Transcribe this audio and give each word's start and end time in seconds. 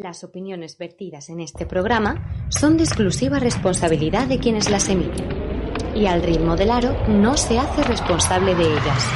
Las 0.00 0.24
opiniones 0.24 0.78
vertidas 0.78 1.28
en 1.28 1.40
este 1.40 1.66
programa 1.66 2.46
son 2.48 2.78
de 2.78 2.84
exclusiva 2.84 3.38
responsabilidad 3.38 4.26
de 4.26 4.38
quienes 4.38 4.70
las 4.70 4.88
emiten 4.88 5.28
y 5.94 6.06
al 6.06 6.22
ritmo 6.22 6.56
del 6.56 6.70
aro 6.70 6.96
no 7.08 7.36
se 7.36 7.58
hace 7.58 7.82
responsable 7.82 8.54
de 8.54 8.72
ellas. 8.72 9.06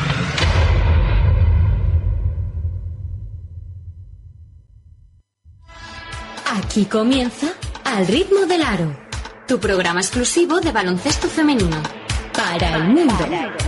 Aquí 6.58 6.84
comienza 6.84 7.54
Al 7.84 8.06
ritmo 8.06 8.44
del 8.44 8.60
aro, 8.60 8.94
tu 9.48 9.58
programa 9.58 10.00
exclusivo 10.00 10.60
de 10.60 10.72
baloncesto 10.72 11.26
femenino 11.26 11.82
para 12.34 12.76
el 12.76 12.84
mundo. 12.84 13.65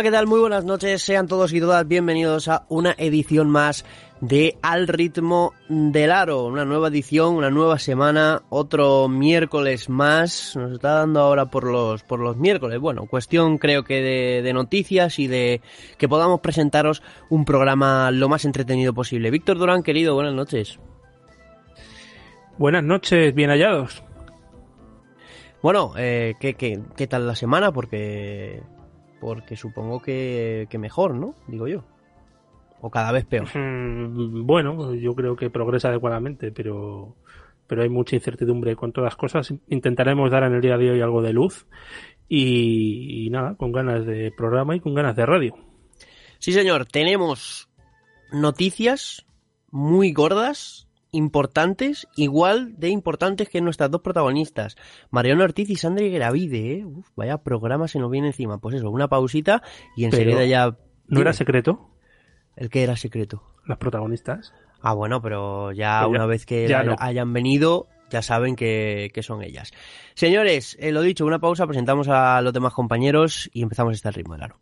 Hola, 0.00 0.08
¿qué 0.08 0.16
tal? 0.16 0.26
Muy 0.26 0.40
buenas 0.40 0.64
noches. 0.64 1.02
Sean 1.02 1.26
todos 1.26 1.52
y 1.52 1.60
todas 1.60 1.86
bienvenidos 1.86 2.48
a 2.48 2.64
una 2.70 2.94
edición 2.96 3.50
más 3.50 3.84
de 4.22 4.56
Al 4.62 4.88
ritmo 4.88 5.52
del 5.68 6.10
aro. 6.10 6.46
Una 6.46 6.64
nueva 6.64 6.88
edición, 6.88 7.34
una 7.34 7.50
nueva 7.50 7.78
semana, 7.78 8.40
otro 8.48 9.08
miércoles 9.08 9.90
más. 9.90 10.56
Nos 10.56 10.72
está 10.72 10.94
dando 10.94 11.20
ahora 11.20 11.50
por 11.50 11.64
los, 11.64 12.02
por 12.02 12.18
los 12.18 12.38
miércoles. 12.38 12.80
Bueno, 12.80 13.04
cuestión 13.10 13.58
creo 13.58 13.84
que 13.84 14.00
de, 14.00 14.40
de 14.40 14.52
noticias 14.54 15.18
y 15.18 15.26
de 15.26 15.60
que 15.98 16.08
podamos 16.08 16.40
presentaros 16.40 17.02
un 17.28 17.44
programa 17.44 18.10
lo 18.10 18.30
más 18.30 18.46
entretenido 18.46 18.94
posible. 18.94 19.30
Víctor 19.30 19.58
Durán, 19.58 19.82
querido, 19.82 20.14
buenas 20.14 20.32
noches. 20.32 20.78
Buenas 22.56 22.84
noches, 22.84 23.34
bien 23.34 23.50
hallados. 23.50 24.02
Bueno, 25.62 25.92
eh, 25.98 26.36
¿qué, 26.40 26.54
qué, 26.54 26.80
qué 26.96 27.06
tal 27.06 27.26
la 27.26 27.34
semana? 27.34 27.70
Porque 27.70 28.62
porque 29.20 29.56
supongo 29.56 30.00
que, 30.00 30.66
que, 30.70 30.78
mejor, 30.78 31.14
¿no? 31.14 31.34
Digo 31.46 31.68
yo. 31.68 31.84
O 32.80 32.90
cada 32.90 33.12
vez 33.12 33.24
peor. 33.26 33.48
Mm, 33.54 34.46
bueno, 34.46 34.94
yo 34.94 35.14
creo 35.14 35.36
que 35.36 35.50
progresa 35.50 35.88
adecuadamente, 35.88 36.50
pero, 36.50 37.16
pero 37.66 37.82
hay 37.82 37.88
mucha 37.88 38.16
incertidumbre 38.16 38.74
con 38.76 38.92
todas 38.92 39.12
las 39.12 39.16
cosas. 39.16 39.54
Intentaremos 39.68 40.30
dar 40.30 40.44
en 40.44 40.54
el 40.54 40.60
día 40.60 40.78
de 40.78 40.90
hoy 40.90 41.00
algo 41.00 41.22
de 41.22 41.32
luz 41.32 41.66
y, 42.28 43.26
y 43.26 43.30
nada, 43.30 43.54
con 43.56 43.72
ganas 43.72 44.06
de 44.06 44.32
programa 44.36 44.74
y 44.74 44.80
con 44.80 44.94
ganas 44.94 45.14
de 45.14 45.26
radio. 45.26 45.54
Sí, 46.38 46.52
señor, 46.52 46.86
tenemos 46.86 47.68
noticias 48.32 49.26
muy 49.70 50.12
gordas 50.12 50.89
importantes, 51.12 52.08
igual 52.16 52.78
de 52.78 52.88
importantes 52.88 53.48
que 53.48 53.60
nuestras 53.60 53.90
dos 53.90 54.00
protagonistas, 54.00 54.76
Mariano 55.10 55.44
Ortiz 55.44 55.70
y 55.70 55.76
Sandra 55.76 56.06
Gravide, 56.06 56.72
¿eh? 56.72 56.84
Uf, 56.84 57.08
vaya 57.16 57.38
programa 57.38 57.88
se 57.88 57.98
nos 57.98 58.10
viene 58.10 58.28
encima. 58.28 58.58
Pues 58.58 58.76
eso, 58.76 58.90
una 58.90 59.08
pausita 59.08 59.62
y 59.96 60.04
enseguida 60.04 60.44
ya... 60.44 60.76
¿No 61.08 61.20
era 61.20 61.32
secreto? 61.32 61.90
¿El 62.56 62.70
que 62.70 62.82
era 62.82 62.96
secreto? 62.96 63.42
Las 63.66 63.78
protagonistas. 63.78 64.52
Ah, 64.80 64.94
bueno, 64.94 65.20
pero 65.20 65.72
ya 65.72 66.00
pero 66.00 66.10
una 66.10 66.26
vez 66.26 66.46
que 66.46 66.68
ya 66.68 66.82
no. 66.82 66.96
hayan 66.98 67.32
venido, 67.32 67.88
ya 68.10 68.22
saben 68.22 68.56
que, 68.56 69.10
que 69.12 69.22
son 69.22 69.42
ellas. 69.42 69.72
Señores, 70.14 70.76
eh, 70.80 70.92
lo 70.92 71.02
dicho, 71.02 71.26
una 71.26 71.38
pausa, 71.38 71.66
presentamos 71.66 72.08
a 72.08 72.40
los 72.40 72.52
demás 72.52 72.72
compañeros 72.72 73.50
y 73.52 73.62
empezamos 73.62 73.94
este 73.94 74.10
ritmo 74.10 74.36
de 74.36 74.44
aro. 74.44 74.58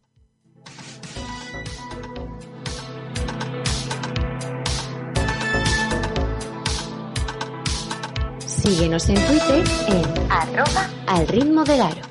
Síguenos 8.69 9.09
en 9.09 9.15
Twitter 9.15 9.65
en 9.87 10.31
arroba 10.31 10.91
al 11.07 11.27
ritmo 11.27 11.65
del 11.65 11.81
aro. 11.81 12.03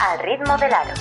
Al 0.00 0.18
ritmo 0.20 0.56
del 0.56 0.72
aro. 0.72 0.94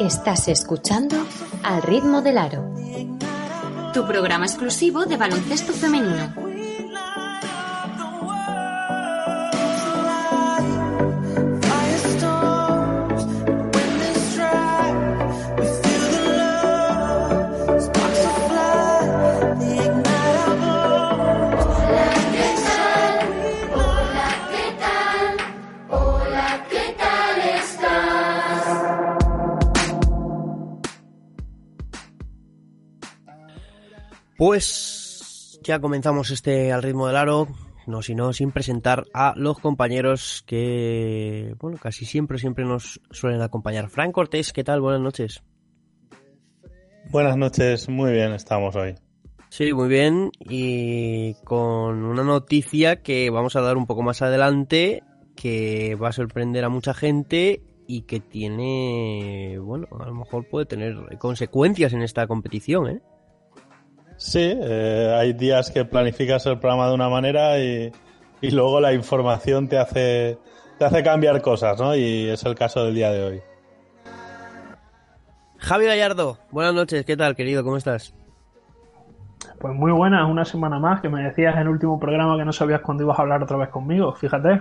Estás 0.00 0.48
escuchando 0.48 1.16
Al 1.62 1.82
ritmo 1.82 2.22
del 2.22 2.38
aro. 2.38 2.74
Tu 3.92 4.06
programa 4.06 4.46
exclusivo 4.46 5.04
de 5.04 5.18
baloncesto 5.18 5.74
femenino. 5.74 6.41
Pues 34.44 35.60
ya 35.62 35.78
comenzamos 35.78 36.32
este 36.32 36.72
al 36.72 36.82
ritmo 36.82 37.06
del 37.06 37.14
aro, 37.14 37.46
no 37.86 38.02
sino 38.02 38.32
sin 38.32 38.50
presentar 38.50 39.04
a 39.14 39.34
los 39.36 39.60
compañeros 39.60 40.42
que, 40.48 41.54
bueno, 41.60 41.78
casi 41.80 42.06
siempre, 42.06 42.38
siempre 42.38 42.64
nos 42.64 43.00
suelen 43.12 43.40
acompañar. 43.40 43.88
Frank 43.88 44.10
Cortés, 44.10 44.52
¿qué 44.52 44.64
tal? 44.64 44.80
Buenas 44.80 45.00
noches. 45.00 45.44
Buenas 47.12 47.36
noches, 47.36 47.88
muy 47.88 48.10
bien 48.10 48.32
estamos 48.32 48.74
hoy. 48.74 48.96
Sí, 49.48 49.72
muy 49.72 49.88
bien, 49.88 50.32
y 50.40 51.34
con 51.44 52.02
una 52.02 52.24
noticia 52.24 53.00
que 53.00 53.30
vamos 53.30 53.54
a 53.54 53.60
dar 53.60 53.76
un 53.76 53.86
poco 53.86 54.02
más 54.02 54.22
adelante, 54.22 55.04
que 55.36 55.94
va 55.94 56.08
a 56.08 56.12
sorprender 56.12 56.64
a 56.64 56.68
mucha 56.68 56.94
gente 56.94 57.62
y 57.86 58.02
que 58.02 58.18
tiene, 58.18 59.60
bueno, 59.60 59.86
a 60.00 60.06
lo 60.06 60.14
mejor 60.16 60.48
puede 60.48 60.66
tener 60.66 60.96
consecuencias 61.20 61.92
en 61.92 62.02
esta 62.02 62.26
competición, 62.26 62.88
¿eh? 62.88 63.02
Sí, 64.22 64.38
eh, 64.40 65.16
hay 65.18 65.32
días 65.32 65.72
que 65.72 65.84
planificas 65.84 66.46
el 66.46 66.56
programa 66.60 66.86
de 66.86 66.94
una 66.94 67.08
manera 67.08 67.58
y, 67.58 67.90
y, 68.40 68.50
luego 68.52 68.80
la 68.80 68.92
información 68.92 69.66
te 69.66 69.78
hace, 69.78 70.38
te 70.78 70.84
hace 70.84 71.02
cambiar 71.02 71.42
cosas, 71.42 71.80
¿no? 71.80 71.96
Y 71.96 72.28
es 72.28 72.44
el 72.44 72.54
caso 72.54 72.84
del 72.84 72.94
día 72.94 73.10
de 73.10 73.24
hoy. 73.24 73.42
Javi 75.58 75.86
Gallardo, 75.86 76.38
buenas 76.52 76.72
noches, 76.72 77.04
¿qué 77.04 77.16
tal, 77.16 77.34
querido? 77.34 77.64
¿Cómo 77.64 77.76
estás? 77.76 78.14
Pues 79.58 79.74
muy 79.74 79.90
buenas, 79.90 80.30
una 80.30 80.44
semana 80.44 80.78
más, 80.78 81.00
que 81.00 81.08
me 81.08 81.24
decías 81.24 81.56
en 81.56 81.62
el 81.62 81.68
último 81.68 81.98
programa 81.98 82.38
que 82.38 82.44
no 82.44 82.52
sabías 82.52 82.80
cuándo 82.80 83.02
ibas 83.02 83.18
a 83.18 83.22
hablar 83.22 83.42
otra 83.42 83.56
vez 83.56 83.70
conmigo, 83.70 84.12
fíjate. 84.12 84.60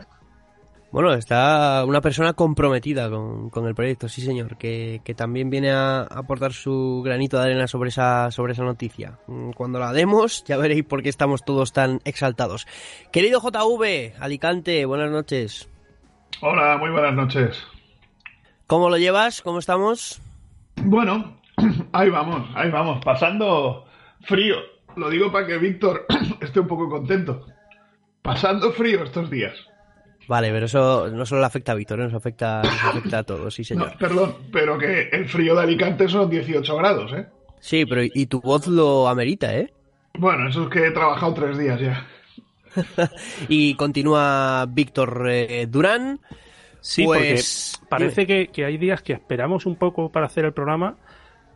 Bueno, 0.91 1.13
está 1.13 1.85
una 1.85 2.01
persona 2.01 2.33
comprometida 2.33 3.09
con, 3.09 3.49
con 3.49 3.65
el 3.65 3.73
proyecto, 3.73 4.09
sí 4.09 4.21
señor, 4.21 4.57
que, 4.57 4.99
que, 5.05 5.13
también 5.13 5.49
viene 5.49 5.71
a 5.71 6.01
aportar 6.01 6.51
su 6.51 7.01
granito 7.03 7.37
de 7.37 7.45
arena 7.45 7.65
sobre 7.67 7.89
esa, 7.89 8.29
sobre 8.29 8.51
esa 8.51 8.65
noticia. 8.65 9.17
Cuando 9.55 9.79
la 9.79 9.93
demos 9.93 10.43
ya 10.43 10.57
veréis 10.57 10.83
por 10.83 11.01
qué 11.01 11.07
estamos 11.07 11.45
todos 11.45 11.71
tan 11.71 12.01
exaltados. 12.03 12.67
Querido 13.09 13.39
JV, 13.39 14.15
Alicante, 14.19 14.83
buenas 14.85 15.09
noches. 15.11 15.69
Hola, 16.41 16.77
muy 16.77 16.89
buenas 16.89 17.13
noches. 17.13 17.63
¿Cómo 18.67 18.89
lo 18.89 18.97
llevas? 18.97 19.41
¿Cómo 19.41 19.59
estamos? 19.59 20.21
Bueno, 20.75 21.37
ahí 21.93 22.09
vamos, 22.09 22.49
ahí 22.53 22.69
vamos, 22.69 23.01
pasando 23.05 23.85
frío. 24.23 24.57
Lo 24.97 25.09
digo 25.09 25.31
para 25.31 25.47
que 25.47 25.57
Víctor 25.57 26.05
esté 26.41 26.59
un 26.59 26.67
poco 26.67 26.89
contento. 26.89 27.45
Pasando 28.21 28.73
frío 28.73 29.05
estos 29.05 29.29
días. 29.29 29.70
Vale, 30.27 30.51
pero 30.51 30.65
eso 30.65 31.09
no 31.09 31.25
solo 31.25 31.41
le 31.41 31.47
afecta 31.47 31.71
a 31.71 31.75
Víctor, 31.75 31.99
nos 31.99 32.13
afecta, 32.13 32.61
nos 32.61 32.83
afecta 32.83 33.19
a 33.19 33.23
todos, 33.23 33.53
sí 33.53 33.63
señor. 33.63 33.91
No, 33.91 33.97
perdón, 33.97 34.35
pero 34.51 34.77
que 34.77 35.09
el 35.11 35.27
frío 35.27 35.55
de 35.55 35.61
Alicante 35.61 36.07
son 36.07 36.29
18 36.29 36.75
grados, 36.77 37.13
¿eh? 37.13 37.27
Sí, 37.59 37.85
pero 37.85 38.01
y 38.03 38.25
tu 38.27 38.41
voz 38.41 38.67
lo 38.67 39.07
amerita, 39.07 39.55
¿eh? 39.55 39.73
Bueno, 40.17 40.49
eso 40.49 40.63
es 40.63 40.69
que 40.69 40.87
he 40.87 40.91
trabajado 40.91 41.33
tres 41.33 41.57
días 41.57 41.79
ya. 41.79 42.07
y 43.49 43.75
continúa 43.75 44.65
Víctor 44.69 45.27
eh, 45.29 45.67
Durán. 45.69 46.19
Sí, 46.79 47.03
pues... 47.03 47.73
porque 47.77 47.89
parece 47.89 48.25
que, 48.25 48.47
que, 48.47 48.65
hay 48.65 48.77
días 48.77 49.01
que 49.01 49.13
esperamos 49.13 49.65
un 49.65 49.75
poco 49.75 50.11
para 50.11 50.25
hacer 50.25 50.45
el 50.45 50.53
programa 50.53 50.97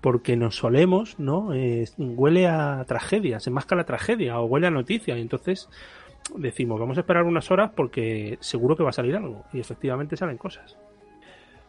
porque 0.05 0.35
nos 0.35 0.57
solemos, 0.57 1.17
¿no? 1.17 1.51
Eh, 1.55 1.89
huele 1.97 2.45
a 2.45 2.85
tragedia, 2.87 3.39
se 3.39 3.49
masca 3.49 3.75
la 3.75 3.85
tragedia 3.85 4.39
o 4.39 4.45
huele 4.45 4.67
a 4.67 4.69
noticia. 4.69 5.17
Y 5.17 5.21
entonces 5.21 5.67
decimos, 6.35 6.79
vamos 6.79 6.97
a 6.97 7.01
esperar 7.01 7.23
unas 7.23 7.49
horas 7.51 7.71
porque 7.75 8.37
seguro 8.39 8.75
que 8.75 8.83
va 8.83 8.89
a 8.89 8.93
salir 8.93 9.15
algo. 9.15 9.43
Y 9.53 9.59
efectivamente 9.59 10.17
salen 10.17 10.37
cosas. 10.37 10.77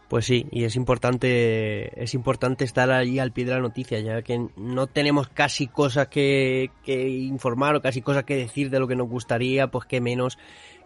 Pues 0.08 0.24
sí, 0.24 0.46
y 0.52 0.62
es 0.62 0.76
importante, 0.76 2.00
es 2.00 2.14
importante 2.14 2.64
estar 2.64 2.92
ahí 2.92 3.18
al 3.18 3.32
pie 3.32 3.44
de 3.44 3.52
la 3.52 3.60
noticia, 3.60 3.98
ya 3.98 4.22
que 4.22 4.46
no 4.56 4.86
tenemos 4.86 5.28
casi 5.28 5.66
cosas 5.66 6.06
que, 6.06 6.70
que 6.84 7.08
informar 7.08 7.74
o 7.74 7.82
casi 7.82 8.02
cosas 8.02 8.22
que 8.22 8.36
decir 8.36 8.70
de 8.70 8.78
lo 8.78 8.86
que 8.86 8.94
nos 8.94 9.08
gustaría, 9.08 9.66
pues 9.66 9.86
que 9.86 10.00
menos 10.00 10.38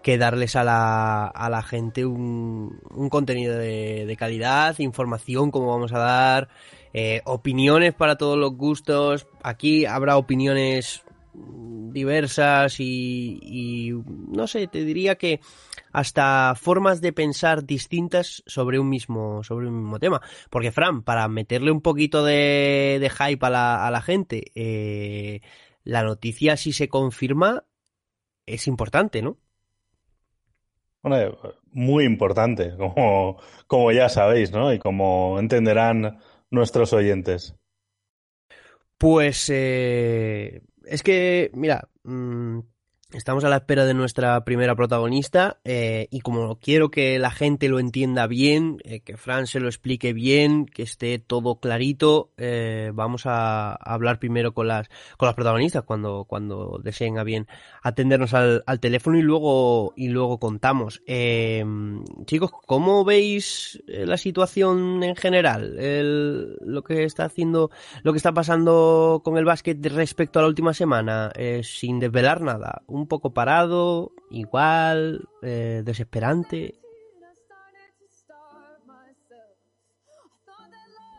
que 0.03 0.17
darles 0.17 0.57
a 0.57 0.65
la, 0.65 1.27
a 1.27 1.51
la 1.51 1.63
gente 1.63 2.07
un, 2.07 2.81
un 2.95 3.11
contenido 3.11 3.59
de, 3.59 4.07
de, 4.07 4.17
calidad, 4.17 4.79
información 4.79 5.51
como 5.51 5.69
vamos 5.69 5.93
a 5.93 5.99
dar, 5.99 6.49
eh, 6.95 7.21
opiniones 7.27 7.93
para 7.93 8.17
todos 8.17 8.39
los 8.39 8.57
gustos. 8.57 9.27
Aquí 9.43 9.85
habrá 9.85 10.17
opiniones 10.17 11.03
diversas 11.35 12.77
y, 12.79 13.93
no 14.05 14.47
sé, 14.47 14.67
te 14.67 14.85
diría 14.85 15.17
que 15.17 15.41
hasta 15.93 16.55
formas 16.57 17.01
de 17.01 17.13
pensar 17.13 17.65
distintas 17.65 18.43
sobre 18.47 18.79
un 18.79 18.89
mismo 18.89 19.43
sobre 19.43 19.69
un 19.69 19.83
mismo 19.83 19.99
tema. 19.99 20.21
Porque 20.51 20.73
Fran, 20.73 21.03
para 21.03 21.29
meterle 21.29 21.71
un 21.71 21.81
poquito 21.81 22.25
de, 22.25 22.99
de 23.01 23.11
hype 23.11 23.47
a 23.47 23.51
la, 23.51 23.87
a 23.87 23.91
la 23.91 24.03
gente, 24.03 24.53
eh, 24.55 25.41
la 25.85 26.03
noticia 26.03 26.57
si 26.57 26.73
se 26.73 26.89
confirma 26.89 27.65
es 28.47 28.67
importante, 28.67 29.23
¿no? 29.23 29.39
Bueno, 31.03 31.39
muy 31.73 32.05
importante, 32.05 32.77
como, 32.79 33.39
como 33.67 33.93
ya 33.93 34.09
sabéis, 34.09 34.51
¿no? 34.53 34.73
Y 34.73 34.79
como 34.79 35.39
entenderán 35.39 36.19
nuestros 36.51 36.93
oyentes. 36.93 37.55
Pues 38.99 39.49
eh, 39.49 40.63
es 40.87 41.03
que, 41.03 41.51
mira, 41.55 41.89
mmm, 42.05 42.61
Estamos 43.13 43.43
a 43.43 43.49
la 43.49 43.57
espera 43.57 43.87
de 43.87 43.95
nuestra 43.95 44.45
primera 44.45 44.77
protagonista 44.77 45.59
eh, 45.65 46.07
y 46.13 46.21
como 46.21 46.61
quiero 46.61 46.93
que 46.93 47.19
la 47.19 47.33
gente 47.33 47.69
lo 47.69 47.81
entienda 47.81 48.29
bien, 48.29 48.79
eh, 48.85 49.01
que 49.01 49.17
Fran 49.17 49.49
se 49.49 49.59
lo 49.59 49.67
explique 49.67 50.13
bien, 50.13 50.65
que 50.65 50.85
esté 50.85 51.19
todo 51.19 51.59
clarito, 51.59 52.31
eh, 52.37 52.93
vamos 52.95 53.23
a, 53.27 53.73
hablar 53.75 54.21
primero 54.21 54.55
con 54.55 54.69
las 54.69 54.89
con 55.17 55.27
las 55.27 55.35
protagonistas 55.35 55.83
cuando 55.83 56.25
cuando 56.25 56.81
deseen 56.85 57.19
a 57.19 57.25
bien 57.25 57.49
atendernos 57.83 58.33
al, 58.33 58.63
al 58.65 58.79
teléfono 58.79 59.19
y 59.19 59.23
luego 59.23 59.93
y 59.97 60.09
luego 60.09 60.39
contamos. 60.39 61.03
Eh, 61.05 61.65
chicos, 62.27 62.53
¿cómo 62.65 63.05
veis 63.05 63.83
eh, 63.89 64.07
la 64.07 64.19
situación 64.19 65.03
en 65.03 65.17
general? 65.17 65.77
Lo 66.61 66.85
que 66.85 67.03
está 67.03 67.25
haciendo, 67.25 67.73
lo 68.05 68.13
que 68.13 68.19
está 68.19 68.33
pasando 68.33 69.21
con 69.25 69.37
el 69.37 69.45
básquet 69.45 69.85
respecto 69.87 70.39
a 70.39 70.43
la 70.43 70.49
última 70.49 70.75
semana, 70.75 71.33
sin 71.63 71.99
desvelar 71.99 72.41
nada 72.41 72.83
poco 73.07 73.33
parado, 73.33 74.13
igual, 74.31 75.29
eh, 75.43 75.83
desesperante. 75.85 76.75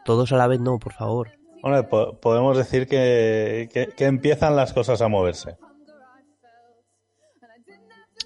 Todos 0.03 0.31
a 0.31 0.37
la 0.37 0.47
vez 0.47 0.59
no, 0.59 0.79
por 0.79 0.93
favor. 0.93 1.29
Bueno, 1.61 1.87
po 1.87 2.19
podemos 2.19 2.57
decir 2.57 2.87
que, 2.87 3.69
que, 3.71 3.89
que 3.95 4.05
empiezan 4.05 4.55
las 4.55 4.73
cosas 4.73 5.01
a 5.01 5.07
moverse. 5.07 5.57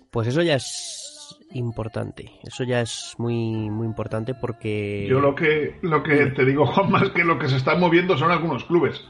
Pues 0.10 0.30
eso 0.30 0.42
ya 0.42 0.56
es 0.56 1.38
importante. 1.52 2.32
Eso 2.44 2.64
ya 2.64 2.80
es 2.80 3.16
muy 3.18 3.70
muy 3.70 3.86
importante 3.86 4.34
porque 4.34 5.06
yo 5.10 5.20
lo 5.20 5.36
que 5.36 5.78
lo 5.82 6.02
que 6.04 6.28
te 6.28 6.46
digo 6.46 6.66
Juan 6.66 6.90
más 6.90 7.10
que 7.10 7.26
lo 7.26 7.38
que 7.38 7.50
se 7.50 7.58
están 7.58 7.80
moviendo 7.82 8.18
son 8.18 8.32
algunos 8.32 8.64
clubes 8.64 9.02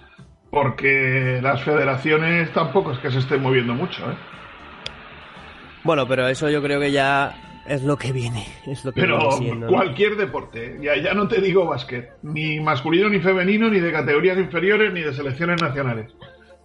porque 0.56 1.40
las 1.44 1.64
federaciones 1.64 2.50
tampoco 2.54 2.94
es 2.94 3.00
que 3.00 3.12
se 3.12 3.20
estén 3.20 3.42
moviendo 3.42 3.74
mucho, 3.74 4.10
¿eh? 4.10 4.16
Bueno, 5.86 6.08
pero 6.08 6.28
eso 6.28 6.50
yo 6.50 6.64
creo 6.64 6.80
que 6.80 6.92
ya 6.92 7.62
es 7.68 7.84
lo 7.84 7.96
que 7.96 8.12
viene. 8.12 8.48
Es 8.66 8.84
lo 8.84 8.92
que 8.92 9.02
pero 9.02 9.20
viene 9.20 9.38
siendo, 9.38 9.66
¿no? 9.68 9.72
cualquier 9.72 10.16
deporte, 10.16 10.80
ya, 10.82 10.98
ya 10.98 11.14
no 11.14 11.28
te 11.28 11.40
digo 11.40 11.68
básquet, 11.68 12.10
ni 12.24 12.60
masculino 12.60 13.08
ni 13.08 13.20
femenino, 13.20 13.70
ni 13.70 13.80
de 13.80 13.92
categorías 13.92 14.40
inferiores, 14.40 14.92
ni 14.92 15.02
de 15.02 15.14
selecciones 15.14 15.62
nacionales. 15.62 16.12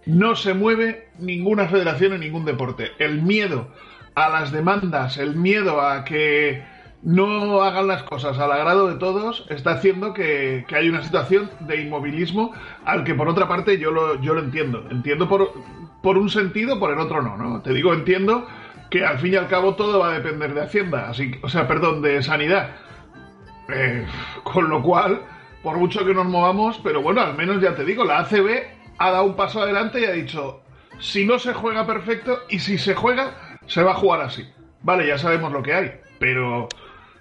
No 0.07 0.35
se 0.35 0.55
mueve 0.55 1.09
ninguna 1.19 1.67
federación 1.67 2.13
en 2.13 2.21
ningún 2.21 2.45
deporte. 2.45 2.93
El 2.97 3.21
miedo 3.21 3.67
a 4.15 4.27
las 4.29 4.51
demandas, 4.51 5.19
el 5.19 5.35
miedo 5.35 5.81
a 5.81 6.03
que 6.03 6.63
no 7.03 7.61
hagan 7.61 7.87
las 7.87 8.01
cosas 8.01 8.39
al 8.39 8.51
agrado 8.51 8.87
de 8.87 8.95
todos, 8.95 9.45
está 9.49 9.73
haciendo 9.73 10.15
que, 10.15 10.65
que 10.67 10.75
hay 10.75 10.89
una 10.89 11.03
situación 11.03 11.51
de 11.59 11.79
inmovilismo 11.79 12.53
al 12.85 13.03
que 13.03 13.13
por 13.13 13.29
otra 13.29 13.47
parte 13.47 13.77
yo 13.77 13.91
lo, 13.91 14.19
yo 14.19 14.33
lo 14.33 14.41
entiendo. 14.41 14.83
Entiendo 14.89 15.29
por, 15.29 15.53
por 16.01 16.17
un 16.17 16.29
sentido, 16.29 16.79
por 16.79 16.91
el 16.91 16.97
otro 16.97 17.21
no, 17.21 17.37
¿no? 17.37 17.61
Te 17.61 17.71
digo, 17.71 17.93
entiendo 17.93 18.47
que 18.91 19.05
al 19.05 19.17
fin 19.19 19.33
y 19.33 19.37
al 19.37 19.47
cabo 19.47 19.75
todo 19.75 19.99
va 19.99 20.11
a 20.11 20.19
depender 20.19 20.53
de 20.53 20.61
Hacienda, 20.61 21.09
así, 21.09 21.31
o 21.41 21.49
sea, 21.49 21.67
perdón, 21.67 22.01
de 22.01 22.21
Sanidad. 22.21 22.75
Eh, 23.73 24.05
con 24.43 24.69
lo 24.69 24.83
cual, 24.83 25.21
por 25.63 25.77
mucho 25.77 26.05
que 26.05 26.13
nos 26.13 26.25
movamos, 26.25 26.79
pero 26.83 27.01
bueno, 27.01 27.21
al 27.21 27.35
menos 27.35 27.61
ya 27.61 27.73
te 27.73 27.85
digo, 27.85 28.03
la 28.03 28.19
ACB 28.19 28.49
ha 28.97 29.11
dado 29.11 29.23
un 29.23 29.35
paso 29.35 29.61
adelante 29.61 30.01
y 30.01 30.05
ha 30.05 30.11
dicho, 30.11 30.61
si 30.99 31.25
no 31.25 31.39
se 31.39 31.53
juega 31.53 31.87
perfecto 31.87 32.39
y 32.49 32.59
si 32.59 32.77
se 32.77 32.93
juega, 32.93 33.57
se 33.65 33.81
va 33.81 33.91
a 33.91 33.95
jugar 33.95 34.21
así. 34.21 34.45
Vale, 34.81 35.07
ya 35.07 35.17
sabemos 35.17 35.53
lo 35.53 35.63
que 35.63 35.73
hay, 35.73 35.91
pero 36.19 36.67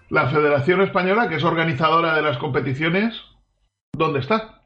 la 0.08 0.28
Federación 0.28 0.81
Española, 0.81 1.28
que 1.28 1.37
es 1.37 1.44
organizadora 1.44 2.16
de 2.16 2.23
las 2.23 2.37
competiciones, 2.38 3.23
¿dónde 3.93 4.19
está? 4.19 4.59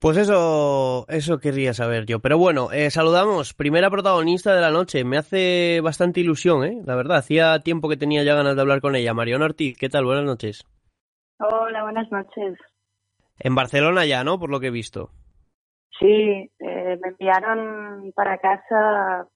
Pues 0.00 0.16
eso, 0.16 1.06
eso 1.08 1.38
querría 1.38 1.72
saber 1.72 2.06
yo. 2.06 2.20
Pero 2.20 2.36
bueno, 2.38 2.70
eh, 2.72 2.90
saludamos, 2.90 3.54
primera 3.54 3.90
protagonista 3.90 4.54
de 4.54 4.60
la 4.60 4.70
noche. 4.70 5.04
Me 5.04 5.16
hace 5.16 5.80
bastante 5.82 6.20
ilusión, 6.20 6.64
¿eh? 6.64 6.82
La 6.84 6.94
verdad, 6.94 7.18
hacía 7.18 7.58
tiempo 7.60 7.88
que 7.88 7.96
tenía 7.96 8.22
ya 8.22 8.34
ganas 8.34 8.54
de 8.54 8.60
hablar 8.62 8.80
con 8.80 8.96
ella. 8.96 9.14
Mariona 9.14 9.46
Ortiz, 9.46 9.78
¿qué 9.78 9.88
tal? 9.88 10.04
Buenas 10.04 10.24
noches. 10.24 10.66
Hola, 11.38 11.82
buenas 11.82 12.10
noches. 12.10 12.58
En 13.38 13.54
Barcelona 13.54 14.04
ya, 14.04 14.24
¿no? 14.24 14.38
Por 14.38 14.50
lo 14.50 14.60
que 14.60 14.68
he 14.68 14.70
visto. 14.70 15.10
Sí, 15.98 16.06
eh, 16.58 16.98
me 17.00 17.08
enviaron 17.08 18.12
para 18.14 18.38
casa 18.38 19.28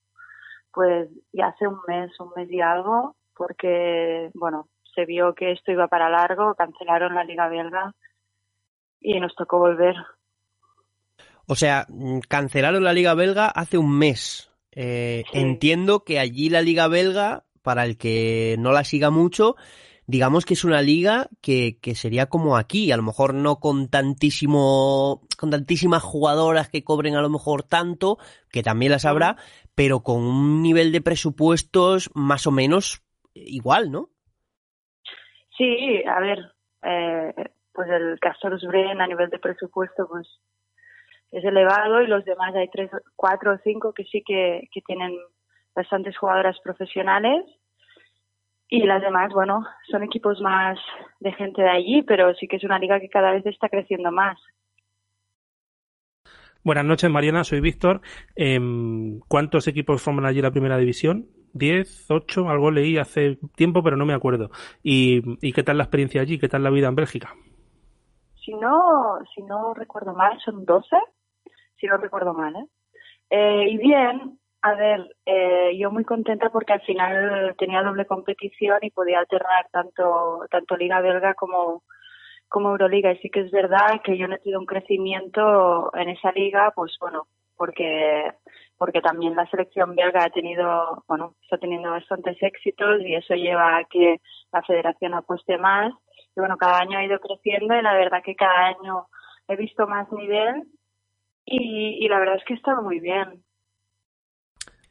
pues 0.73 1.09
ya 1.33 1.49
hace 1.49 1.67
un 1.67 1.81
mes, 1.89 2.11
un 2.21 2.31
mes 2.37 2.49
y 2.53 2.61
algo, 2.61 3.17
porque, 3.35 4.31
bueno, 4.35 4.69
se 4.95 5.07
vio 5.07 5.35
que 5.35 5.51
esto 5.51 5.73
iba 5.73 5.89
para 5.89 6.09
largo, 6.09 6.55
cancelaron 6.55 7.17
la 7.17 7.25
Liga 7.25 7.49
Belga 7.49 7.95
y 9.01 9.19
nos 9.19 9.35
tocó 9.35 9.59
volver. 9.59 9.97
O 11.49 11.55
sea, 11.55 11.87
mm, 11.89 12.21
cancelaron 12.29 12.85
la 12.85 12.93
Liga 12.93 13.15
Belga 13.15 13.47
hace 13.47 13.79
un 13.79 13.99
mes. 13.99 14.51
Eh, 14.73 15.25
Sí. 15.33 15.39
Entiendo 15.41 16.05
que 16.05 16.19
allí 16.21 16.51
la 16.51 16.61
Liga 16.61 16.87
Belga, 16.89 17.45
para 17.63 17.85
el 17.85 17.97
que 17.97 18.57
no 18.59 18.71
la 18.71 18.85
siga 18.85 19.11
mucho, 19.11 19.57
digamos 20.07 20.45
que 20.45 20.55
es 20.55 20.65
una 20.65 20.83
liga 20.83 21.29
que, 21.43 21.79
que 21.81 21.95
sería 21.95 22.27
como 22.27 22.57
aquí, 22.57 22.93
a 22.93 22.97
lo 22.97 23.03
mejor 23.03 23.35
no 23.35 23.57
con 23.61 23.89
tantísimo, 23.89 25.23
con 25.39 25.51
tantísimas 25.51 26.03
jugadoras 26.03 26.69
que 26.69 26.85
cobren 26.85 27.17
a 27.17 27.23
lo 27.23 27.29
mejor 27.29 27.63
tanto, 27.63 28.19
que 28.51 28.63
también 28.63 28.93
las 28.93 29.05
habrá, 29.05 29.37
pero 29.75 30.01
con 30.01 30.23
un 30.23 30.63
nivel 30.63 30.93
de 30.93 31.01
presupuestos 31.01 32.11
más 32.15 32.47
o 32.47 32.51
menos 32.51 33.03
igual, 33.35 33.91
¿no? 33.91 34.11
Sí, 35.57 36.03
a 36.07 36.21
ver, 36.21 36.39
eh, 36.83 37.35
pues 37.73 37.89
el 37.91 38.19
Castors 38.21 38.63
Bren 38.67 39.01
a 39.01 39.07
nivel 39.07 39.31
de 39.31 39.39
presupuesto 39.39 40.07
pues 40.09 40.27
es 41.31 41.45
elevado 41.45 42.03
y 42.03 42.07
los 42.07 42.25
demás 42.25 42.55
hay 42.55 42.69
tres, 42.69 42.91
cuatro 43.17 43.55
o 43.55 43.59
cinco 43.65 43.93
que 43.93 44.05
sí 44.05 44.23
que, 44.27 44.69
que 44.73 44.81
tienen 44.83 45.17
bastantes 45.75 46.17
jugadoras 46.17 46.59
profesionales 46.61 47.45
y 48.71 48.83
las 48.83 49.01
demás, 49.01 49.33
bueno, 49.33 49.65
son 49.91 50.03
equipos 50.03 50.41
más 50.43 50.79
de 51.21 51.33
gente 51.33 51.63
de 51.63 51.71
allí, 51.71 52.03
pero 52.03 52.35
sí 52.35 52.47
que 52.47 52.57
es 52.57 52.65
una 52.65 52.79
liga 52.79 53.01
que 53.01 53.09
cada 53.09 53.33
vez 53.33 53.47
está 53.47 53.69
creciendo 53.69 54.13
más. 54.13 54.39
Buenas 56.63 56.85
noches, 56.85 57.09
Mariana. 57.11 57.45
Soy 57.45 57.61
Víctor. 57.61 58.03
Em, 58.37 59.21
¿Cuántos 59.21 59.69
equipos 59.69 60.03
forman 60.03 60.27
allí 60.27 60.43
la 60.43 60.51
primera 60.51 60.77
división? 60.77 61.29
¿Diez? 61.55 62.11
¿Ocho? 62.11 62.51
Algo 62.51 62.71
leí 62.71 62.99
hace 62.99 63.39
tiempo, 63.57 63.83
pero 63.83 63.97
no 63.97 64.05
me 64.05 64.13
acuerdo. 64.13 64.51
¿Y, 64.83 65.23
y 65.41 65.53
qué 65.55 65.63
tal 65.63 65.79
la 65.79 65.85
experiencia 65.85 66.21
allí? 66.21 66.39
¿Qué 66.39 66.49
tal 66.49 66.63
la 66.63 66.71
vida 66.71 66.89
en 66.89 66.95
Bélgica? 66.95 67.33
Si 68.45 68.53
no, 68.53 69.19
si 69.35 69.43
no 69.45 69.73
recuerdo 69.73 70.13
mal, 70.13 70.39
son 70.45 70.67
12, 70.67 70.97
si 71.79 71.87
no 71.87 71.97
recuerdo 71.97 72.35
mal, 72.35 72.55
¿eh? 72.57 72.67
Eh, 73.31 73.69
y 73.71 73.79
bien, 73.79 74.39
a 74.63 74.75
ver, 74.75 75.15
eh, 75.27 75.77
yo 75.79 75.91
muy 75.91 76.05
contenta 76.05 76.51
porque 76.51 76.73
al 76.73 76.81
final 76.83 77.55
tenía 77.59 77.83
doble 77.83 78.07
competición 78.07 78.79
y 78.83 78.91
podía 78.91 79.21
alternar 79.21 79.69
tanto, 79.71 80.47
tanto 80.51 80.77
Liga 80.77 81.01
Belga 81.01 81.35
como, 81.35 81.85
como 82.49 82.71
Euroliga. 82.71 83.13
Y 83.13 83.19
sí 83.19 83.31
que 83.31 83.41
es 83.41 83.51
verdad 83.51 84.01
que 84.05 84.17
yo 84.19 84.27
he 84.27 84.39
tenido 84.39 84.61
un 84.61 84.67
crecimiento 84.67 85.91
en 85.95 86.09
esa 86.11 86.33
liga, 86.33 86.73
pues 86.75 86.97
bueno, 87.01 87.29
porque, 87.57 88.33
porque 88.79 89.01
también 89.03 89.37
la 89.37 89.47
selección 89.51 89.95
belga 89.95 90.25
ha 90.25 90.31
tenido, 90.31 91.05
bueno, 91.09 91.35
está 91.43 91.59
teniendo 91.59 91.91
bastantes 91.91 92.37
éxitos 92.43 93.01
y 93.03 93.15
eso 93.15 93.35
lleva 93.35 93.77
a 93.79 93.85
que 93.85 94.21
la 94.53 94.63
federación 94.63 95.15
apueste 95.15 95.59
más. 95.59 95.93
Y 96.37 96.41
bueno, 96.41 96.57
cada 96.57 96.79
año 96.81 96.99
ha 96.99 97.05
ido 97.05 97.19
creciendo 97.21 97.77
y 97.77 97.83
la 97.83 97.95
verdad 97.95 98.23
que 98.25 98.37
cada 98.37 98.69
año 98.69 99.07
he 99.49 99.57
visto 99.57 99.87
más 99.87 100.11
nivel 100.13 100.65
y, 101.51 102.05
y 102.05 102.09
la 102.09 102.19
verdad 102.19 102.37
es 102.37 102.45
que 102.45 102.55
estado 102.55 102.83
muy 102.83 103.01
bien. 103.01 103.43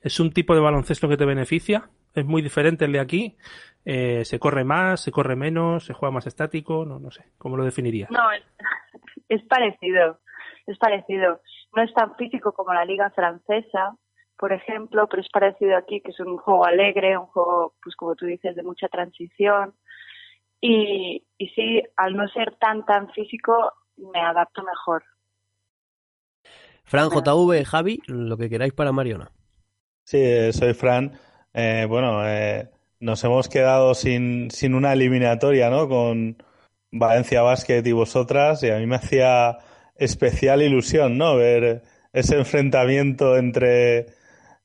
¿Es 0.02 0.20
un 0.20 0.32
tipo 0.32 0.56
de 0.56 0.62
baloncesto 0.62 1.10
que 1.10 1.18
te 1.18 1.26
beneficia? 1.26 1.90
¿Es 2.14 2.26
muy 2.26 2.42
diferente 2.42 2.86
el 2.86 2.94
de 2.94 3.00
aquí? 3.00 3.38
Eh, 3.86 4.26
¿Se 4.26 4.40
corre 4.40 4.64
más? 4.64 5.02
¿Se 5.02 5.12
corre 5.12 5.36
menos? 5.36 5.86
¿Se 5.86 5.94
juega 5.94 6.14
más 6.14 6.28
estático? 6.28 6.86
No, 6.86 7.00
no 7.00 7.12
sé. 7.12 7.26
¿Cómo 7.38 7.58
lo 7.58 7.64
definiría? 7.64 8.08
No, 8.10 8.32
es, 8.32 8.44
es 9.30 9.44
parecido, 9.44 10.20
es 10.66 10.78
parecido. 10.78 11.42
No 11.76 11.84
es 11.84 11.94
tan 11.94 12.16
físico 12.16 12.54
como 12.54 12.74
la 12.74 12.86
liga 12.86 13.10
francesa, 13.12 13.96
por 14.38 14.54
ejemplo, 14.54 15.08
pero 15.08 15.22
es 15.22 15.30
parecido 15.30 15.78
aquí, 15.78 16.02
que 16.02 16.12
es 16.12 16.20
un 16.20 16.38
juego 16.38 16.66
alegre, 16.66 17.18
un 17.18 17.28
juego, 17.28 17.76
pues 17.84 17.96
como 17.96 18.16
tú 18.16 18.26
dices, 18.26 18.56
de 18.56 18.64
mucha 18.64 18.88
transición. 18.88 19.74
Y, 20.60 21.26
y 21.38 21.50
sí, 21.50 21.84
al 21.98 22.16
no 22.16 22.28
ser 22.30 22.56
tan, 22.56 22.86
tan 22.86 23.10
físico, 23.12 23.74
me 23.98 24.22
adapto 24.22 24.64
mejor. 24.64 25.04
Fran, 26.88 27.10
JV, 27.10 27.66
Javi, 27.66 28.02
lo 28.08 28.38
que 28.38 28.50
queráis 28.50 28.72
para 28.72 28.94
Mariona. 28.94 29.30
Sí, 30.06 30.54
soy 30.54 30.74
Fran. 30.74 31.20
Eh, 31.54 31.86
bueno, 31.88 32.26
eh, 32.26 32.70
nos 33.02 33.22
hemos 33.26 33.50
quedado 33.50 33.94
sin, 33.94 34.50
sin 34.52 34.74
una 34.74 34.94
eliminatoria, 34.94 35.70
¿no? 35.70 35.90
Con 35.90 36.42
Valencia 36.90 37.42
Basket 37.42 37.84
y 37.86 37.92
vosotras, 37.92 38.64
y 38.64 38.70
a 38.70 38.78
mí 38.78 38.88
me 38.88 38.96
hacía 38.96 39.58
especial 39.98 40.62
ilusión, 40.62 41.18
¿no? 41.18 41.36
Ver 41.36 41.84
ese 42.14 42.38
enfrentamiento 42.38 43.36
entre, 43.36 44.06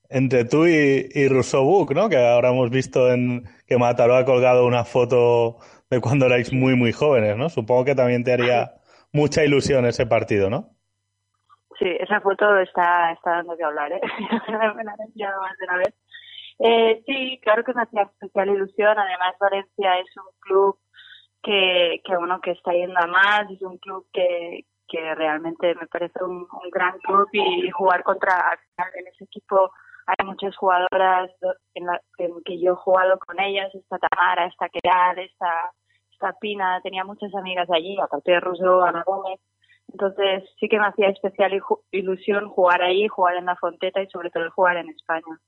entre 0.09 0.45
tú 0.45 0.69
y, 0.69 1.09
y 1.12 1.26
Rousseau 1.26 1.88
¿no? 1.93 2.09
Que 2.09 2.19
ahora 2.19 2.50
hemos 2.50 2.71
visto 2.71 3.12
en 3.12 3.49
que 3.67 3.79
Mataró 3.79 4.14
ha 4.17 4.25
colgado 4.25 4.64
una 4.64 4.85
foto 4.85 5.59
de 5.91 6.00
cuando 6.00 6.26
erais 6.26 6.52
muy, 6.52 6.76
muy 6.76 6.93
jóvenes, 6.93 7.37
¿no? 7.37 7.49
Supongo 7.50 7.85
que 7.85 7.97
también 7.97 8.23
te 8.23 8.33
haría 8.33 8.75
mucha 9.12 9.45
ilusión 9.45 9.87
ese 9.87 10.07
partido, 10.07 10.50
¿no? 10.50 10.76
Sí, 11.83 11.89
esa 11.99 12.21
foto 12.21 12.59
está, 12.59 13.11
está 13.11 13.31
dando 13.31 13.57
que 13.57 13.65
hablar, 13.65 13.91
¿eh? 13.91 14.01
me 14.77 14.85
la 14.85 14.93
han 14.93 15.41
más 15.41 15.59
de 15.59 15.65
una 15.65 15.77
vez. 15.79 15.95
Eh, 16.61 17.03
sí, 17.05 17.41
claro 17.43 17.65
que 17.65 17.75
me 17.75 17.83
hacía 17.83 18.03
especial 18.03 18.51
ilusión. 18.51 18.97
Además, 18.97 19.35
Valencia 19.41 19.99
es 19.99 20.17
un 20.17 20.33
club 20.39 20.79
que, 21.43 22.01
que 22.05 22.17
bueno, 22.17 22.41
que 22.41 22.53
está 22.53 22.73
yendo 22.73 23.01
a 23.01 23.09
más, 23.09 23.51
es 23.51 23.61
un 23.62 23.79
club 23.79 24.07
que, 24.12 24.65
que 24.87 25.15
realmente 25.17 25.75
me 25.75 25.89
parece 25.89 26.23
un, 26.23 26.47
gran 26.71 27.01
club 27.01 27.27
y, 27.33 27.69
jugar 27.71 28.05
contra 28.05 28.57
en 28.77 29.07
ese 29.09 29.25
equipo 29.25 29.73
hay 30.07 30.27
muchas 30.27 30.57
jugadoras 30.57 31.31
en 31.75 31.87
la, 31.87 32.01
que, 32.17 32.61
yo 32.61 32.73
he 32.73 32.77
jugado 32.77 33.19
con 33.19 33.41
ellas, 33.41 33.75
esta 33.75 33.99
Tamara, 33.99 34.47
esta 34.47 34.69
Keral, 34.69 35.19
esta, 35.19 35.73
esta 36.12 36.33
Pina, 36.41 36.81
tenía 36.83 37.05
muchas 37.05 37.35
amigas 37.35 37.69
allí, 37.71 37.99
aparte 38.01 38.33
de 38.33 38.41
Russo, 38.41 38.83
Ana 38.83 39.03
Gómez. 39.05 39.41
Entonces 39.92 40.44
sí 40.58 40.68
que 40.68 40.78
me 40.78 40.87
hacía 40.87 41.08
especial 41.08 41.52
ilusión 41.90 42.49
jugar 42.49 42.82
ahí, 42.82 43.08
jugar 43.08 43.37
en 43.37 43.46
la 43.46 43.56
Fonteta 43.56 44.02
y 44.02 44.08
sobre 44.08 44.30
todo 44.30 44.50
jugar 44.50 44.78
en 44.78 44.88
España. 44.88 45.38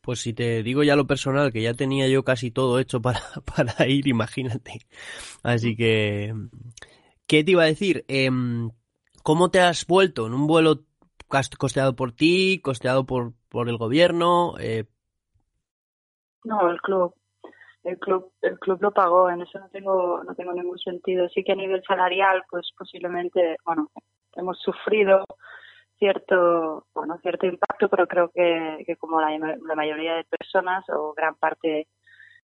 Pues 0.00 0.20
si 0.20 0.34
te 0.34 0.64
digo 0.64 0.82
ya 0.82 0.96
lo 0.96 1.06
personal, 1.06 1.52
que 1.52 1.62
ya 1.62 1.74
tenía 1.74 2.08
yo 2.08 2.24
casi 2.24 2.50
todo 2.50 2.80
hecho 2.80 3.00
para, 3.00 3.20
para 3.56 3.86
ir, 3.86 4.08
imagínate. 4.08 4.80
Así 5.44 5.76
que, 5.76 6.34
¿qué 7.28 7.44
te 7.44 7.52
iba 7.52 7.62
a 7.62 7.66
decir? 7.66 8.04
Em, 8.08 8.70
¿Cómo 9.22 9.50
te 9.52 9.60
has 9.60 9.86
vuelto? 9.86 10.26
¿En 10.26 10.34
un 10.34 10.48
vuelo 10.48 10.80
costeado 11.58 11.94
por 11.94 12.12
ti, 12.12 12.60
costeado 12.60 13.06
por, 13.06 13.32
por 13.48 13.68
el 13.68 13.76
gobierno? 13.76 14.54
Eh... 14.58 14.86
No, 16.44 16.68
el 16.68 16.80
club. 16.80 17.14
El 17.84 17.98
club, 17.98 18.32
el 18.42 18.58
club 18.60 18.78
lo 18.80 18.92
pagó, 18.92 19.28
en 19.28 19.42
eso 19.42 19.58
no 19.58 19.68
tengo, 19.70 20.22
no 20.24 20.34
tengo 20.34 20.52
ningún 20.52 20.78
sentido. 20.78 21.28
Sí 21.28 21.42
que 21.42 21.52
a 21.52 21.56
nivel 21.56 21.82
salarial, 21.84 22.44
pues 22.48 22.70
posiblemente, 22.78 23.56
bueno, 23.64 23.90
hemos 24.36 24.58
sufrido 24.60 25.24
cierto, 25.98 26.86
bueno, 26.94 27.18
cierto 27.22 27.46
impacto, 27.46 27.88
pero 27.88 28.08
creo 28.08 28.30
que, 28.30 28.82
que 28.86 28.96
como 28.96 29.20
la, 29.20 29.76
mayoría 29.76 30.14
de 30.16 30.24
personas 30.24 30.84
o 30.88 31.14
gran 31.14 31.36
parte 31.36 31.86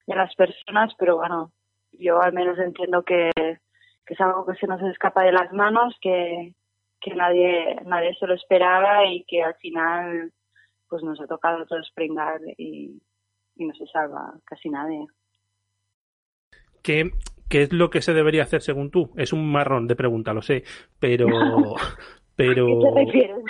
de 0.06 0.14
las 0.14 0.34
personas, 0.36 0.92
pero 0.96 1.16
bueno, 1.16 1.52
yo 1.92 2.20
al 2.22 2.32
menos 2.32 2.58
entiendo 2.58 3.02
que, 3.02 3.30
que 3.34 4.14
es 4.14 4.20
algo 4.20 4.46
que 4.46 4.54
se 4.54 4.66
nos 4.68 4.80
escapa 4.82 5.24
de 5.24 5.32
las 5.32 5.52
manos, 5.52 5.96
que, 6.00 6.54
que 7.00 7.14
nadie, 7.14 7.80
nadie 7.84 8.14
se 8.14 8.26
lo 8.28 8.34
esperaba 8.34 9.04
y 9.06 9.24
que 9.24 9.42
al 9.42 9.54
final 9.56 10.32
pues 10.88 11.02
nos 11.02 11.20
ha 11.20 11.26
tocado 11.26 11.66
todos 11.66 11.90
pringar 11.94 12.40
y, 12.56 13.02
y 13.56 13.64
no 13.66 13.74
se 13.74 13.86
salva 13.88 14.34
casi 14.44 14.70
nadie. 14.70 15.04
¿Qué, 16.88 17.10
¿Qué 17.50 17.60
es 17.60 17.72
lo 17.74 17.90
que 17.90 18.00
se 18.00 18.14
debería 18.14 18.44
hacer 18.44 18.62
según 18.62 18.90
tú? 18.90 19.10
Es 19.14 19.34
un 19.34 19.52
marrón 19.52 19.86
de 19.86 19.94
pregunta, 19.94 20.32
lo 20.32 20.40
sé, 20.40 20.64
pero, 20.98 21.26
pero... 22.34 22.64
¿A 22.64 22.68
qué 22.68 22.88
te 22.88 23.04
refieres? 23.04 23.44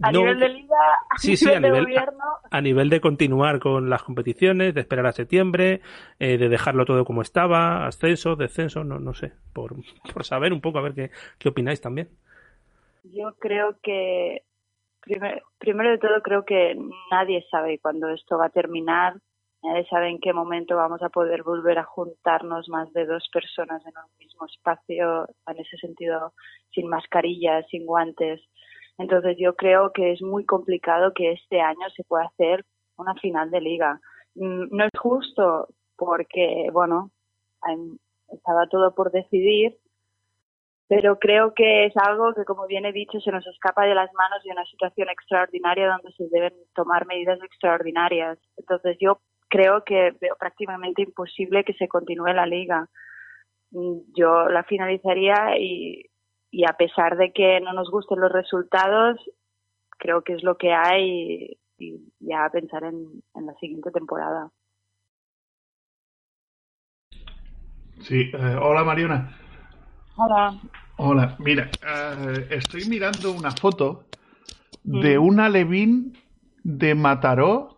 ¿A 0.00 0.10
nivel 0.10 0.38
de 0.38 0.48
liga? 0.48 0.76
¿A 1.10 1.18
sí, 1.18 1.36
sí, 1.36 1.52
a 1.52 1.60
nivel, 1.60 1.86
A, 2.50 2.60
nivel 2.62 2.88
de 2.88 3.02
continuar 3.02 3.58
con 3.58 3.90
las 3.90 4.02
competiciones, 4.02 4.72
de 4.72 4.80
esperar 4.80 5.04
a 5.04 5.12
septiembre, 5.12 5.82
eh, 6.18 6.38
de 6.38 6.48
dejarlo 6.48 6.86
todo 6.86 7.04
como 7.04 7.20
estaba, 7.20 7.86
ascenso, 7.86 8.36
descenso, 8.36 8.84
no, 8.84 8.98
no 8.98 9.12
sé, 9.12 9.32
por, 9.52 9.74
por 10.10 10.24
saber 10.24 10.54
un 10.54 10.62
poco, 10.62 10.78
a 10.78 10.82
ver 10.82 10.94
qué, 10.94 11.10
qué 11.38 11.50
opináis 11.50 11.82
también. 11.82 12.08
Yo 13.04 13.34
creo 13.38 13.76
que, 13.82 14.44
primero 15.58 15.90
de 15.90 15.98
todo, 15.98 16.22
creo 16.22 16.46
que 16.46 16.74
nadie 17.10 17.44
sabe 17.50 17.78
cuándo 17.80 18.08
esto 18.08 18.38
va 18.38 18.46
a 18.46 18.48
terminar 18.48 19.20
Nadie 19.62 19.86
sabe 19.86 20.08
en 20.08 20.18
qué 20.18 20.32
momento 20.32 20.76
vamos 20.76 21.02
a 21.02 21.08
poder 21.08 21.44
volver 21.44 21.78
a 21.78 21.84
juntarnos 21.84 22.68
más 22.68 22.92
de 22.92 23.06
dos 23.06 23.28
personas 23.32 23.80
en 23.86 23.92
un 23.96 24.18
mismo 24.18 24.46
espacio, 24.46 25.28
en 25.46 25.58
ese 25.58 25.76
sentido, 25.76 26.32
sin 26.72 26.88
mascarillas, 26.88 27.64
sin 27.70 27.86
guantes. 27.86 28.40
Entonces 28.98 29.36
yo 29.38 29.54
creo 29.54 29.92
que 29.92 30.12
es 30.12 30.22
muy 30.22 30.44
complicado 30.44 31.12
que 31.14 31.32
este 31.32 31.60
año 31.60 31.88
se 31.94 32.02
pueda 32.04 32.24
hacer 32.24 32.64
una 32.96 33.14
final 33.14 33.50
de 33.50 33.60
liga. 33.60 34.00
Mm, 34.34 34.76
no 34.76 34.84
es 34.84 34.98
justo 34.98 35.68
porque, 35.96 36.68
bueno, 36.72 37.10
estaba 38.28 38.66
todo 38.66 38.94
por 38.94 39.12
decidir, 39.12 39.78
pero 40.88 41.18
creo 41.18 41.54
que 41.54 41.86
es 41.86 41.96
algo 41.96 42.34
que, 42.34 42.44
como 42.44 42.66
bien 42.66 42.84
he 42.84 42.92
dicho, 42.92 43.20
se 43.20 43.30
nos 43.30 43.46
escapa 43.46 43.84
de 43.84 43.94
las 43.94 44.12
manos 44.14 44.42
de 44.42 44.50
una 44.50 44.64
situación 44.66 45.08
extraordinaria 45.08 45.88
donde 45.88 46.12
se 46.12 46.28
deben 46.30 46.52
tomar 46.74 47.06
medidas 47.06 47.40
extraordinarias. 47.42 48.38
Entonces 48.56 48.96
yo 49.00 49.18
creo 49.52 49.84
que 49.84 50.12
veo 50.18 50.34
prácticamente 50.38 51.02
imposible 51.02 51.62
que 51.62 51.74
se 51.74 51.86
continúe 51.86 52.32
la 52.32 52.46
liga. 52.46 52.88
Mm, 53.70 53.98
yo 54.16 54.48
la 54.48 54.64
finalizaría 54.64 55.58
y, 55.58 56.06
y 56.50 56.64
a 56.64 56.72
pesar 56.72 57.18
de 57.18 57.32
que 57.32 57.60
no 57.60 57.74
nos 57.74 57.90
gusten 57.90 58.18
los 58.18 58.32
resultados, 58.32 59.20
creo 59.98 60.22
que 60.22 60.32
es 60.34 60.42
lo 60.42 60.56
que 60.56 60.72
hay 60.72 61.58
y, 61.78 62.12
ya 62.20 62.48
pensar 62.50 62.84
en, 62.84 63.22
en, 63.34 63.46
la 63.46 63.52
siguiente 63.54 63.90
temporada. 63.90 64.48
Sí, 68.00 68.30
eh, 68.32 68.56
hola 68.58 68.84
Mariona. 68.84 69.36
Hola. 70.16 70.58
Hola, 70.96 71.36
mira, 71.40 71.68
eh, 71.86 72.46
estoy 72.50 72.86
mirando 72.88 73.32
una 73.32 73.50
foto 73.50 74.06
de 74.82 75.18
mm. 75.18 75.22
una 75.22 75.48
Levín 75.50 76.16
de 76.62 76.94
Mataró 76.94 77.71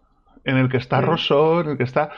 en 0.44 0.56
el 0.56 0.68
que 0.68 0.76
está 0.76 1.00
Rosso, 1.00 1.60
en 1.60 1.70
el 1.70 1.76
que 1.76 1.84
está... 1.84 2.10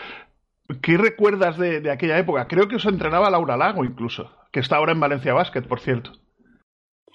¿Qué 0.83 0.97
recuerdas 0.99 1.57
de, 1.59 1.89
aquella 1.91 2.19
época? 2.19 2.49
Creo 2.49 2.67
que 2.67 2.77
os 2.77 2.87
entrenaba 2.87 3.31
Laura 3.31 3.57
Lago 3.57 3.85
incluso, 3.85 4.33
que 4.51 4.61
está 4.61 4.77
ahora 4.77 4.93
en 4.93 5.01
Valencia 5.01 5.33
Basket, 5.33 5.63
por 5.63 5.79
cierto. 5.79 6.11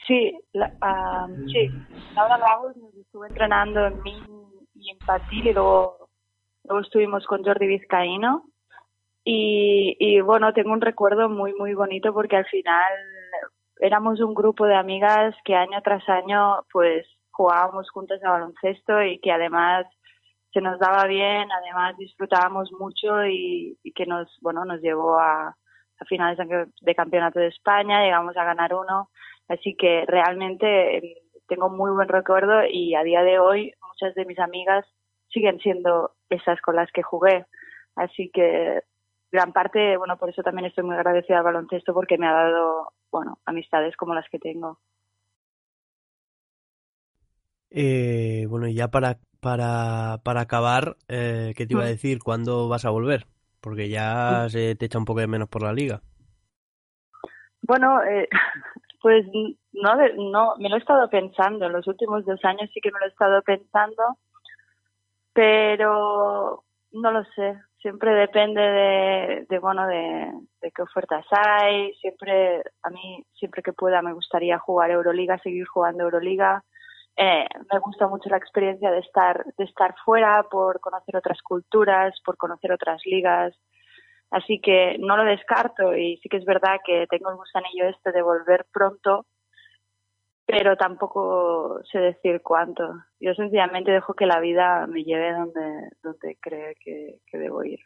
Sí, 0.07 0.37
sí. 0.53 1.69
Laura 2.15 2.37
Lago 2.37 2.71
nos 2.75 2.95
estuvo 2.95 3.25
entrenando 3.25 3.87
en 3.87 4.01
mí 4.03 4.23
y 4.75 4.91
en 4.91 4.97
Patil 4.99 5.47
y 5.47 5.53
luego, 5.53 6.09
luego 6.63 6.81
estuvimos 6.81 7.25
con 7.27 7.43
Jordi 7.43 7.67
Vizcaíno. 7.67 8.45
Y, 9.23 9.97
y 9.99 10.21
bueno, 10.21 10.53
tengo 10.53 10.71
un 10.71 10.81
recuerdo 10.81 11.29
muy, 11.29 11.53
muy 11.53 11.73
bonito 11.73 12.13
porque 12.13 12.37
al 12.37 12.45
final 12.45 12.93
éramos 13.81 14.21
un 14.21 14.33
grupo 14.33 14.65
de 14.65 14.75
amigas 14.75 15.35
que 15.43 15.55
año 15.55 15.81
tras 15.83 16.07
año 16.07 16.63
pues 16.71 17.05
jugábamos 17.31 17.89
juntas 17.89 18.23
a 18.23 18.31
baloncesto 18.31 19.03
y 19.03 19.19
que 19.19 19.31
además 19.31 19.85
se 20.53 20.62
nos 20.62 20.79
daba 20.79 21.05
bien, 21.05 21.50
además 21.51 21.98
disfrutábamos 21.98 22.72
mucho 22.74 23.25
y, 23.25 23.77
que 23.96 24.05
nos, 24.05 24.27
bueno, 24.41 24.65
nos 24.65 24.81
llevó 24.81 25.20
a, 25.20 25.48
a 25.48 26.05
finales 26.05 26.38
de 26.81 26.96
campeonato 26.96 27.39
de 27.39 27.48
España, 27.48 28.03
llegamos 28.03 28.36
a 28.36 28.43
ganar 28.43 28.74
uno, 28.74 29.10
así 29.48 29.75
que 29.75 30.05
realmente 30.08 30.98
em, 30.98 31.03
tengo 31.48 31.70
muy 31.70 31.91
buen 31.91 32.08
recuerdo 32.08 32.65
y 32.70 32.96
a 32.96 33.03
día 33.03 33.24
de 33.24 33.39
hoy 33.39 33.74
muchas 33.88 34.13
de 34.15 34.25
mis 34.25 34.39
amigas 34.39 34.86
siguen 35.29 35.60
siendo 35.60 36.12
esas 36.29 36.60
con 36.62 36.75
las 36.75 36.91
que 36.91 37.03
jugué, 37.03 37.46
así 37.96 38.29
que 38.34 38.81
gran 39.31 39.53
parte, 39.53 39.96
bueno, 39.96 40.17
por 40.17 40.29
eso 40.29 40.43
también 40.43 40.65
estoy 40.65 40.84
muy 40.84 40.96
agradecida 40.96 41.38
al 41.38 41.43
baloncesto 41.43 41.93
porque 41.93 42.17
me 42.17 42.27
ha 42.27 42.34
dado, 42.34 42.91
bueno, 43.10 43.39
amistades 43.46 43.96
como 43.96 44.13
las 44.13 44.27
que 44.29 44.39
tengo. 44.39 44.79
Eh, 47.70 48.46
bueno, 48.50 48.67
y 48.67 48.74
ya 48.74 48.89
para, 48.89 49.17
para, 49.41 50.19
para 50.24 50.41
acabar, 50.41 50.95
eh, 51.10 51.53
¿qué 51.57 51.65
te 51.65 51.74
iba 51.74 51.81
a 51.81 51.86
mm. 51.86 51.89
decir? 51.89 52.19
¿Cuándo 52.24 52.69
vas 52.69 52.86
a 52.86 52.91
volver? 52.91 53.25
Porque 53.60 53.89
ya 53.89 54.43
mm. 54.45 54.50
se 54.50 54.75
te 54.75 54.86
echa 54.86 55.00
un 55.00 55.05
poco 55.05 55.19
de 55.19 55.27
menos 55.27 55.50
por 55.50 55.63
la 55.63 55.74
liga. 55.74 56.01
Bueno, 57.63 58.01
eh, 58.03 58.29
pues 59.01 59.25
no, 59.74 59.95
no, 60.31 60.55
me 60.57 60.69
lo 60.69 60.75
he 60.75 60.79
estado 60.79 61.10
pensando. 61.10 61.65
En 61.65 61.74
los 61.74 61.88
últimos 61.88 62.24
dos 62.25 62.39
años 62.45 62.69
sí 62.74 62.79
que 62.81 62.91
me 62.91 63.00
lo 63.00 63.07
he 63.07 63.10
estado 63.10 63.41
pensando, 63.41 64.17
pero 65.33 66.63
no 66.91 67.12
lo 67.12 67.24
sé. 67.36 67.60
Siempre 67.81 68.13
depende 68.13 68.62
de, 68.62 69.45
de 69.50 69.60
bueno, 69.60 69.88
de, 69.88 70.31
de 70.62 70.71
qué 70.71 70.83
ofertas 70.83 71.25
hay. 71.31 71.91
Siempre, 71.95 72.62
a 72.83 72.89
mí, 72.91 73.25
siempre 73.33 73.63
que 73.63 73.74
pueda, 73.74 74.03
me 74.03 74.13
gustaría 74.13 74.60
jugar 74.60 74.91
Euroliga, 74.91 75.39
seguir 75.39 75.65
jugando 75.65 76.03
Euroliga 76.03 76.63
eh, 77.17 77.45
me 77.71 77.79
gusta 77.79 78.07
mucho 78.07 78.29
la 78.29 78.37
experiencia 78.37 78.89
de 78.91 78.99
estar, 78.99 79.45
de 79.57 79.63
estar 79.63 79.95
fuera 80.05 80.43
por 80.49 80.79
conocer 80.79 81.15
otras 81.15 81.41
culturas, 81.41 82.13
por 82.25 82.37
conocer 82.37 82.71
otras 82.71 83.01
ligas. 83.05 83.53
Así 84.29 84.61
que 84.61 84.97
no 84.97 85.17
lo 85.17 85.25
descarto 85.25 85.95
y 85.95 86.17
sí 86.17 86.29
que 86.29 86.37
es 86.37 86.45
verdad 86.45 86.79
que 86.85 87.05
tengo 87.09 87.29
el 87.29 87.35
gusanillo 87.35 87.89
este 87.89 88.13
de 88.13 88.21
volver 88.21 88.65
pronto, 88.71 89.25
pero 90.45 90.77
tampoco 90.77 91.81
sé 91.91 91.99
decir 91.99 92.41
cuánto. 92.41 92.83
Yo 93.19 93.33
sencillamente 93.33 93.91
dejo 93.91 94.13
que 94.13 94.25
la 94.25 94.39
vida 94.39 94.87
me 94.87 95.03
lleve 95.03 95.33
donde, 95.33 95.89
donde 96.01 96.37
cree 96.39 96.75
que, 96.75 97.19
debo 97.33 97.63
ir. 97.65 97.79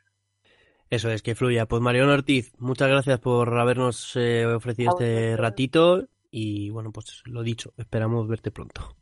Eso 0.91 1.09
es, 1.09 1.23
que 1.23 1.33
fluya. 1.33 1.65
Pues 1.65 1.81
Mariano 1.81 2.13
Ortiz, 2.13 2.53
muchas 2.59 2.89
gracias 2.89 3.19
por 3.19 3.57
habernos 3.57 4.15
eh, 4.15 4.45
ofrecido 4.45 4.91
este 4.91 5.35
ratito 5.35 6.07
y 6.29 6.69
bueno, 6.69 6.91
pues 6.91 7.23
lo 7.25 7.41
dicho, 7.41 7.73
esperamos 7.77 8.27
verte 8.27 8.51
pronto. 8.51 8.95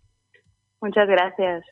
Muchas 0.84 1.08
gracias. 1.08 1.64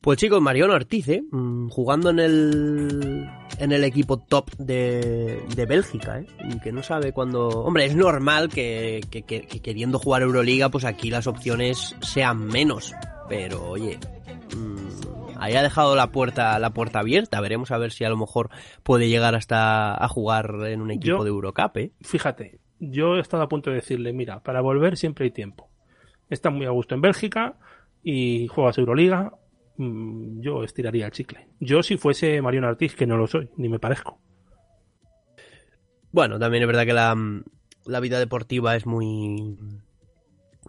Pues 0.00 0.18
chicos, 0.18 0.40
Mariano 0.40 0.74
Ortiz, 0.74 1.08
¿eh? 1.08 1.24
Mm, 1.32 1.68
jugando 1.68 2.10
en 2.10 2.20
el, 2.20 3.28
en 3.58 3.72
el 3.72 3.82
equipo 3.82 4.18
top 4.18 4.52
de, 4.56 5.42
de 5.56 5.66
Bélgica, 5.66 6.20
¿eh? 6.20 6.26
Y 6.48 6.60
que 6.60 6.70
no 6.70 6.84
sabe 6.84 7.12
cuándo... 7.12 7.48
Hombre, 7.48 7.86
es 7.86 7.96
normal 7.96 8.50
que, 8.50 9.00
que, 9.10 9.22
queriendo 9.22 9.98
jugar 9.98 10.22
Euroliga, 10.22 10.68
pues 10.68 10.84
aquí 10.84 11.10
las 11.10 11.26
opciones 11.26 11.96
sean 12.02 12.46
menos. 12.46 12.94
Pero 13.28 13.70
oye, 13.70 13.98
mmm, 14.56 15.34
ahí 15.40 15.56
ha 15.56 15.62
dejado 15.62 15.96
la 15.96 16.12
puerta, 16.12 16.56
la 16.60 16.70
puerta 16.70 17.00
abierta. 17.00 17.40
Veremos 17.40 17.72
a 17.72 17.78
ver 17.78 17.90
si 17.90 18.04
a 18.04 18.10
lo 18.10 18.16
mejor 18.16 18.50
puede 18.84 19.08
llegar 19.08 19.34
hasta 19.34 19.92
a 19.92 20.06
jugar 20.06 20.54
en 20.66 20.82
un 20.82 20.92
equipo 20.92 21.24
de 21.24 21.30
Eurocup, 21.30 21.76
¿eh? 21.78 21.90
Fíjate, 22.00 22.60
yo 22.78 23.16
he 23.16 23.20
estado 23.20 23.42
a 23.42 23.48
punto 23.48 23.70
de 23.70 23.76
decirle, 23.76 24.12
mira, 24.12 24.40
para 24.40 24.60
volver 24.60 24.96
siempre 24.96 25.24
hay 25.24 25.32
tiempo. 25.32 25.69
Estás 26.30 26.52
muy 26.52 26.64
a 26.64 26.70
gusto 26.70 26.94
en 26.94 27.02
Bélgica 27.02 27.58
y 28.02 28.46
juegas 28.46 28.78
Euroliga 28.78 29.32
Mm, 29.80 30.42
yo 30.42 30.62
estiraría 30.62 31.06
el 31.06 31.12
chicle. 31.12 31.48
Yo 31.58 31.82
si 31.82 31.96
fuese 31.96 32.42
Mariano 32.42 32.68
Ortiz, 32.68 32.94
que 32.94 33.06
no 33.06 33.16
lo 33.16 33.26
soy, 33.26 33.48
ni 33.56 33.70
me 33.70 33.78
parezco. 33.78 34.20
Bueno, 36.12 36.38
también 36.38 36.62
es 36.62 36.66
verdad 36.66 36.84
que 36.84 36.92
la, 36.92 37.16
la 37.86 38.00
vida 38.00 38.18
deportiva 38.18 38.76
es 38.76 38.84
muy 38.84 39.56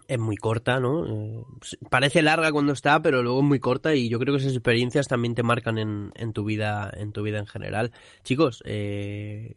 es 0.08 0.18
muy 0.18 0.36
corta, 0.36 0.80
¿no? 0.80 1.06
Eh, 1.06 1.44
parece 1.90 2.22
larga 2.22 2.52
cuando 2.52 2.72
está, 2.72 3.02
pero 3.02 3.22
luego 3.22 3.40
es 3.40 3.44
muy 3.44 3.60
corta 3.60 3.94
y 3.94 4.08
yo 4.08 4.18
creo 4.18 4.34
que 4.34 4.40
esas 4.40 4.54
experiencias 4.54 5.08
también 5.08 5.34
te 5.34 5.42
marcan 5.42 5.76
en, 5.76 6.12
en 6.14 6.32
tu 6.32 6.44
vida 6.44 6.90
en 6.96 7.12
tu 7.12 7.22
vida 7.22 7.38
en 7.38 7.46
general. 7.46 7.92
Chicos, 8.22 8.62
eh, 8.64 9.56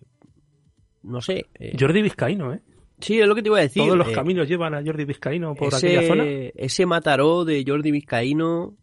no 1.02 1.22
sé. 1.22 1.46
Eh, 1.54 1.78
Jordi 1.80 2.02
Vizcaíno, 2.02 2.54
¿eh? 2.54 2.62
Sí, 3.00 3.20
es 3.20 3.28
lo 3.28 3.36
que 3.36 3.42
te 3.42 3.50
iba 3.50 3.58
a 3.58 3.62
decir. 3.62 3.84
Todos 3.84 3.98
los 3.98 4.10
caminos 4.10 4.48
llevan 4.48 4.74
a 4.74 4.84
Jordi 4.84 5.06
Vizcaíno 5.06 5.56
por 5.56 5.74
aquella 5.74 6.04
zona. 6.04 6.24
Ese 6.26 6.86
Mataró 6.86 7.46
de 7.46 7.64
Jordi 7.68 7.92
Vizcaíno 7.92 8.78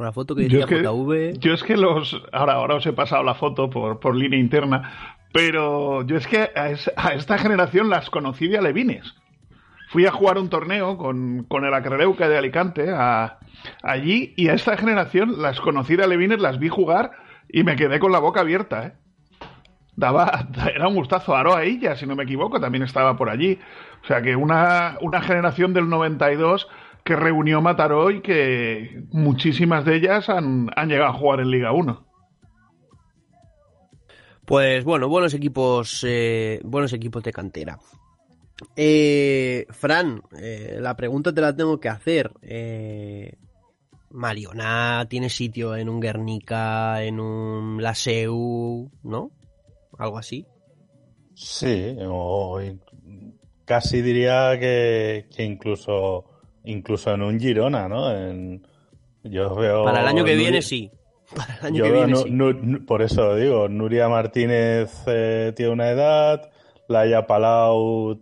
una 0.00 0.12
foto 0.12 0.34
que 0.34 0.44
decía 0.44 0.60
yo 0.60 0.64
es 0.64 0.66
que, 0.66 1.38
Yo 1.38 1.52
es 1.52 1.62
que 1.62 1.76
los. 1.76 2.22
Ahora, 2.32 2.54
ahora 2.54 2.76
os 2.76 2.86
he 2.86 2.92
pasado 2.92 3.22
la 3.22 3.34
foto 3.34 3.68
por, 3.68 4.00
por 4.00 4.16
línea 4.16 4.38
interna, 4.38 5.26
pero 5.32 6.06
yo 6.06 6.16
es 6.16 6.26
que 6.26 6.38
a, 6.54 6.70
esta 7.12 7.38
generación 7.38 7.90
las 7.90 8.08
conocí 8.08 8.48
de 8.48 8.56
alevines. 8.58 9.14
Fui 9.90 10.06
a 10.06 10.12
jugar 10.12 10.38
un 10.38 10.48
torneo 10.48 10.96
con, 10.96 11.44
con 11.44 11.64
el 11.64 11.74
Acreleuca 11.74 12.28
de 12.28 12.38
Alicante 12.38 12.90
allí 13.82 14.32
y 14.36 14.48
a 14.48 14.54
esta 14.54 14.76
generación 14.76 15.42
las 15.42 15.60
conocí 15.60 15.96
de 15.96 16.04
alevines, 16.04 16.40
las 16.40 16.58
vi 16.58 16.68
jugar 16.68 17.10
y 17.48 17.64
me 17.64 17.76
quedé 17.76 17.98
con 17.98 18.12
la 18.12 18.20
boca 18.20 18.40
abierta, 18.40 18.86
¿eh? 18.86 18.92
Daba, 20.00 20.48
era 20.74 20.88
un 20.88 20.94
gustazo. 20.94 21.36
Aroa 21.36 21.62
ella, 21.62 21.94
si 21.94 22.06
no 22.06 22.16
me 22.16 22.24
equivoco, 22.24 22.58
también 22.58 22.82
estaba 22.82 23.16
por 23.16 23.28
allí. 23.28 23.58
O 24.02 24.06
sea 24.06 24.22
que 24.22 24.34
una, 24.34 24.96
una 25.02 25.20
generación 25.20 25.74
del 25.74 25.88
92 25.88 26.66
que 27.04 27.16
reunió 27.16 27.60
Mataró 27.60 28.10
y 28.10 28.22
que 28.22 29.04
muchísimas 29.12 29.84
de 29.84 29.96
ellas 29.96 30.28
han, 30.28 30.68
llegado 30.86 31.10
a 31.10 31.12
jugar 31.12 31.40
en 31.40 31.50
Liga 31.50 31.72
1. 31.72 32.06
Pues 34.46 34.84
bueno, 34.84 35.08
buenos 35.08 35.34
equipos, 35.34 36.04
eh, 36.08 36.60
buenos 36.64 36.92
equipos 36.92 37.22
de 37.22 37.32
cantera. 37.32 37.78
Eh, 38.74 39.66
Fran, 39.70 40.22
eh, 40.38 40.78
la 40.80 40.96
pregunta 40.96 41.32
te 41.32 41.40
la 41.40 41.54
tengo 41.54 41.78
que 41.78 41.88
hacer. 41.88 42.32
Eh, 42.42 43.34
Mariona 44.10 45.06
tiene 45.08 45.30
sitio 45.30 45.76
en 45.76 45.88
un 45.88 46.00
Guernica, 46.00 47.02
en 47.02 47.20
un 47.20 47.82
Laseu, 47.82 48.90
¿no? 49.04 49.30
Algo 50.00 50.16
así. 50.16 50.46
Sí, 51.34 51.96
casi 53.66 54.00
diría 54.00 54.58
que, 54.58 55.26
que 55.34 55.44
incluso 55.44 56.24
incluso 56.64 57.12
en 57.12 57.22
un 57.22 57.38
Girona, 57.38 57.86
¿no? 57.86 58.10
En, 58.10 58.66
yo 59.22 59.54
veo 59.54 59.84
Para 59.84 60.00
el 60.00 60.08
año 60.08 60.24
que 60.24 60.34
viene 60.34 60.62
sí. 60.62 60.90
Para 61.36 61.58
el 61.58 61.66
año 61.66 61.84
que 61.84 61.92
viene 61.92 62.16
sí. 62.16 62.78
por 62.86 63.02
eso 63.02 63.36
digo, 63.36 63.68
Nuria 63.68 64.08
Martínez 64.08 65.02
eh, 65.06 65.52
tiene 65.54 65.72
una 65.72 65.90
edad, 65.90 66.50
Laia 66.88 67.26
Palau 67.26 68.18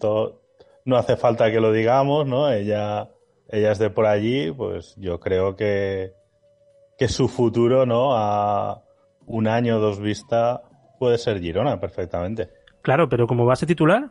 no 0.85 0.97
hace 0.97 1.17
falta 1.17 1.51
que 1.53 1.61
lo 1.61 1.73
digamos, 1.73 2.27
¿no? 2.27 2.51
Ella 2.51 3.09
ella 3.49 3.71
es 3.71 3.79
de 3.79 3.91
por 3.91 4.07
allí, 4.07 4.51
pues 4.51 4.97
yo 4.97 5.21
creo 5.21 5.55
que 5.55 6.13
que 6.99 7.07
su 7.07 7.29
futuro, 7.29 7.87
¿no? 7.87 8.17
A 8.17 8.83
un 9.27 9.47
año 9.47 9.77
o 9.77 9.81
dos 9.81 10.01
vista 10.01 10.63
puede 10.99 11.19
ser 11.19 11.41
Girona 11.41 11.81
perfectamente. 11.81 12.49
Claro, 12.83 13.09
pero 13.09 13.27
como 13.27 13.45
base 13.45 13.67
titular 13.67 14.11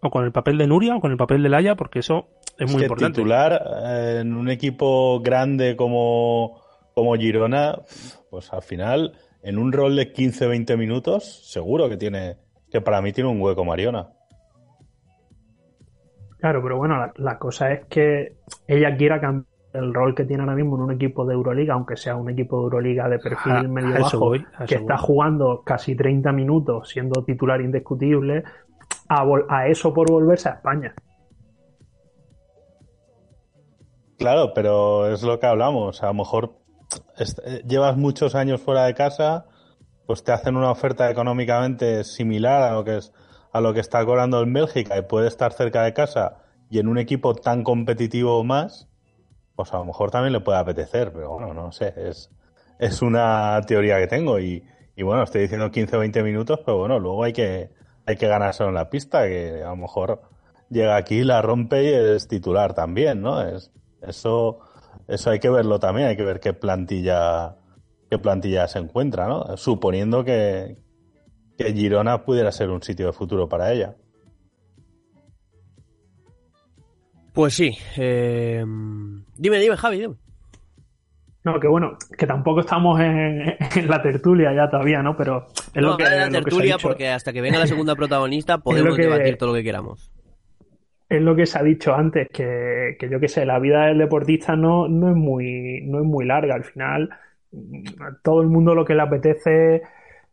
o 0.00 0.10
con 0.10 0.24
el 0.24 0.32
papel 0.32 0.58
de 0.58 0.66
Nuria 0.66 0.96
o 0.96 1.00
con 1.00 1.10
el 1.10 1.16
papel 1.16 1.42
de 1.42 1.48
Laia, 1.48 1.74
porque 1.74 2.00
eso 2.00 2.28
es 2.58 2.72
muy 2.72 2.82
importante. 2.82 3.16
Titular 3.16 3.62
eh, 3.84 4.18
en 4.20 4.34
un 4.34 4.48
equipo 4.48 5.20
grande 5.20 5.76
como, 5.76 6.60
como 6.94 7.14
Girona, 7.14 7.80
pues 8.30 8.52
al 8.52 8.62
final, 8.62 9.12
en 9.42 9.58
un 9.58 9.72
rol 9.72 9.96
de 9.96 10.12
15-20 10.12 10.76
minutos, 10.76 11.50
seguro 11.50 11.88
que 11.88 11.96
tiene, 11.96 12.36
que 12.70 12.80
para 12.80 13.00
mí 13.00 13.12
tiene 13.12 13.30
un 13.30 13.40
hueco 13.40 13.64
Mariona. 13.64 14.10
Claro, 16.38 16.62
pero 16.62 16.76
bueno, 16.76 17.12
la, 17.16 17.38
cosa 17.38 17.72
es 17.72 17.86
que 17.86 18.36
ella 18.68 18.96
quiera 18.96 19.20
cambiar 19.20 19.57
el 19.72 19.92
rol 19.92 20.14
que 20.14 20.24
tiene 20.24 20.42
ahora 20.42 20.54
mismo 20.54 20.76
en 20.76 20.82
un 20.82 20.92
equipo 20.92 21.26
de 21.26 21.34
Euroliga, 21.34 21.74
aunque 21.74 21.96
sea 21.96 22.16
un 22.16 22.30
equipo 22.30 22.56
de 22.58 22.62
Euroliga 22.64 23.08
de 23.08 23.18
perfil 23.18 23.68
medio 23.68 24.00
bajo, 24.00 24.32
que 24.66 24.74
está 24.76 24.96
jugando 24.96 25.62
casi 25.64 25.94
30 25.94 26.32
minutos 26.32 26.88
siendo 26.88 27.22
titular 27.24 27.60
indiscutible, 27.60 28.44
a, 29.08 29.68
eso 29.68 29.92
por 29.92 30.10
volverse 30.10 30.48
a 30.48 30.52
España. 30.52 30.94
Claro, 34.18 34.52
pero 34.54 35.12
es 35.12 35.22
lo 35.22 35.38
que 35.38 35.46
hablamos. 35.46 36.02
A 36.02 36.06
lo 36.06 36.14
mejor 36.14 36.56
eh, 37.18 37.62
llevas 37.66 37.96
muchos 37.96 38.34
años 38.34 38.60
fuera 38.60 38.86
de 38.86 38.94
casa, 38.94 39.46
pues 40.06 40.24
te 40.24 40.32
hacen 40.32 40.56
una 40.56 40.70
oferta 40.70 41.10
económicamente 41.10 42.02
similar 42.04 42.62
a 42.62 42.72
lo 42.72 42.84
que 42.84 42.96
es 42.96 43.12
a 43.52 43.60
lo 43.60 43.72
que 43.72 43.80
está 43.80 44.04
cobrando 44.04 44.42
en 44.42 44.52
Bélgica 44.52 44.98
y 44.98 45.02
puede 45.02 45.28
estar 45.28 45.52
cerca 45.52 45.82
de 45.82 45.94
casa 45.94 46.38
y 46.70 46.78
en 46.78 46.88
un 46.88 46.98
equipo 46.98 47.34
tan 47.34 47.64
competitivo 47.64 48.44
más, 48.44 48.87
pues 49.58 49.74
a 49.74 49.78
lo 49.78 49.86
mejor 49.86 50.12
también 50.12 50.32
le 50.32 50.38
puede 50.38 50.56
apetecer, 50.56 51.12
pero 51.12 51.32
bueno, 51.32 51.52
no 51.52 51.72
sé, 51.72 51.92
es, 51.96 52.30
es 52.78 53.02
una 53.02 53.60
teoría 53.66 53.98
que 53.98 54.06
tengo 54.06 54.38
y, 54.38 54.62
y 54.94 55.02
bueno, 55.02 55.24
estoy 55.24 55.40
diciendo 55.40 55.72
15 55.72 55.96
o 55.96 55.98
20 55.98 56.22
minutos, 56.22 56.60
pero 56.64 56.78
bueno, 56.78 57.00
luego 57.00 57.24
hay 57.24 57.32
que, 57.32 57.72
hay 58.06 58.14
que 58.14 58.28
ganarse 58.28 58.62
en 58.62 58.72
la 58.72 58.88
pista, 58.88 59.26
que 59.26 59.64
a 59.64 59.70
lo 59.70 59.76
mejor 59.76 60.22
llega 60.70 60.94
aquí, 60.94 61.24
la 61.24 61.42
rompe 61.42 61.82
y 61.82 61.88
es 61.88 62.28
titular 62.28 62.72
también, 62.72 63.20
¿no? 63.20 63.42
Es, 63.42 63.72
eso, 64.00 64.60
eso 65.08 65.30
hay 65.30 65.40
que 65.40 65.50
verlo 65.50 65.80
también, 65.80 66.06
hay 66.06 66.16
que 66.16 66.24
ver 66.24 66.38
qué 66.38 66.52
plantilla, 66.52 67.56
qué 68.08 68.18
plantilla 68.20 68.68
se 68.68 68.78
encuentra, 68.78 69.26
¿no? 69.26 69.56
Suponiendo 69.56 70.22
que, 70.22 70.78
que 71.58 71.72
Girona 71.72 72.24
pudiera 72.24 72.52
ser 72.52 72.70
un 72.70 72.84
sitio 72.84 73.06
de 73.06 73.12
futuro 73.12 73.48
para 73.48 73.72
ella. 73.72 73.96
Pues 77.38 77.54
sí. 77.54 77.70
Eh... 77.96 78.64
Dime, 79.36 79.60
dime, 79.60 79.76
Javi, 79.76 80.00
dime. 80.00 80.16
No, 81.44 81.60
que 81.60 81.68
bueno, 81.68 81.96
que 82.18 82.26
tampoco 82.26 82.62
estamos 82.62 82.98
en, 83.00 83.56
la 83.86 84.02
tertulia 84.02 84.52
ya 84.52 84.68
todavía, 84.68 85.04
¿no? 85.04 85.16
Pero 85.16 85.46
es 85.72 85.80
lo 85.80 85.96
que. 85.96 86.02
la 86.02 86.28
tertulia 86.30 86.78
porque 86.82 87.10
hasta 87.10 87.32
que 87.32 87.40
venga 87.40 87.60
la 87.60 87.68
segunda 87.68 87.94
protagonista 87.94 88.58
podemos 88.58 88.96
debatir 88.96 89.36
todo 89.36 89.50
lo 89.50 89.54
que 89.54 89.62
queramos. 89.62 90.10
Es 91.08 91.22
lo 91.22 91.36
que 91.36 91.46
se 91.46 91.60
ha 91.60 91.62
dicho 91.62 91.94
antes, 91.94 92.26
que, 92.28 92.96
que 92.98 93.08
yo 93.08 93.20
qué 93.20 93.28
sé, 93.28 93.46
la 93.46 93.60
vida 93.60 93.86
del 93.86 93.98
deportista 93.98 94.56
no, 94.56 94.88
no, 94.88 95.10
es 95.10 95.16
muy, 95.16 95.82
no 95.84 96.00
es 96.00 96.04
muy 96.04 96.26
larga. 96.26 96.56
Al 96.56 96.64
final, 96.64 97.08
todo 98.24 98.42
el 98.42 98.48
mundo 98.48 98.74
lo 98.74 98.84
que 98.84 98.96
le 98.96 99.02
apetece 99.02 99.82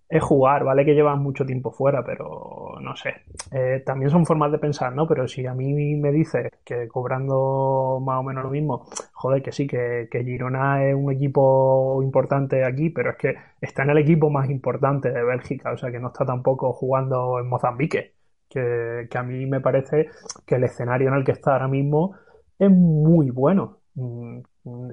es 0.07 0.23
jugar, 0.23 0.63
¿vale? 0.63 0.85
Que 0.85 0.93
llevan 0.93 1.19
mucho 1.21 1.45
tiempo 1.45 1.71
fuera, 1.71 2.03
pero 2.05 2.77
no 2.81 2.95
sé. 2.95 3.23
Eh, 3.51 3.81
también 3.85 4.11
son 4.11 4.25
formas 4.25 4.51
de 4.51 4.59
pensar, 4.59 4.93
¿no? 4.93 5.07
Pero 5.07 5.27
si 5.27 5.45
a 5.45 5.53
mí 5.53 5.95
me 5.95 6.11
dices 6.11 6.51
que 6.63 6.87
cobrando 6.87 7.99
más 8.05 8.19
o 8.19 8.23
menos 8.23 8.43
lo 8.43 8.51
mismo, 8.51 8.85
joder, 9.13 9.41
que 9.41 9.51
sí, 9.51 9.67
que, 9.67 10.07
que 10.11 10.23
Girona 10.23 10.85
es 10.85 10.95
un 10.95 11.11
equipo 11.11 12.01
importante 12.03 12.63
aquí, 12.63 12.89
pero 12.89 13.11
es 13.11 13.17
que 13.17 13.35
está 13.61 13.83
en 13.83 13.91
el 13.91 13.97
equipo 13.99 14.29
más 14.29 14.49
importante 14.49 15.11
de 15.11 15.23
Bélgica, 15.23 15.71
o 15.71 15.77
sea 15.77 15.91
que 15.91 15.99
no 15.99 16.07
está 16.07 16.25
tampoco 16.25 16.73
jugando 16.73 17.39
en 17.39 17.47
Mozambique, 17.49 18.13
que, 18.49 19.07
que 19.09 19.17
a 19.17 19.23
mí 19.23 19.45
me 19.45 19.59
parece 19.61 20.09
que 20.45 20.55
el 20.55 20.63
escenario 20.63 21.07
en 21.09 21.15
el 21.15 21.23
que 21.25 21.31
está 21.31 21.53
ahora 21.53 21.67
mismo 21.67 22.15
es 22.59 22.69
muy 22.71 23.29
bueno. 23.31 23.79
Mm, 23.95 24.41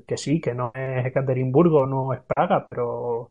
que 0.07 0.17
sí, 0.17 0.41
que 0.41 0.55
no 0.55 0.73
es 0.75 1.07
Ekaterimburgo, 1.07 1.87
no 1.87 2.13
es 2.13 2.21
Praga, 2.23 2.67
pero 2.69 3.31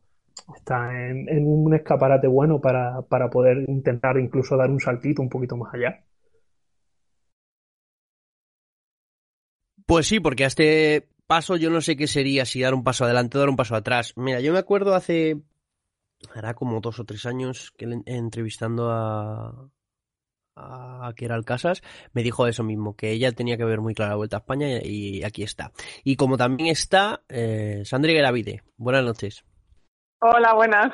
está 0.55 0.91
en, 1.09 1.45
un 1.45 1.73
escaparate 1.73 2.27
bueno 2.27 2.59
para, 2.59 3.01
para 3.03 3.29
poder 3.29 3.69
intentar 3.69 4.17
incluso 4.17 4.57
dar 4.57 4.69
un 4.69 4.79
saltito 4.79 5.21
un 5.21 5.29
poquito 5.29 5.57
más 5.57 5.73
allá. 5.73 6.03
Pues 9.85 10.07
sí, 10.07 10.19
porque 10.19 10.45
a 10.45 10.47
este 10.47 11.09
paso 11.27 11.57
yo 11.57 11.69
no 11.69 11.81
sé 11.81 11.95
qué 11.95 12.07
sería, 12.07 12.45
si 12.45 12.61
dar 12.61 12.73
un 12.73 12.83
paso 12.83 13.05
adelante 13.05 13.37
o 13.37 13.39
dar 13.41 13.49
un 13.49 13.55
paso 13.55 13.75
atrás. 13.75 14.13
Mira, 14.15 14.39
yo 14.39 14.53
me 14.53 14.59
acuerdo 14.59 14.95
hace, 14.95 15.41
hará 16.33 16.53
como 16.53 16.79
dos 16.81 16.99
o 16.99 17.05
tres 17.05 17.25
años 17.25 17.71
que 17.77 18.01
entrevistando 18.05 18.89
a, 18.91 19.69
a 20.55 21.13
Kieral 21.15 21.45
Casas, 21.45 21.81
me 22.13 22.23
dijo 22.23 22.47
eso 22.47 22.63
mismo, 22.63 22.95
que 22.95 23.11
ella 23.11 23.31
tenía 23.31 23.57
que 23.57 23.65
ver 23.65 23.81
muy 23.81 23.93
clara 23.93 24.11
la 24.11 24.17
vuelta 24.17 24.37
a 24.37 24.39
España 24.39 24.67
y, 24.83 25.23
aquí 25.23 25.43
está. 25.43 25.71
Y 26.03 26.15
como 26.15 26.37
también 26.37 26.69
está 26.69 27.23
eh, 27.29 27.83
Sandri 27.85 28.13
Gravide. 28.13 28.63
Buenas 28.77 29.03
noches. 29.03 29.43
Hola, 30.23 30.53
buenas. 30.53 30.93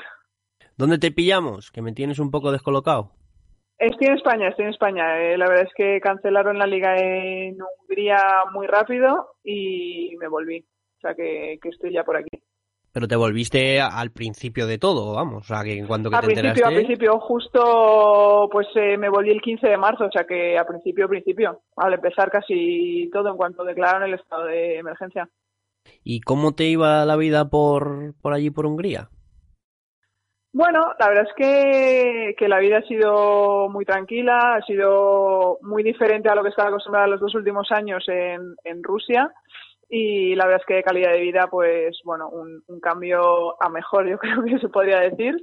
¿Dónde 0.78 1.00
te 1.00 1.12
pillamos? 1.12 1.70
Que 1.70 1.82
me 1.82 1.92
tienes 1.92 2.18
un 2.20 2.32
poco 2.32 2.54
descolocado. 2.54 3.12
Estoy 3.78 4.08
en 4.08 4.14
España, 4.14 4.48
estoy 4.48 4.64
en 4.64 4.72
España. 4.72 5.20
Eh, 5.20 5.38
la 5.38 5.50
verdad 5.50 5.66
es 5.66 5.74
que 5.76 6.00
cancelaron 6.00 6.58
la 6.58 6.66
liga 6.66 6.96
en 6.96 7.58
Hungría 7.62 8.20
muy 8.54 8.68
rápido 8.68 9.34
y 9.44 10.16
me 10.18 10.30
volví. 10.30 10.62
O 10.62 11.02
sea 11.02 11.14
que, 11.14 11.60
estoy 11.62 11.92
ya 11.92 12.06
por 12.06 12.16
aquí. 12.16 12.42
Pero 12.94 13.10
te 13.10 13.18
volviste 13.18 13.82
al 13.82 14.12
principio 14.12 14.66
de 14.66 14.78
todo, 14.78 15.14
vamos. 15.14 15.44
O 15.44 15.54
sea, 15.54 15.62
que 15.62 15.86
cuando 15.86 16.10
que 16.10 16.16
a 16.16 16.22
te 16.22 16.28
principio, 16.28 16.50
enteraste... 16.50 16.76
A 16.76 16.78
principio, 16.78 17.20
justo 17.20 18.48
pues 18.50 18.68
eh, 18.76 18.98
me 18.98 19.10
volví 19.10 19.32
el 19.32 19.42
15 19.42 19.68
de 19.68 19.78
marzo, 19.78 20.06
o 20.06 20.12
sea 20.12 20.24
que 20.24 20.58
a 20.58 20.66
principio, 20.66 21.10
principio, 21.10 21.64
al 21.76 21.94
empezar 21.94 22.32
casi 22.32 23.10
todo 23.12 23.30
en 23.30 23.36
cuanto 23.36 23.66
declararon 23.66 24.08
el 24.08 24.18
estado 24.18 24.46
de 24.46 24.78
emergencia. 24.78 25.30
¿Y 26.02 26.22
cómo 26.22 26.56
te 26.56 26.64
iba 26.64 27.04
la 27.04 27.18
vida 27.18 27.50
por, 27.50 28.16
por 28.22 28.32
allí, 28.32 28.52
por 28.52 28.66
Hungría? 28.66 29.10
Bueno, 30.58 30.96
la 30.98 31.10
verdad 31.10 31.28
es 31.28 31.36
que, 31.36 32.34
que, 32.36 32.48
la 32.48 32.58
vida 32.58 32.80
ha 32.80 32.88
sido 32.88 33.70
muy 33.70 33.86
tranquila, 33.86 34.56
ha 34.56 34.62
sido 34.64 35.60
muy 35.62 35.84
diferente 35.84 36.30
a 36.30 36.34
lo 36.34 36.42
que 36.42 36.50
estaba 36.50 36.70
acostumbrada 36.70 37.06
los 37.06 37.20
dos 37.20 37.36
últimos 37.36 37.72
años 37.72 38.04
en, 38.08 38.56
en 38.64 38.82
Rusia 38.82 39.32
y 39.88 40.34
la 40.34 40.46
verdad 40.46 40.62
es 40.62 40.66
que 40.66 40.74
de 40.74 40.84
calidad 40.84 41.12
de 41.12 41.22
vida, 41.22 41.46
pues 41.46 42.00
bueno, 42.04 42.30
un, 42.30 42.64
cambio 42.80 43.62
a 43.62 43.70
mejor 43.70 44.10
yo 44.10 44.18
creo 44.18 44.44
que 44.46 44.58
se 44.58 44.70
podría 44.70 45.02
decir. 45.02 45.38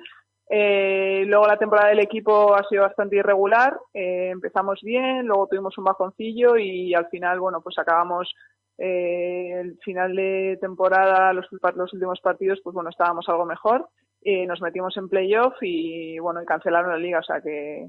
Eh, 0.51 1.23
luego 1.29 1.47
la 1.47 1.59
temporada 1.59 1.91
del 1.91 2.01
equipo 2.01 2.53
ha 2.53 2.65
sido 2.69 2.83
bastante 2.83 3.15
irregular, 3.15 3.79
eh, 3.93 4.31
empezamos 4.33 4.81
bien, 4.83 5.29
luego 5.29 5.47
tuvimos 5.47 5.79
un 5.79 5.85
bajoncillo 5.85 6.57
y 6.57 6.93
al 6.93 7.07
final, 7.07 7.39
bueno, 7.39 7.61
pues 7.61 7.79
acabamos 7.79 8.35
eh, 8.79 9.61
el 9.61 9.79
final 9.79 10.17
de 10.17 10.59
temporada, 10.61 11.33
los 11.33 11.47
últimos 11.93 12.21
partidos, 12.21 12.59
pues 12.65 12.75
bueno, 12.75 12.91
estábamos 12.91 13.29
algo 13.29 13.47
mejor 13.47 13.89
nos 14.25 14.61
metimos 14.61 14.97
en 14.97 15.09
playoff 15.09 15.55
y 15.61 16.19
bueno, 16.19 16.43
y 16.43 16.47
cancelaron 16.47 16.91
la 16.91 16.99
liga, 16.99 17.19
o 17.19 17.23
sea 17.23 17.41
que, 17.41 17.89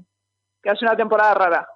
que 0.62 0.70
ha 0.70 0.76
sido 0.76 0.90
una 0.90 0.96
temporada 0.96 1.34
rara. 1.34 1.68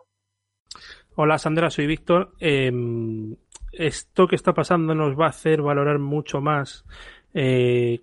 Hola 1.17 1.39
Sandra, 1.39 1.71
soy 1.71 1.87
Víctor. 1.87 2.33
Em, 2.39 3.37
esto 3.73 4.27
que 4.27 4.37
está 4.37 4.53
pasando 4.53 4.95
nos 4.95 5.19
va 5.19 5.27
a 5.27 5.31
hacer 5.31 5.63
valorar 5.63 5.99
mucho 5.99 6.41
más 6.41 6.85
eh, 7.35 8.01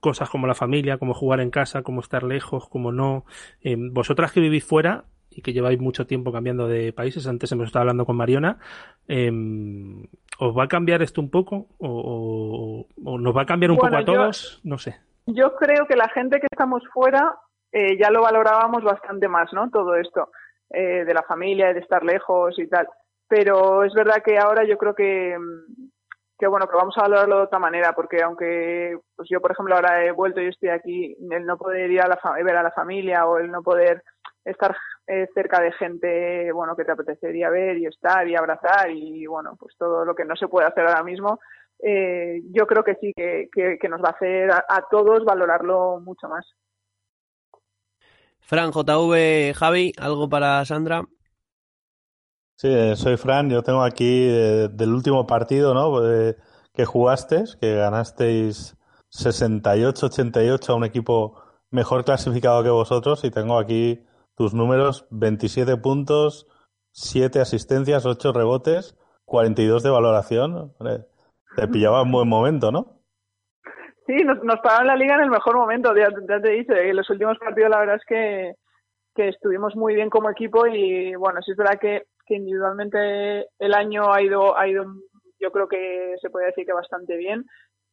cosas 0.00 0.28
como 0.28 0.46
la 0.46 0.54
familia, 0.54 0.98
como 0.98 1.14
jugar 1.14 1.40
en 1.40 1.50
casa, 1.50 1.82
como 1.82 2.00
estar 2.00 2.22
lejos, 2.22 2.68
como 2.68 2.92
no. 2.92 3.24
Em, 3.60 3.92
vosotras 3.92 4.32
que 4.32 4.40
vivís 4.40 4.64
fuera 4.64 5.04
y 5.30 5.42
que 5.42 5.52
lleváis 5.52 5.80
mucho 5.80 6.06
tiempo 6.06 6.32
cambiando 6.32 6.66
de 6.66 6.92
países, 6.92 7.26
antes 7.26 7.50
hemos 7.52 7.66
estado 7.66 7.82
hablando 7.82 8.06
con 8.06 8.16
Mariona, 8.16 8.58
em, 9.06 10.06
¿os 10.38 10.56
va 10.56 10.64
a 10.64 10.68
cambiar 10.68 11.02
esto 11.02 11.20
un 11.20 11.30
poco? 11.30 11.68
¿O, 11.78 12.86
nos 12.96 13.36
va 13.36 13.42
a 13.42 13.46
cambiar 13.46 13.70
un 13.70 13.76
poco 13.76 13.96
a 13.96 14.04
todos? 14.04 14.60
no 14.64 14.78
sé. 14.78 14.96
Yo 15.26 15.54
creo 15.56 15.86
que 15.86 15.96
la 15.96 16.08
gente 16.08 16.38
que 16.40 16.46
estamos 16.50 16.82
fuera 16.92 17.36
eh, 17.72 17.98
ya 17.98 18.10
lo 18.10 18.22
valorábamos 18.22 18.82
bastante 18.84 19.28
más, 19.28 19.52
¿no? 19.52 19.68
Todo 19.70 19.96
esto 19.96 20.30
eh, 20.70 21.04
de 21.04 21.14
la 21.14 21.22
familia, 21.22 21.74
de 21.74 21.80
estar 21.80 22.04
lejos 22.04 22.58
y 22.58 22.68
tal. 22.68 22.88
Pero 23.28 23.84
es 23.84 23.92
verdad 23.92 24.22
que 24.24 24.38
ahora 24.38 24.64
yo 24.64 24.78
creo 24.78 24.94
que, 24.94 25.36
que 26.38 26.46
bueno, 26.46 26.68
que 26.68 26.76
vamos 26.76 26.96
a 26.96 27.02
valorarlo 27.02 27.38
de 27.38 27.42
otra 27.42 27.58
manera, 27.58 27.92
porque 27.92 28.22
aunque 28.22 28.96
pues 29.16 29.28
yo, 29.28 29.40
por 29.40 29.50
ejemplo, 29.52 29.74
ahora 29.74 30.04
he 30.04 30.12
vuelto 30.12 30.40
y 30.40 30.46
estoy 30.46 30.68
aquí, 30.68 31.16
el 31.30 31.44
no 31.44 31.58
poder 31.58 31.90
ir 31.90 32.00
a 32.00 32.08
la 32.08 32.18
ver 32.42 32.56
a 32.56 32.62
la 32.62 32.70
familia 32.70 33.26
o 33.26 33.38
el 33.38 33.50
no 33.50 33.62
poder 33.62 34.02
estar 34.44 34.76
eh, 35.08 35.28
cerca 35.34 35.60
de 35.60 35.72
gente, 35.72 36.52
bueno, 36.52 36.76
que 36.76 36.84
te 36.84 36.92
apetecería 36.92 37.50
ver 37.50 37.78
y 37.78 37.86
estar 37.86 38.26
y 38.28 38.36
abrazar 38.36 38.90
y, 38.90 39.26
bueno, 39.26 39.56
pues 39.58 39.74
todo 39.76 40.04
lo 40.04 40.14
que 40.14 40.24
no 40.24 40.36
se 40.36 40.48
puede 40.48 40.68
hacer 40.68 40.86
ahora 40.86 41.02
mismo, 41.02 41.40
eh, 41.78 42.42
yo 42.52 42.66
creo 42.66 42.82
que 42.82 42.94
sí, 42.96 43.12
que, 43.14 43.48
que, 43.52 43.88
nos 43.88 44.00
va 44.00 44.08
a 44.08 44.12
hacer 44.12 44.50
a, 44.50 44.84
todos 44.90 45.24
valorarlo 45.24 46.00
mucho 46.00 46.28
más. 46.28 46.46
Fran, 48.40 48.70
JV, 48.70 49.54
Javi, 49.54 49.92
¿algo 49.98 50.28
para 50.28 50.64
Sandra? 50.64 51.02
Sí, 52.56 52.68
eh, 52.68 52.96
soy 52.96 53.16
Fran, 53.16 53.50
yo 53.50 53.62
tengo 53.62 53.82
aquí 53.82 54.28
eh, 54.28 54.68
del 54.72 54.94
último 54.94 55.26
partido 55.26 55.74
¿no? 55.74 56.00
que 56.72 56.84
jugasteis, 56.84 57.56
que 57.56 57.74
ganasteis 57.74 58.76
68-88 59.10 60.68
a 60.68 60.74
un 60.74 60.84
equipo 60.84 61.42
mejor 61.70 62.04
clasificado 62.04 62.62
que 62.62 62.70
vosotros 62.70 63.24
y 63.24 63.30
tengo 63.30 63.58
aquí 63.58 64.04
tus 64.34 64.54
números, 64.54 65.06
27 65.10 65.76
puntos, 65.78 66.46
7 66.92 67.40
asistencias, 67.40 68.06
8 68.06 68.32
rebotes, 68.32 68.96
42 69.24 69.82
de 69.82 69.90
valoración. 69.90 70.74
Te 71.56 71.68
pillaba 71.68 72.02
en 72.02 72.12
buen 72.12 72.28
momento, 72.28 72.70
¿no? 72.70 72.96
Sí, 74.06 74.14
nos, 74.24 74.42
nos 74.44 74.60
la 74.84 74.94
liga 74.94 75.16
en 75.16 75.22
el 75.22 75.30
mejor 75.30 75.56
momento, 75.56 75.92
ya, 75.96 76.08
te 76.40 76.50
dice. 76.50 76.88
En 76.88 76.96
los 76.96 77.08
últimos 77.10 77.38
partidos 77.38 77.70
la 77.70 77.80
verdad 77.80 77.96
es 77.96 78.04
que, 78.06 78.52
que 79.14 79.28
estuvimos 79.28 79.74
muy 79.74 79.94
bien 79.94 80.10
como 80.10 80.30
equipo 80.30 80.66
y 80.66 81.14
bueno, 81.16 81.40
sí 81.42 81.52
es 81.52 81.56
verdad 81.56 81.78
que, 81.80 82.04
que 82.26 82.36
individualmente 82.36 83.46
el 83.58 83.74
año 83.74 84.12
ha 84.12 84.22
ido, 84.22 84.56
ha 84.56 84.68
ido, 84.68 84.84
yo 85.40 85.50
creo 85.50 85.66
que 85.66 86.14
se 86.20 86.30
puede 86.30 86.46
decir 86.46 86.66
que 86.66 86.72
bastante 86.72 87.16
bien, 87.16 87.44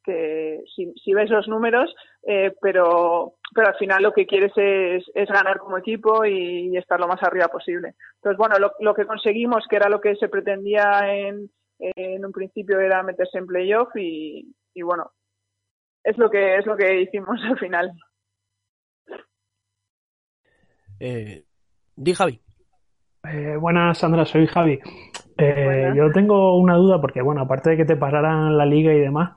que 0.03 0.59
si, 0.75 1.13
ves 1.13 1.29
los 1.29 1.47
números, 1.47 1.95
eh, 2.27 2.53
pero, 2.61 3.35
pero 3.55 3.69
al 3.69 3.75
final 3.75 4.03
lo 4.03 4.11
que 4.11 4.27
quieres 4.27 4.51
es, 4.57 5.03
es 5.15 5.29
ganar 5.29 5.59
como 5.59 5.77
equipo 5.77 6.25
y, 6.25 6.75
estar 6.77 6.99
lo 6.99 7.07
más 7.07 7.23
arriba 7.23 7.47
posible. 7.47 7.93
Entonces, 8.15 8.37
bueno, 8.37 8.55
lo, 8.59 8.73
lo 8.81 8.93
que 8.93 9.05
conseguimos, 9.05 9.65
que 9.69 9.77
era 9.77 9.89
lo 9.89 10.01
que 10.01 10.15
se 10.17 10.27
pretendía 10.27 11.01
en, 11.05 11.49
en 11.95 12.25
un 12.25 12.31
principio 12.31 12.79
era 12.79 13.03
meterse 13.03 13.37
en 13.37 13.45
playoff 13.45 13.89
y, 13.95 14.55
y 14.73 14.81
bueno, 14.81 15.11
es 16.03 16.17
lo 16.17 16.29
que 16.29 16.57
es 16.57 16.65
lo 16.65 16.75
que 16.75 17.01
hicimos 17.01 17.39
al 17.43 17.57
final. 17.57 17.91
Eh, 20.99 21.43
di 21.95 22.13
Javi. 22.13 22.39
Eh, 23.25 23.55
buenas, 23.57 23.97
Sandra, 23.97 24.25
soy 24.25 24.47
Javi. 24.47 24.79
Eh, 25.37 25.91
yo 25.95 26.11
tengo 26.11 26.57
una 26.57 26.75
duda 26.75 27.01
porque, 27.01 27.21
bueno, 27.21 27.41
aparte 27.41 27.71
de 27.71 27.77
que 27.77 27.85
te 27.85 27.95
pararan 27.95 28.57
la 28.57 28.65
liga 28.65 28.93
y 28.93 28.99
demás, 28.99 29.31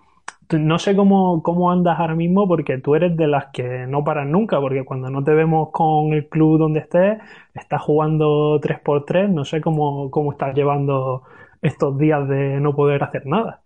no 0.53 0.79
sé 0.79 0.95
cómo, 0.95 1.43
cómo 1.43 1.71
andas 1.71 1.99
ahora 1.99 2.15
mismo 2.15 2.47
porque 2.47 2.79
tú 2.79 2.95
eres 2.95 3.17
de 3.17 3.27
las 3.27 3.47
que 3.53 3.87
no 3.87 4.05
paran 4.05 4.31
nunca, 4.31 4.61
porque 4.61 4.85
cuando 4.85 5.11
no 5.11 5.25
te 5.25 5.33
vemos 5.33 5.71
con 5.73 6.13
el 6.13 6.29
club 6.29 6.59
donde 6.59 6.81
estés, 6.81 7.19
estás 7.55 7.83
jugando 7.83 8.61
3x3, 8.61 9.29
no 9.29 9.45
sé 9.45 9.61
cómo, 9.61 10.11
cómo 10.11 10.33
estás 10.33 10.55
llevando 10.55 11.23
estos 11.67 11.99
días 11.99 12.29
de 12.29 12.61
no 12.61 12.75
poder 12.75 13.03
hacer 13.03 13.27
nada? 13.27 13.63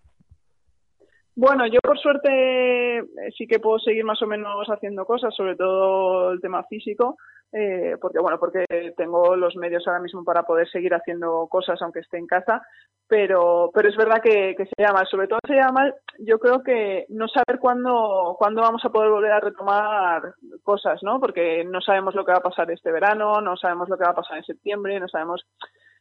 Bueno, 1.37 1.67
yo 1.67 1.81
por 1.81 1.99
suerte 1.99 2.99
eh, 2.99 3.05
sí 3.37 3.47
que 3.47 3.61
puedo 3.61 3.79
seguir 3.79 4.05
más 4.05 4.21
o 4.21 4.27
menos 4.27 4.67
haciendo 4.69 5.07
cosas, 5.07 5.35
sobre 5.35 5.57
todo 5.57 6.33
el 6.33 6.41
tema 6.41 6.65
físico, 6.65 7.17
eh, 7.53 7.97
porque 8.01 8.19
bueno, 8.21 8.39
porque 8.39 8.65
tengo 8.97 9.35
los 9.37 9.57
medios 9.57 9.87
ahora 9.87 10.01
mismo 10.01 10.23
para 10.25 10.43
poder 10.43 10.69
seguir 10.69 10.93
haciendo 10.95 11.49
cosas 11.49 11.81
aunque 11.83 12.01
esté 12.01 12.19
en 12.19 12.27
casa, 12.27 12.63
pero, 13.09 13.71
pero 13.73 13.89
es 13.89 13.97
verdad 13.97 14.21
que, 14.23 14.55
que 14.57 14.67
se 14.67 14.83
llama, 14.83 15.05
sobre 15.07 15.29
todo 15.29 15.39
se 15.47 15.55
llama, 15.55 15.93
yo 16.19 16.39
creo 16.39 16.63
que 16.63 17.07
no 17.09 17.27
saber 17.27 17.59
cuándo, 17.59 18.37
cuándo 18.39 18.63
vamos 18.63 18.85
a 18.85 18.91
poder 18.91 19.11
volver 19.11 19.33
a 19.33 19.41
retomar 19.41 20.35
cosas, 20.63 21.03
¿no? 21.03 21.19
Porque 21.19 21.65
no 21.65 21.81
sabemos 21.81 22.15
lo 22.15 22.25
que 22.25 22.33
va 22.33 22.39
a 22.39 22.43
pasar 22.43 22.71
este 22.71 22.93
verano, 22.93 23.41
no 23.41 23.57
sabemos 23.57 23.89
lo 23.89 23.97
que 23.97 24.05
va 24.05 24.11
a 24.11 24.15
pasar 24.15 24.37
en 24.37 24.45
septiembre, 24.45 25.01
no 25.01 25.09
sabemos 25.09 25.45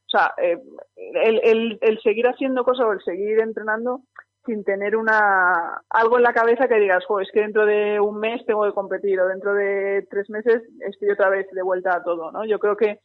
o 0.09 0.17
sea, 0.17 0.33
eh, 0.41 0.57
el, 0.95 1.77
el, 1.81 2.01
seguir 2.01 2.27
haciendo 2.27 2.63
cosas 2.63 2.87
o 2.87 2.93
el 2.93 3.03
seguir 3.03 3.39
entrenando 3.39 4.01
sin 4.43 4.63
tener 4.63 4.95
una 4.95 5.83
algo 5.87 6.17
en 6.17 6.23
la 6.23 6.33
cabeza 6.33 6.67
que 6.67 6.79
digas, 6.79 7.05
jo, 7.05 7.19
es 7.19 7.29
que 7.31 7.41
dentro 7.41 7.67
de 7.67 7.99
un 7.99 8.19
mes 8.19 8.43
tengo 8.47 8.65
que 8.65 8.73
competir 8.73 9.19
o 9.19 9.27
dentro 9.27 9.53
de 9.53 10.07
tres 10.09 10.27
meses 10.31 10.63
estoy 10.79 11.11
otra 11.11 11.29
vez 11.29 11.45
de 11.51 11.61
vuelta 11.61 11.95
a 11.95 12.03
todo, 12.03 12.31
¿no? 12.31 12.43
Yo 12.43 12.57
creo 12.57 12.75
que, 12.75 13.01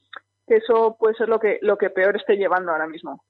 eso 0.47 0.97
puede 0.99 1.15
ser 1.15 1.29
lo 1.29 1.39
que 1.39 1.59
lo 1.63 1.77
que 1.77 1.91
peor 1.91 2.17
esté 2.17 2.37
llevando 2.37 2.73
ahora 2.73 2.87
mismo. 2.87 3.23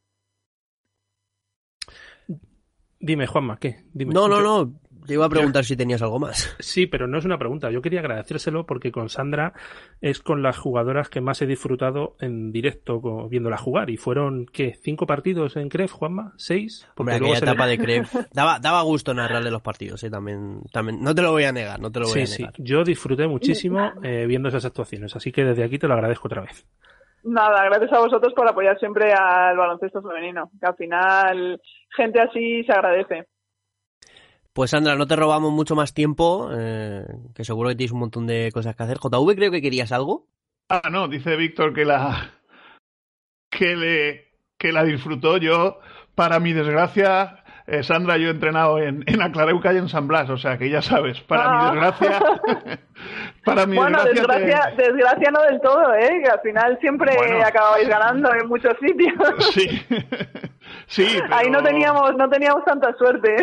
Dime, 3.01 3.27
Juanma, 3.27 3.59
¿qué? 3.59 3.77
no, 3.95 4.29
no, 4.29 4.41
no. 4.41 4.73
Te 5.07 5.15
iba 5.15 5.27
a 5.27 5.29
preguntar 5.29 5.65
si 5.65 5.77
tenías 5.77 6.03
algo 6.03 6.19
más. 6.19 6.57
Sí, 6.59 6.87
pero 6.87 7.07
no 7.07 7.19
es 7.19 7.25
una 7.25 7.39
pregunta. 7.39 7.71
Yo 7.71 7.83
quería 7.83 8.01
agradecérselo 8.01 8.67
porque 8.67 8.91
con 8.91 9.09
Sandra 9.09 9.53
es 10.01 10.21
con 10.21 10.43
las 10.43 10.57
jugadoras 10.57 11.09
que 11.09 11.21
más 11.21 11.43
he 11.43 11.47
disfrutado 11.47 12.17
en 12.21 12.53
directo 12.53 13.01
viéndola 13.29 13.57
jugar. 13.57 13.91
Y 13.91 13.97
fueron, 13.97 14.47
¿qué? 14.47 14.75
¿Cinco 14.75 15.07
partidos 15.07 15.57
en 15.57 15.69
CREF, 15.69 15.93
Juanma? 15.93 16.33
¿Seis? 16.37 16.89
Porque 16.95 17.15
Hombre, 17.15 17.29
aquella 17.29 17.39
etapa 17.39 17.67
de 17.67 17.79
CREF. 17.79 18.15
Daba, 18.33 18.59
daba 18.59 18.83
gusto 18.83 19.15
narrarle 19.15 19.51
los 19.51 19.63
partidos, 19.63 20.03
¿eh? 20.05 20.11
También, 20.11 20.63
también. 20.73 21.01
No 21.01 21.15
te 21.15 21.23
lo 21.23 21.31
voy 21.33 21.45
a 21.45 21.53
negar, 21.53 21.81
no 21.81 21.91
te 21.91 22.01
lo 22.01 22.07
voy 22.07 22.23
a 22.23 22.25
negar. 22.25 22.53
Sí, 22.55 22.63
yo 22.63 22.85
disfruté 22.85 23.27
muchísimo 23.27 23.93
eh, 24.03 24.27
viendo 24.27 24.49
esas 24.49 24.65
actuaciones. 24.65 25.15
Así 25.15 25.31
que 25.31 25.45
desde 25.45 25.65
aquí 25.65 25.79
te 25.79 25.87
lo 25.87 25.95
agradezco 25.95 26.29
otra 26.29 26.43
vez. 26.43 26.67
Nada, 27.25 27.65
gracias 27.65 27.93
a 27.93 28.01
vosotros 28.01 28.35
por 28.35 28.49
apoyar 28.49 28.79
siempre 28.79 29.13
al 29.13 29.57
baloncesto 29.57 30.03
femenino. 30.03 30.51
Que 30.61 30.67
al 30.67 30.77
final, 30.77 31.61
gente 31.97 32.21
así 32.21 32.63
se 32.65 32.73
agradece. 32.73 33.27
Pues 34.55 34.71
Sandra, 34.71 34.95
no 34.95 35.07
te 35.07 35.17
robamos 35.17 35.53
mucho 35.53 35.75
más 35.75 35.95
tiempo, 35.95 36.49
eh, 36.57 37.05
que 37.35 37.45
seguro 37.45 37.71
que 37.71 37.75
tienes 37.75 37.91
un 37.91 37.99
montón 37.99 38.29
de 38.29 38.51
cosas 38.55 38.77
que 38.77 38.85
hacer. 38.85 38.99
JV, 38.99 39.35
creo 39.35 39.51
que 39.51 39.61
querías 39.61 39.91
algo. 39.91 40.29
Ah, 40.69 40.89
no, 40.93 41.09
dice 41.09 41.35
Víctor 41.35 41.75
que 41.75 41.85
la 41.85 42.31
que 43.51 43.75
le 43.75 44.29
que 44.57 44.71
la 44.71 44.85
disfrutó 44.85 45.39
yo. 45.39 45.81
Para 46.15 46.39
mi 46.39 46.53
desgracia, 46.53 47.43
eh, 47.67 47.83
Sandra, 47.83 48.17
yo 48.17 48.29
he 48.29 48.31
entrenado 48.31 48.79
en, 48.79 49.03
en 49.07 49.23
Aclareuca 49.23 49.73
y 49.73 49.79
en 49.79 49.89
San 49.89 50.07
Blas, 50.07 50.31
o 50.31 50.37
sea 50.37 50.57
que 50.57 50.71
ya 50.71 50.83
sabes, 50.83 51.21
para 51.23 51.49
mi 51.49 51.57
ah. 51.57 51.71
desgracia. 51.73 52.21
para 53.45 53.67
mi 53.67 53.77
bueno, 53.77 54.05
desgracia, 54.05 54.73
desgracia, 54.77 55.31
no 55.33 55.43
del 55.43 55.61
todo, 55.61 55.95
¿eh? 55.95 56.21
Que 56.23 56.31
al 56.31 56.41
final 56.41 56.79
siempre 56.81 57.13
acababais 57.43 57.89
ganando 57.89 58.33
en 58.33 58.47
muchos 58.47 58.75
sitios. 58.81 59.15
Sí. 59.53 59.85
Sí, 60.87 61.07
ahí 61.31 61.51
no 61.51 61.63
teníamos, 61.63 62.15
no 62.17 62.29
teníamos 62.29 62.65
tanta 62.65 62.95
suerte. 62.97 63.37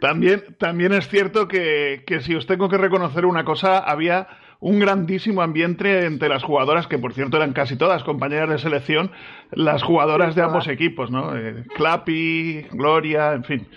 También, 0.00 0.56
también 0.58 0.92
es 0.92 1.08
cierto 1.08 1.48
que, 1.48 2.04
que 2.06 2.20
si 2.20 2.34
os 2.34 2.46
tengo 2.46 2.68
que 2.68 2.78
reconocer 2.78 3.26
una 3.26 3.44
cosa, 3.44 3.78
había 3.78 4.28
un 4.60 4.80
grandísimo 4.80 5.42
ambiente 5.42 6.04
entre 6.06 6.28
las 6.28 6.42
jugadoras, 6.42 6.86
que 6.86 6.98
por 6.98 7.12
cierto 7.14 7.36
eran 7.36 7.52
casi 7.52 7.76
todas 7.76 8.02
compañeras 8.02 8.48
de 8.50 8.58
selección, 8.58 9.12
las 9.52 9.82
jugadoras 9.82 10.34
de 10.34 10.42
ambos 10.42 10.66
equipos, 10.68 11.10
¿no? 11.10 11.36
Eh, 11.36 11.64
Clappy, 11.76 12.66
Gloria, 12.72 13.32
en 13.32 13.44
fin. 13.44 13.68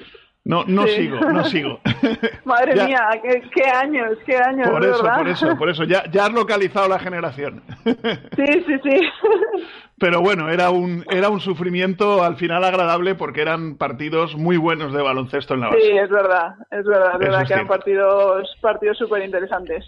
No, 0.44 0.64
no 0.66 0.88
sigo, 0.88 1.20
no 1.20 1.44
sigo. 1.44 1.80
Madre 2.46 2.74
mía, 2.86 3.08
qué, 3.54 3.64
años, 3.70 4.18
qué 4.26 4.38
años. 4.38 4.70
Por 4.70 4.84
eso, 4.84 5.04
por 5.04 5.28
eso, 5.28 5.58
por 5.58 5.70
eso. 5.70 5.84
Ya, 5.84 6.10
ya 6.12 6.26
has 6.26 6.34
localizado 6.34 6.88
la 6.88 7.00
generación. 7.00 7.62
Sí, 8.36 8.64
sí, 8.66 8.76
sí. 8.84 9.02
Pero 10.00 10.22
bueno, 10.22 10.50
era 10.50 10.72
un, 10.72 11.06
era 11.12 11.30
un 11.30 11.40
sufrimiento 11.40 12.24
al 12.24 12.38
final 12.38 12.64
agradable 12.64 13.14
porque 13.14 13.42
eran 13.42 13.78
partidos 13.78 14.36
muy 14.36 14.58
buenos 14.58 14.94
de 14.94 15.02
baloncesto 15.02 15.54
en 15.54 15.60
la 15.60 15.68
base. 15.68 15.82
Sí, 15.82 15.92
es 15.92 16.10
verdad, 16.10 16.56
es 16.72 16.86
verdad, 16.86 17.14
es 17.14 17.20
verdad 17.20 17.48
que 17.48 17.54
eran 17.54 17.68
partidos, 17.68 18.50
partidos 18.62 18.98
súper 18.98 19.24
interesantes. 19.24 19.86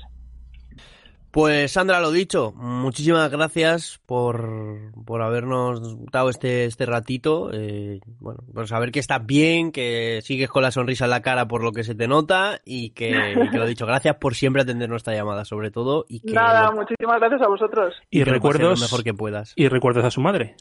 Pues 1.34 1.72
Sandra, 1.72 2.00
lo 2.00 2.12
dicho, 2.12 2.54
muchísimas 2.56 3.32
gracias 3.32 4.00
por, 4.06 4.92
por 5.04 5.24
habernos 5.24 5.98
dado 6.12 6.30
este, 6.30 6.66
este 6.66 6.86
ratito. 6.86 7.50
Eh, 7.52 8.02
bueno, 8.20 8.42
por 8.54 8.68
saber 8.68 8.92
que 8.92 9.00
estás 9.00 9.26
bien, 9.26 9.72
que 9.72 10.20
sigues 10.22 10.48
con 10.48 10.62
la 10.62 10.70
sonrisa 10.70 11.06
en 11.06 11.10
la 11.10 11.24
cara 11.24 11.48
por 11.48 11.64
lo 11.64 11.72
que 11.72 11.84
se 11.84 11.96
te 11.96 12.08
nota 12.08 12.60
y 12.64 12.92
que, 12.92 13.34
lo 13.52 13.66
dicho, 13.66 13.88
gracias 13.88 14.18
por 14.18 14.36
siempre 14.36 14.62
atender 14.62 14.88
nuestra 14.90 15.16
llamada, 15.16 15.44
sobre 15.44 15.72
todo. 15.72 16.06
Y 16.08 16.20
que 16.20 16.34
Nada, 16.34 16.70
muchísimas 16.70 17.20
gracias 17.20 17.42
a 17.42 17.48
vosotros. 17.48 17.96
Y, 18.12 18.24
recuerdos 18.24 18.80
lo 18.80 18.86
mejor 18.86 19.04
que 19.04 19.16
puedas. 19.16 19.54
Y 19.56 19.70
recuerdos 19.70 20.06
a 20.06 20.12
su 20.12 20.22
madre. 20.22 20.56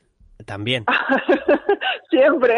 También. 0.47 0.87
siempre. 2.09 2.57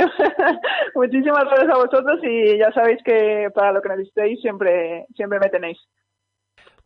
muchísimas 0.94 1.46
gracias 1.46 1.68
a 1.68 1.78
vosotros 1.78 2.20
y 2.22 2.58
ya 2.58 2.70
sabéis 2.72 3.02
que 3.04 3.48
para 3.52 3.72
lo 3.72 3.82
que 3.82 3.88
necesitéis 3.88 4.40
siempre, 4.40 5.04
siempre 5.16 5.40
me 5.40 5.48
tenéis. 5.48 5.78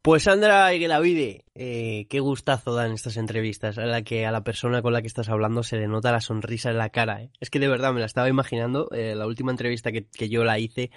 Pues 0.09 0.23
Sandra 0.23 0.73
Iguelavide, 0.73 1.45
eh, 1.55 2.07
qué 2.09 2.21
gustazo 2.21 2.73
dan 2.73 2.93
estas 2.93 3.19
entrevistas, 3.19 3.77
a 3.77 3.85
la 3.85 4.01
que 4.01 4.25
a 4.25 4.33
la 4.33 4.43
persona 4.43 4.81
con 4.81 4.95
la 4.95 5.03
que 5.03 5.07
estás 5.07 5.29
hablando 5.29 5.63
se 5.63 5.77
le 5.77 5.87
nota 5.87 6.11
la 6.11 6.23
sonrisa 6.23 6.71
en 6.71 6.79
la 6.79 6.89
cara. 6.89 7.21
¿eh? 7.21 7.31
Es 7.41 7.51
que 7.51 7.59
de 7.59 7.69
verdad 7.69 7.93
me 7.93 8.01
la 8.01 8.07
estaba 8.07 8.27
imaginando, 8.27 8.89
eh, 8.93 9.15
la 9.15 9.27
última 9.27 9.51
entrevista 9.51 9.93
que, 9.93 10.29
yo 10.31 10.45
la 10.45 10.59
hice 10.59 10.91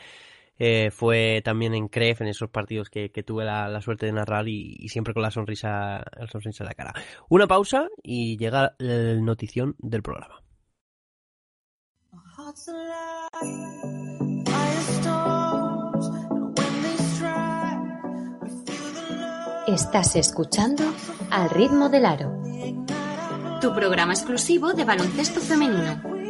eh, 0.60 0.92
fue 0.92 1.42
también 1.44 1.74
en 1.74 1.90
CREF, 1.90 2.22
en 2.22 2.30
esos 2.30 2.50
partidos 2.50 2.90
que, 2.90 3.10
tuve 3.10 3.44
la, 3.44 3.82
suerte 3.82 4.06
de 4.06 4.14
narrar 4.14 4.48
y, 4.48 4.88
siempre 4.88 5.14
con 5.14 5.24
la 5.24 5.32
sonrisa, 5.32 6.06
la 6.18 6.28
sonrisa 6.32 6.64
en 6.64 6.70
la 6.70 6.74
cara. 6.74 6.94
Una 7.28 7.48
pausa 7.48 7.90
y 8.02 8.38
llega 8.38 8.78
el 8.80 9.26
notición 9.26 9.76
del 9.80 10.04
programa. 10.04 10.42
Estás 19.74 20.18
escuchando 20.18 20.84
Al 21.30 21.50
ritmo 21.50 21.88
del 21.88 22.06
aro, 22.06 22.44
tu 23.62 23.74
programa 23.74 24.12
exclusivo 24.12 24.74
de 24.74 24.84
baloncesto 24.84 25.40
femenino. 25.40 26.21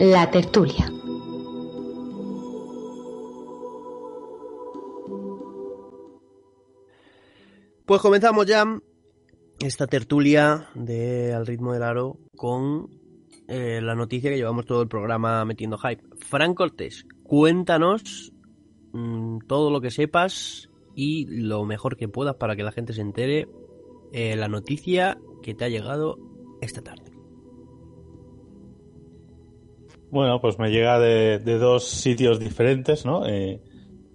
La 0.00 0.30
tertulia. 0.30 0.92
Pues 7.84 8.00
comenzamos 8.00 8.46
ya 8.46 8.80
esta 9.58 9.88
tertulia 9.88 10.68
de 10.76 11.34
Al 11.34 11.46
ritmo 11.48 11.72
del 11.72 11.82
aro 11.82 12.18
con 12.36 12.90
eh, 13.48 13.80
la 13.82 13.96
noticia 13.96 14.30
que 14.30 14.36
llevamos 14.36 14.66
todo 14.66 14.82
el 14.82 14.88
programa 14.88 15.44
metiendo 15.44 15.78
hype. 15.78 16.04
Fran 16.20 16.54
Cortés, 16.54 17.04
cuéntanos 17.24 18.32
mm, 18.92 19.38
todo 19.48 19.70
lo 19.70 19.80
que 19.80 19.90
sepas 19.90 20.70
y 20.94 21.26
lo 21.26 21.64
mejor 21.64 21.96
que 21.96 22.06
puedas 22.06 22.36
para 22.36 22.54
que 22.54 22.62
la 22.62 22.70
gente 22.70 22.92
se 22.92 23.00
entere 23.00 23.48
eh, 24.12 24.36
la 24.36 24.46
noticia 24.46 25.18
que 25.42 25.54
te 25.54 25.64
ha 25.64 25.68
llegado 25.68 26.18
esta 26.60 26.82
tarde. 26.82 27.07
Bueno, 30.10 30.40
pues 30.40 30.58
me 30.58 30.70
llega 30.70 30.98
de, 30.98 31.38
dos 31.38 31.86
sitios 31.86 32.40
diferentes, 32.40 33.04
¿no? 33.04 33.26
Eh, 33.26 33.60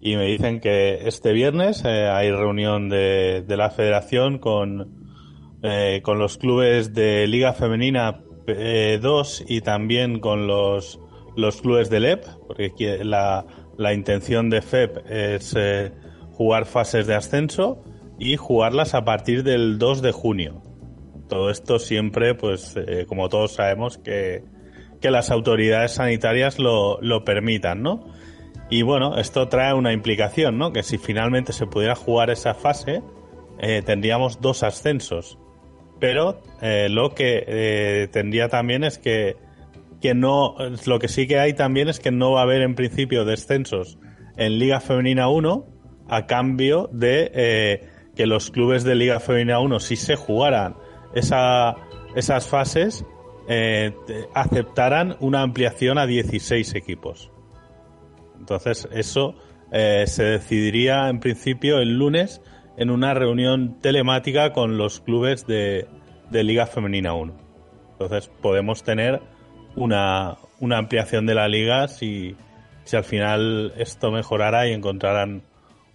y 0.02 0.16
me 0.16 0.26
dicen 0.26 0.60
que 0.60 1.08
este 1.08 1.34
viernes 1.34 1.84
eh, 1.86 2.08
hay 2.08 2.32
reunión 2.32 2.90
de, 2.90 3.46
la 3.48 3.70
federación 3.70 4.40
con, 4.40 5.06
eh, 5.62 6.02
con 6.04 6.18
los 6.18 6.38
clubes 6.40 6.96
de 6.96 7.28
Liga 7.28 7.54
Femenina 7.54 8.24
2 8.48 9.46
y 9.48 9.62
también 9.62 10.20
con 10.20 10.48
los, 10.48 11.00
los 11.36 11.62
clubes 11.62 11.92
de 11.92 12.00
LEP, 12.00 12.26
porque 12.48 13.04
la, 13.04 13.46
la 13.78 13.94
intención 13.94 14.50
de 14.50 14.64
FEP 14.64 14.98
es 15.10 15.56
jugar 16.32 16.66
fases 16.66 17.06
de 17.06 17.14
ascenso 17.14 17.84
y 18.18 18.36
jugarlas 18.36 18.96
a 18.96 19.06
partir 19.06 19.44
del 19.44 19.78
2 19.78 20.02
de 20.02 20.12
junio. 20.12 20.64
Todo 21.30 21.52
esto 21.52 21.78
siempre, 21.78 22.34
pues, 22.34 22.76
como 23.08 23.30
todos 23.30 23.54
sabemos, 23.54 23.98
que 24.00 24.44
que 25.04 25.12
las 25.12 25.32
autoridades 25.32 25.96
sanitarias 25.96 26.60
lo, 26.60 26.98
lo 27.02 27.26
permitan, 27.26 27.84
¿no? 27.84 28.06
Y 28.70 28.84
bueno, 28.84 29.18
esto 29.18 29.50
trae 29.50 29.74
una 29.74 29.92
implicación, 29.92 30.58
¿no? 30.58 30.72
Que 30.72 30.82
si 30.82 30.98
finalmente 30.98 31.52
se 31.52 31.68
pudiera 31.68 31.94
jugar 31.94 32.30
esa 32.30 32.54
fase, 32.54 33.02
eh, 33.60 33.82
tendríamos 33.86 34.40
dos 34.40 34.64
ascensos. 34.64 35.38
Pero 36.00 36.42
eh, 36.62 36.88
lo 36.90 37.14
que 37.14 37.44
eh, 37.46 38.08
tendría 38.14 38.48
también 38.48 38.86
es 38.86 38.98
que, 38.98 39.36
que 40.00 40.14
no, 40.14 40.56
lo 40.86 41.00
que 41.00 41.10
sí 41.10 41.28
que 41.28 41.38
hay 41.38 41.54
también 41.54 41.90
es 41.90 42.00
que 42.00 42.12
no 42.12 42.32
va 42.32 42.40
a 42.40 42.44
haber 42.44 42.62
en 42.62 42.74
principio 42.74 43.26
descensos 43.26 44.00
en 44.38 44.58
Liga 44.58 44.80
Femenina 44.80 45.28
1 45.28 45.66
a 46.08 46.28
cambio 46.28 46.90
de 46.94 47.90
que 48.16 48.26
los 48.26 48.52
clubes 48.52 48.86
de 48.86 48.96
Liga 48.96 49.20
Femenina 49.20 49.60
1 49.60 49.82
si 49.82 49.98
se 49.98 50.16
jugaran 50.16 50.78
esa, 51.14 51.76
esas 52.16 52.48
fases 52.48 53.06
eh, 53.48 53.94
aceptaran 54.34 55.18
una 55.20 55.42
ampliación 55.42 55.98
a 55.98 56.06
16 56.06 56.76
equipos. 56.76 57.32
Entonces, 58.40 58.88
eso 58.92 59.36
eh, 59.72 60.06
se 60.08 60.24
decidiría 60.24 61.10
en 61.10 61.20
principio 61.20 61.80
el 61.80 61.98
lunes 61.98 62.42
en 62.78 62.90
una 62.90 63.14
reunión 63.14 63.80
telemática 63.80 64.54
con 64.54 64.78
los 64.78 65.00
clubes 65.02 65.46
de, 65.48 65.88
Liga 66.32 66.66
Femenina 66.66 67.14
1. 67.14 67.34
Entonces, 67.92 68.32
podemos 68.42 68.84
tener 68.84 69.22
una, 69.76 70.38
ampliación 70.60 71.26
de 71.26 71.36
la 71.36 71.48
liga 71.48 71.88
si, 71.88 72.36
si 72.86 72.96
al 72.96 73.04
final 73.04 73.74
esto 73.78 74.12
mejorara 74.12 74.68
y 74.68 74.74
encontraran 74.74 75.44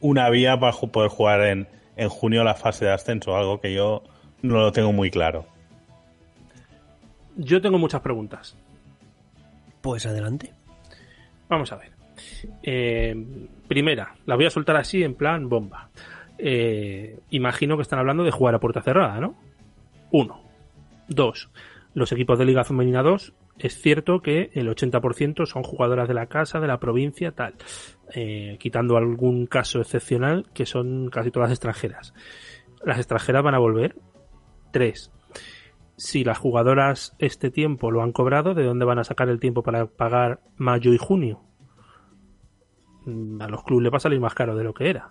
una 0.00 0.30
vía 0.30 0.58
para 0.60 0.72
poder 0.72 1.10
jugar 1.10 1.40
en, 1.42 1.68
en 1.96 2.08
junio 2.08 2.44
la 2.44 2.54
fase 2.54 2.84
de 2.84 2.92
ascenso, 2.92 3.36
algo 3.36 3.60
que 3.60 3.74
yo 3.74 4.04
no 4.42 4.58
lo 4.58 4.72
tengo 4.72 4.92
muy 4.92 5.10
claro. 5.10 5.46
Yo 7.38 7.60
tengo 7.60 7.78
muchas 7.78 8.00
preguntas. 8.00 8.56
Pues 9.80 10.04
adelante. 10.06 10.52
Vamos 11.48 11.72
a 11.72 11.76
ver. 11.76 11.92
Eh, 12.64 13.14
primera, 13.68 14.16
la 14.26 14.34
voy 14.34 14.46
a 14.46 14.50
soltar 14.50 14.76
así 14.76 15.04
en 15.04 15.14
plan 15.14 15.48
bomba. 15.48 15.88
Eh, 16.36 17.20
imagino 17.30 17.76
que 17.76 17.82
están 17.82 18.00
hablando 18.00 18.24
de 18.24 18.32
jugar 18.32 18.56
a 18.56 18.60
puerta 18.60 18.82
cerrada, 18.82 19.20
¿no? 19.20 19.36
Uno. 20.10 20.42
Dos. 21.06 21.48
Los 21.94 22.10
equipos 22.10 22.40
de 22.40 22.44
Liga 22.44 22.64
Femenina 22.64 23.02
2, 23.02 23.32
es 23.58 23.80
cierto 23.80 24.20
que 24.20 24.50
el 24.54 24.68
80% 24.68 25.46
son 25.46 25.62
jugadoras 25.62 26.08
de 26.08 26.14
la 26.14 26.26
casa, 26.26 26.58
de 26.58 26.66
la 26.66 26.80
provincia, 26.80 27.30
tal. 27.30 27.54
Eh, 28.14 28.56
quitando 28.58 28.96
algún 28.96 29.46
caso 29.46 29.80
excepcional, 29.80 30.46
que 30.52 30.66
son 30.66 31.08
casi 31.08 31.30
todas 31.30 31.50
extranjeras. 31.50 32.14
Las 32.84 32.98
extranjeras 32.98 33.44
van 33.44 33.54
a 33.54 33.58
volver. 33.58 33.94
Tres. 34.72 35.12
Si 35.98 36.22
las 36.22 36.38
jugadoras 36.38 37.16
este 37.18 37.50
tiempo 37.50 37.90
lo 37.90 38.02
han 38.02 38.12
cobrado, 38.12 38.54
¿de 38.54 38.62
dónde 38.62 38.84
van 38.84 39.00
a 39.00 39.04
sacar 39.04 39.28
el 39.28 39.40
tiempo 39.40 39.64
para 39.64 39.86
pagar 39.86 40.40
mayo 40.56 40.94
y 40.94 40.96
junio? 40.96 41.40
Mm, 43.04 43.42
a 43.42 43.48
los 43.48 43.64
clubes 43.64 43.82
le 43.82 43.90
va 43.90 43.96
a 43.96 44.00
salir 44.00 44.20
más 44.20 44.32
caro 44.32 44.54
de 44.54 44.62
lo 44.62 44.72
que 44.72 44.90
era. 44.90 45.10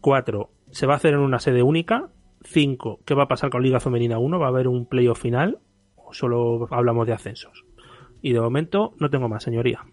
4. 0.00 0.50
Se 0.70 0.86
va 0.86 0.94
a 0.94 0.96
hacer 0.96 1.12
en 1.12 1.20
una 1.20 1.38
sede 1.40 1.62
única. 1.62 2.08
5. 2.42 3.00
¿Qué 3.04 3.12
va 3.12 3.24
a 3.24 3.28
pasar 3.28 3.50
con 3.50 3.62
Liga 3.62 3.80
Femenina 3.80 4.18
1? 4.18 4.38
¿Va 4.38 4.46
a 4.46 4.48
haber 4.48 4.66
un 4.66 4.86
playoff 4.86 5.20
final? 5.20 5.58
¿O 5.96 6.14
solo 6.14 6.66
hablamos 6.70 7.06
de 7.06 7.12
ascensos? 7.12 7.66
Y 8.22 8.32
de 8.32 8.40
momento 8.40 8.94
no 8.98 9.10
tengo 9.10 9.28
más, 9.28 9.42
señoría. 9.42 9.84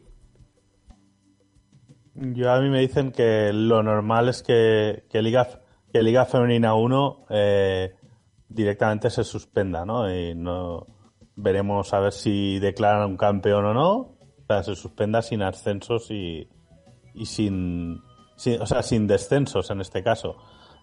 Yo 2.13 2.53
a 2.53 2.61
mí 2.61 2.69
me 2.69 2.79
dicen 2.79 3.11
que 3.11 3.51
lo 3.51 3.83
normal 3.83 4.29
es 4.29 4.43
que, 4.43 5.03
Liga, 5.11 5.45
que 5.91 6.01
Liga 6.01 6.23
Femenina 6.23 6.73
1 6.73 7.25
eh, 7.31 7.95
directamente 8.49 9.09
se 9.09 9.23
suspenda, 9.23 9.85
¿no? 9.85 10.13
Y 10.13 10.35
no 10.35 10.87
veremos 11.35 11.93
a 11.93 11.99
ver 11.99 12.13
si 12.13 12.59
declaran 12.59 13.09
un 13.09 13.17
campeón 13.17 13.65
o 13.65 13.73
no. 13.73 13.91
O 13.97 14.45
sea, 14.47 14.63
se 14.63 14.75
suspenda 14.75 15.21
sin 15.21 15.41
ascensos 15.41 16.11
y, 16.11 16.47
y 17.13 17.25
sin, 17.25 18.01
o 18.59 18.65
sea, 18.65 18.83
sin 18.83 19.07
descensos 19.07 19.69
en 19.71 19.81
este 19.81 20.03
caso. 20.03 20.37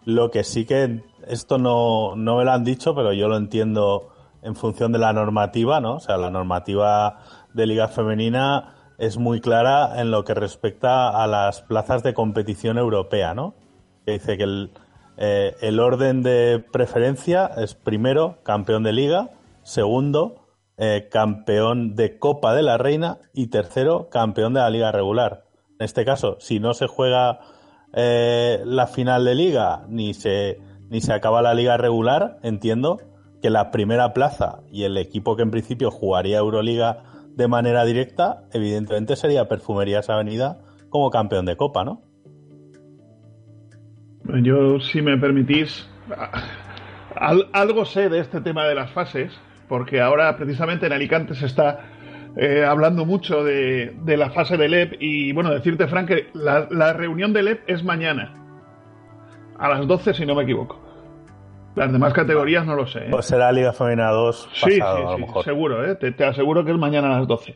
Lo 0.05 0.31
que 0.31 0.42
sí 0.42 0.64
que 0.64 1.05
esto 1.29 1.59
no, 1.59 2.16
no 2.16 2.38
me 2.38 2.44
lo 2.44 2.53
han 2.53 2.64
dicho, 2.64 2.94
pero 2.94 3.12
yo 3.12 3.29
lo 3.29 3.37
entiendo 3.37 4.09
en 4.42 4.57
función 4.57 4.90
de 4.90 4.98
la 4.98 5.12
normativa, 5.12 5.81
¿no? 5.81 5.96
O 5.96 6.01
sea, 6.01 6.16
la 6.16 6.31
normativa 6.31 7.20
de 7.55 7.66
Liga 7.66 7.87
Femenina 7.88 8.75
es 8.98 9.16
muy 9.16 9.40
clara 9.40 10.01
en 10.01 10.11
lo 10.11 10.25
que 10.25 10.35
respecta 10.35 11.11
a 11.11 11.27
las 11.27 11.62
plazas 11.62 12.03
de 12.03 12.14
competición 12.14 12.79
europea, 12.79 13.35
¿no? 13.35 13.55
Que 14.05 14.12
dice 14.12 14.37
que 14.37 14.42
el, 14.42 14.72
eh, 15.16 15.55
el 15.61 15.81
orden 15.81 16.22
de 16.22 16.64
preferencia 16.72 17.51
es 17.57 17.75
primero 17.75 18.38
campeón 18.42 18.83
de 18.83 18.92
liga, 18.92 19.31
segundo 19.62 20.42
eh, 20.79 21.09
campeón 21.11 21.94
de 21.94 22.18
Copa 22.18 22.55
de 22.55 22.62
la 22.62 22.79
Reina 22.79 23.18
y 23.35 23.48
tercero 23.48 24.09
campeón 24.09 24.55
de 24.55 24.61
la 24.61 24.70
liga 24.70 24.90
regular. 24.90 25.44
En 25.79 25.85
este 25.85 26.05
caso, 26.05 26.37
si 26.40 26.61
no 26.61 26.75
se 26.75 26.87
juega 26.87 27.40
eh, 27.92 28.62
la 28.64 28.87
final 28.87 29.25
de 29.25 29.35
liga 29.35 29.85
ni 29.88 30.14
se, 30.14 30.59
ni 30.88 31.01
se 31.01 31.12
acaba 31.12 31.42
la 31.42 31.55
liga 31.55 31.77
regular, 31.77 32.38
entiendo 32.42 32.98
que 33.42 33.51
la 33.51 33.70
primera 33.70 34.14
plaza 34.14 34.61
y 34.70 34.85
el 34.85 34.96
equipo 34.96 35.37
que 35.37 35.42
en 35.42 35.51
principio 35.51 35.90
jugaría 35.90 36.38
Euroliga 36.38 37.05
de 37.35 37.48
manera 37.48 37.85
directa, 37.85 38.44
evidentemente 38.53 39.16
sería 39.16 39.48
Perfumerías 39.48 40.09
Avenida 40.09 40.61
como 40.88 41.11
campeón 41.11 41.44
de 41.44 41.57
Copa, 41.57 41.85
¿no? 41.85 42.03
Yo, 44.24 44.80
si 44.80 45.02
me 45.02 45.16
permitís, 45.18 45.88
algo 47.52 47.85
sé 47.85 48.08
de 48.08 48.20
este 48.20 48.40
tema 48.40 48.66
de 48.66 48.74
las 48.74 48.90
fases, 48.90 49.32
porque 49.68 50.00
ahora 50.00 50.37
precisamente 50.37 50.87
en 50.87 50.92
Alicante 50.92 51.35
se 51.35 51.46
está 51.46 51.80
eh, 52.37 52.64
hablando 52.64 53.04
mucho 53.04 53.44
de, 53.44 53.94
la 54.06 54.30
fase 54.30 54.56
del 54.56 54.74
EP 54.74 54.96
y 55.00 55.32
bueno, 55.32 55.50
decirte, 55.50 55.87
Frank, 55.87 56.08
que 56.08 56.26
la, 56.35 56.92
reunión 56.92 57.32
del 57.32 57.48
EP 57.48 57.61
es 57.66 57.85
mañana, 57.85 58.35
a 59.58 59.68
las 59.68 59.87
12 59.87 60.14
si 60.14 60.26
no 60.26 60.35
me 60.35 60.44
equivoco. 60.44 60.80
Las 61.74 61.90
demás 61.90 62.12
categorías 62.12 62.66
no 62.66 62.74
lo 62.74 62.87
sé. 62.87 62.98
¿eh? 62.98 63.08
Pues 63.11 63.26
será 63.26 63.50
Liga 63.50 63.72
Femenina 63.72 64.11
2 64.11 64.46
pasado, 64.46 64.70
sí, 64.70 64.74
sí, 64.74 64.80
a 64.80 65.12
lo 65.12 65.18
mejor. 65.18 65.44
seguro, 65.44 65.90
¿eh? 65.90 65.94
te, 65.94 66.24
aseguro 66.24 66.64
que 66.64 66.72
es 66.72 66.78
mañana 66.78 67.14
a 67.14 67.18
las 67.20 67.26
12. 67.26 67.54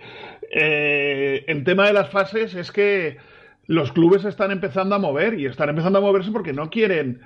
Eh, 0.50 1.44
el 1.46 1.64
tema 1.64 1.86
de 1.86 1.92
las 1.92 2.08
fases 2.08 2.54
es 2.54 2.72
que 2.72 3.18
los 3.66 3.92
clubes 3.92 4.24
están 4.24 4.50
empezando 4.50 4.94
a 4.94 4.98
mover 4.98 5.38
y 5.38 5.46
están 5.46 5.68
empezando 5.68 5.98
a 5.98 6.02
moverse 6.02 6.30
porque 6.30 6.52
no 6.52 6.70
quieren 6.70 7.20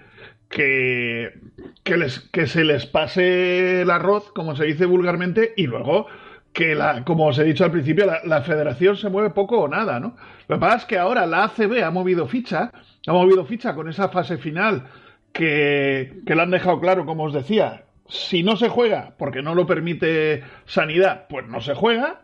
que, 0.49 1.39
que, 1.85 1.97
les, 1.97 2.21
que 2.21 2.47
se 2.47 2.65
les 2.65 2.87
pase 2.87 3.83
el 3.83 3.91
arroz, 3.91 4.33
como 4.33 4.57
se 4.57 4.65
dice 4.65 4.87
vulgarmente, 4.87 5.53
y 5.57 5.67
luego 5.67 6.07
que, 6.53 6.75
la, 6.75 7.05
como 7.05 7.27
os 7.27 7.39
he 7.39 7.45
dicho 7.45 7.65
al 7.65 7.71
principio, 7.71 8.07
la, 8.25 8.43
federación 8.43 8.97
se 8.97 9.09
mueve 9.09 9.31
poco 9.31 9.61
o 9.61 9.69
nada, 9.69 10.01
¿no? 10.01 10.17
Lo 10.49 10.57
que 10.57 10.61
pasa 10.61 10.77
es 10.79 10.85
que 10.87 10.99
ahora 10.99 11.27
la 11.27 11.45
ACB 11.45 11.85
ha 11.85 11.91
movido 11.91 12.27
ficha, 12.27 12.73
ha 13.07 13.13
movido 13.13 13.45
ficha 13.45 13.75
con 13.75 13.89
esa 13.89 14.09
fase 14.09 14.39
final 14.39 14.89
que, 15.33 16.23
que 16.27 16.35
le 16.35 16.43
han 16.43 16.51
dejado 16.51 16.81
claro, 16.81 17.07
como 17.07 17.25
os 17.25 17.33
decía, 17.33 17.85
si 18.09 18.43
no 18.43 18.57
se 18.57 18.69
juega 18.69 19.15
porque 19.19 19.43
no 19.43 19.55
lo 19.55 19.67
permite 19.67 20.43
sanidad, 20.65 21.27
pues 21.29 21.47
no 21.47 21.61
se 21.61 21.75
juega 21.75 22.23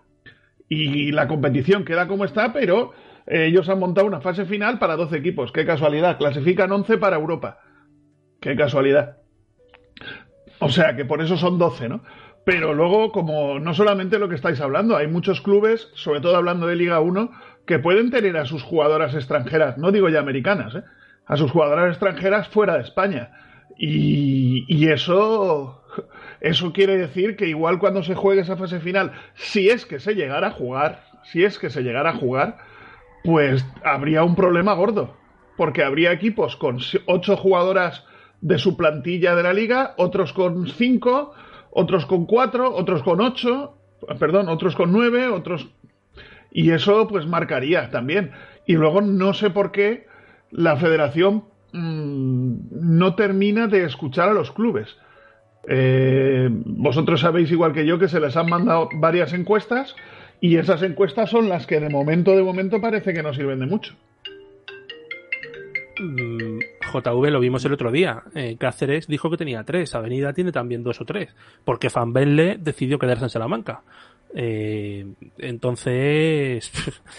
y 0.68 1.12
la 1.12 1.28
competición 1.28 1.84
queda 1.84 2.08
como 2.08 2.24
está, 2.24 2.52
pero 2.52 2.92
ellos 3.26 3.68
han 3.68 3.78
montado 3.78 4.06
una 4.06 4.20
fase 4.20 4.44
final 4.44 4.78
para 4.78 4.96
12 4.96 5.16
equipos. 5.16 5.52
Qué 5.52 5.66
casualidad, 5.66 6.18
clasifican 6.18 6.70
11 6.70 6.98
para 6.98 7.16
Europa. 7.16 7.60
Qué 8.40 8.56
casualidad. 8.56 9.18
O 10.58 10.68
sea 10.68 10.96
que 10.96 11.04
por 11.04 11.20
eso 11.20 11.36
son 11.36 11.58
12, 11.58 11.88
¿no? 11.88 12.02
Pero 12.44 12.74
luego, 12.74 13.10
como 13.10 13.58
no 13.58 13.74
solamente 13.74 14.20
lo 14.20 14.28
que 14.28 14.36
estáis 14.36 14.60
hablando, 14.60 14.96
hay 14.96 15.08
muchos 15.08 15.40
clubes, 15.40 15.88
sobre 15.94 16.20
todo 16.20 16.36
hablando 16.36 16.68
de 16.68 16.76
Liga 16.76 17.00
1, 17.00 17.30
que 17.66 17.80
pueden 17.80 18.10
tener 18.10 18.36
a 18.36 18.46
sus 18.46 18.62
jugadoras 18.62 19.14
extranjeras, 19.14 19.76
no 19.78 19.90
digo 19.90 20.08
ya 20.08 20.20
americanas, 20.20 20.76
¿eh? 20.76 20.84
a 21.26 21.36
sus 21.36 21.50
jugadoras 21.50 21.90
extranjeras 21.90 22.46
fuera 22.48 22.74
de 22.74 22.82
España. 22.82 23.32
Y, 23.76 24.64
y, 24.68 24.88
eso, 24.88 25.82
eso 26.40 26.72
quiere 26.72 26.96
decir 26.96 27.36
que 27.36 27.48
igual 27.48 27.80
cuando 27.80 28.04
se 28.04 28.14
juegue 28.14 28.42
esa 28.42 28.56
fase 28.56 28.78
final, 28.78 29.12
si 29.34 29.68
es 29.68 29.84
que 29.84 29.98
se 29.98 30.14
llegara 30.14 30.46
a 30.46 30.52
jugar, 30.52 31.02
si 31.24 31.42
es 31.42 31.58
que 31.58 31.68
se 31.68 31.82
llegara 31.82 32.10
a 32.10 32.16
jugar, 32.16 32.58
pues 33.26 33.66
habría 33.84 34.22
un 34.22 34.36
problema 34.36 34.72
gordo. 34.74 35.14
Porque 35.56 35.82
habría 35.82 36.12
equipos 36.12 36.56
con 36.56 36.78
ocho 37.06 37.36
jugadoras 37.36 38.04
de 38.40 38.58
su 38.58 38.76
plantilla 38.76 39.34
de 39.34 39.42
la 39.42 39.52
liga, 39.52 39.94
otros 39.96 40.32
con 40.32 40.68
cinco, 40.68 41.32
otros 41.70 42.06
con 42.06 42.26
cuatro, 42.26 42.74
otros 42.74 43.02
con 43.02 43.20
ocho, 43.20 43.76
perdón, 44.18 44.48
otros 44.48 44.74
con 44.76 44.92
nueve, 44.92 45.28
otros... 45.28 45.68
Y 46.52 46.70
eso 46.70 47.06
pues 47.08 47.26
marcaría 47.26 47.90
también. 47.90 48.30
Y 48.66 48.74
luego 48.74 49.02
no 49.02 49.34
sé 49.34 49.50
por 49.50 49.72
qué 49.72 50.06
la 50.50 50.76
federación 50.76 51.44
mm, 51.72 52.54
no 52.70 53.14
termina 53.14 53.66
de 53.66 53.84
escuchar 53.84 54.30
a 54.30 54.34
los 54.34 54.52
clubes. 54.52 54.96
Eh, 55.68 56.48
vosotros 56.50 57.20
sabéis 57.20 57.50
igual 57.50 57.72
que 57.72 57.84
yo 57.84 57.98
que 57.98 58.08
se 58.08 58.20
les 58.20 58.36
han 58.36 58.48
mandado 58.48 58.88
varias 58.94 59.32
encuestas 59.32 59.96
y 60.40 60.56
esas 60.56 60.82
encuestas 60.82 61.30
son 61.30 61.48
las 61.48 61.66
que 61.66 61.80
de 61.80 61.88
momento, 61.88 62.32
de 62.32 62.42
momento 62.42 62.80
parece 62.80 63.12
que 63.12 63.22
no 63.22 63.32
sirven 63.32 63.60
de 63.60 63.66
mucho. 63.66 63.94
Mm, 65.98 66.58
JV 66.92 67.30
lo 67.30 67.40
vimos 67.40 67.64
el 67.64 67.72
otro 67.72 67.90
día. 67.90 68.22
Eh, 68.34 68.56
Cáceres 68.58 69.06
dijo 69.06 69.30
que 69.30 69.36
tenía 69.36 69.64
tres. 69.64 69.94
Avenida 69.94 70.32
tiene 70.32 70.52
también 70.52 70.82
dos 70.82 71.00
o 71.00 71.04
tres. 71.04 71.34
Porque 71.64 71.88
Van 71.88 72.12
decidió 72.12 72.98
quedarse 72.98 73.24
en 73.24 73.30
Salamanca. 73.30 73.82
Eh, 74.34 75.06
entonces, 75.38 76.70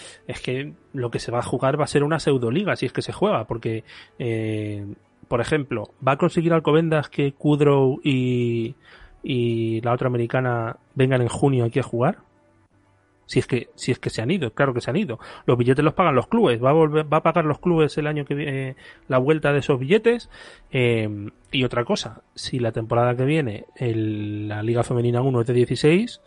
es 0.27 0.41
que 0.41 0.73
lo 0.93 1.09
que 1.09 1.19
se 1.19 1.31
va 1.31 1.39
a 1.39 1.43
jugar 1.43 1.79
va 1.79 1.85
a 1.85 1.87
ser 1.87 2.03
una 2.03 2.19
pseudoliga, 2.19 2.75
si 2.75 2.85
es 2.85 2.93
que 2.93 3.01
se 3.01 3.13
juega. 3.13 3.45
Porque, 3.45 3.83
eh, 4.19 4.85
por 5.27 5.41
ejemplo, 5.41 5.91
¿va 6.05 6.13
a 6.13 6.17
conseguir 6.17 6.53
Alcobendas 6.53 7.09
que 7.09 7.33
Kudrow 7.33 7.99
y, 8.03 8.75
y 9.23 9.81
la 9.81 9.93
otra 9.93 10.07
americana 10.07 10.77
vengan 10.95 11.21
en 11.21 11.29
junio 11.29 11.65
aquí 11.65 11.79
a 11.79 11.83
jugar? 11.83 12.19
Si 13.27 13.39
es 13.39 13.45
que, 13.45 13.69
si 13.75 13.91
es 13.91 13.99
que 13.99 14.09
se 14.09 14.21
han 14.21 14.31
ido, 14.31 14.51
claro 14.53 14.73
que 14.73 14.81
se 14.81 14.89
han 14.89 14.95
ido. 14.95 15.19
Los 15.45 15.57
billetes 15.57 15.85
los 15.85 15.93
pagan 15.93 16.15
los 16.15 16.27
clubes, 16.27 16.63
va 16.63 16.71
a 16.71 16.73
volver, 16.73 17.11
va 17.11 17.17
a 17.17 17.23
pagar 17.23 17.45
los 17.45 17.59
clubes 17.59 17.97
el 17.97 18.07
año 18.07 18.25
que 18.25 18.33
viene 18.33 18.75
la 19.07 19.19
vuelta 19.19 19.53
de 19.53 19.59
esos 19.59 19.79
billetes. 19.79 20.29
Eh, 20.71 21.29
y 21.51 21.63
otra 21.63 21.85
cosa, 21.85 22.23
si 22.33 22.57
la 22.57 22.71
temporada 22.71 23.15
que 23.15 23.25
viene 23.25 23.65
la 23.77 24.63
Liga 24.63 24.83
Femenina 24.83 25.21
1 25.21 25.41
es 25.41 25.47
de 25.47 25.53
16, 25.53 26.21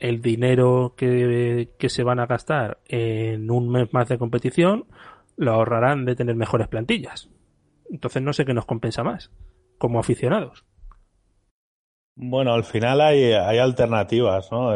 el 0.00 0.20
dinero 0.20 0.94
que, 0.96 1.68
que 1.78 1.88
se 1.88 2.02
van 2.02 2.18
a 2.18 2.26
gastar 2.26 2.78
en 2.88 3.50
un 3.50 3.68
mes 3.68 3.92
más 3.92 4.08
de 4.08 4.18
competición 4.18 4.86
lo 5.36 5.52
ahorrarán 5.52 6.04
de 6.06 6.16
tener 6.16 6.34
mejores 6.34 6.68
plantillas. 6.68 7.28
Entonces 7.90 8.22
no 8.22 8.32
sé 8.32 8.44
qué 8.44 8.54
nos 8.54 8.64
compensa 8.64 9.04
más, 9.04 9.30
como 9.78 10.00
aficionados. 10.00 10.64
Bueno, 12.16 12.54
al 12.54 12.64
final 12.64 13.02
hay, 13.02 13.32
hay 13.32 13.58
alternativas, 13.58 14.50
¿no? 14.50 14.72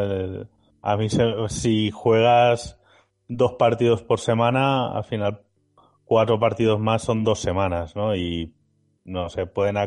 A 0.81 0.97
mí, 0.97 1.07
si 1.49 1.91
juegas 1.91 2.79
dos 3.27 3.53
partidos 3.53 4.01
por 4.03 4.19
semana, 4.19 4.91
al 4.91 5.03
final 5.03 5.41
cuatro 6.05 6.39
partidos 6.39 6.79
más 6.79 7.03
son 7.03 7.23
dos 7.23 7.39
semanas, 7.39 7.95
¿no? 7.95 8.15
Y 8.15 8.53
no 9.05 9.29
sé, 9.29 9.45
pueden 9.45 9.77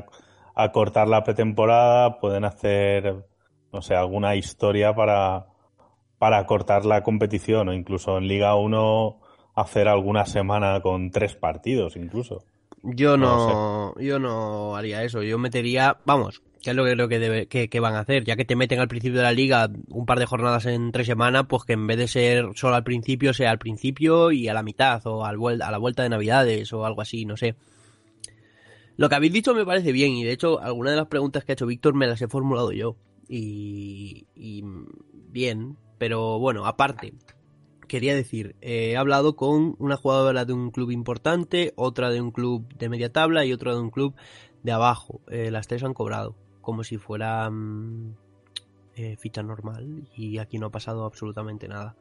acortar 0.55 1.09
la 1.09 1.25
pretemporada, 1.25 2.19
pueden 2.19 2.45
hacer, 2.45 3.27
no 3.73 3.83
sé, 3.83 3.95
alguna 3.95 4.37
historia 4.37 4.95
para, 4.95 5.47
para 6.19 6.39
acortar 6.39 6.85
la 6.85 7.03
competición 7.03 7.69
o 7.69 7.73
incluso 7.73 8.17
en 8.17 8.29
Liga 8.29 8.55
1 8.55 9.21
hacer 9.55 9.89
alguna 9.89 10.27
semana 10.27 10.81
con 10.81 11.11
tres 11.11 11.37
partidos 11.37 11.97
incluso. 11.97 12.45
Yo 12.85 13.17
no, 13.17 13.99
yo 13.99 14.19
no 14.19 14.77
haría 14.77 15.03
eso. 15.05 15.23
Yo 15.23 15.39
metería, 15.39 15.97
vamos, 16.05 16.43
que 16.63 16.71
es 16.71 16.77
lo 16.77 16.85
que 16.85 16.93
creo 16.93 17.09
que, 17.09 17.19
debe, 17.19 17.47
que, 17.47 17.81
van 17.81 17.95
a 17.95 18.01
hacer, 18.01 18.25
ya 18.25 18.37
que 18.37 18.45
te 18.45 18.57
meten 18.57 18.79
al 18.79 18.89
principio 18.89 19.19
de 19.19 19.25
la 19.25 19.33
liga 19.33 19.71
un 19.89 20.05
par 20.05 20.19
de 20.19 20.27
jornadas 20.27 20.67
en 20.67 20.93
tres 20.93 21.07
semanas, 21.07 21.47
pues 21.49 21.65
que 21.65 21.73
en 21.73 21.87
vez 21.87 21.97
de 21.97 22.09
ser 22.09 22.51
solo 22.55 22.77
al 22.77 22.85
principio, 22.85 23.33
sea 23.33 23.51
al 23.51 23.59
principio 23.59 24.33
y 24.33 24.49
a 24.49 24.55
la 24.55 24.63
mitad, 24.63 25.01
o 25.07 25.25
al 25.25 25.63
a 25.63 25.71
la 25.71 25.79
vuelta 25.79 26.03
de 26.03 26.11
Navidades, 26.11 26.73
o 26.75 26.85
algo 26.85 27.01
así, 27.01 27.25
no 27.25 27.39
sé. 27.39 27.55
Lo 28.97 29.09
que 29.09 29.15
habéis 29.15 29.33
dicho 29.33 29.55
me 29.55 29.65
parece 29.65 29.91
bien, 29.93 30.13
y 30.13 30.25
de 30.25 30.33
hecho, 30.33 30.61
algunas 30.61 30.93
de 30.93 30.99
las 30.99 31.09
preguntas 31.09 31.45
que 31.45 31.53
ha 31.53 31.55
hecho 31.55 31.67
Víctor 31.67 31.95
me 31.95 32.07
las 32.07 32.21
he 32.21 32.29
formulado 32.29 32.71
yo. 32.73 32.97
Y, 33.29 34.27
y 34.35 34.63
bien, 35.13 35.79
pero 35.99 36.39
bueno, 36.39 36.67
aparte, 36.67 37.15
quería 37.87 38.15
decir, 38.15 38.57
eh, 38.61 38.91
he 38.93 38.97
hablado 38.97 39.37
con 39.37 39.77
una 39.79 39.97
jugadora 39.97 40.45
de 40.45 40.53
un 40.53 40.71
club 40.71 40.91
importante, 40.91 41.73
otra 41.77 42.11
de 42.11 42.21
un 42.21 42.31
club 42.31 42.67
de 42.75 42.89
media 42.89 43.13
tabla 43.13 43.45
y 43.45 43.53
otra 43.53 43.75
de 43.75 43.81
un 43.81 43.91
club 43.91 44.15
de 44.63 44.73
abajo. 44.73 45.21
Eh, 45.29 45.51
las 45.51 45.69
tres 45.69 45.85
han 45.85 45.95
cobrado, 45.95 46.37
como 46.61 46.85
si 46.85 46.99
fuera 46.99 47.49
mm, 47.51 48.15
eh, 48.97 49.17
ficha 49.19 49.43
normal 49.43 50.09
y 50.17 50.39
aquí 50.39 50.59
no 50.59 50.67
ha 50.67 50.71
pasado 50.71 51.05
absolutamente 51.05 51.69
nada. 51.69 51.97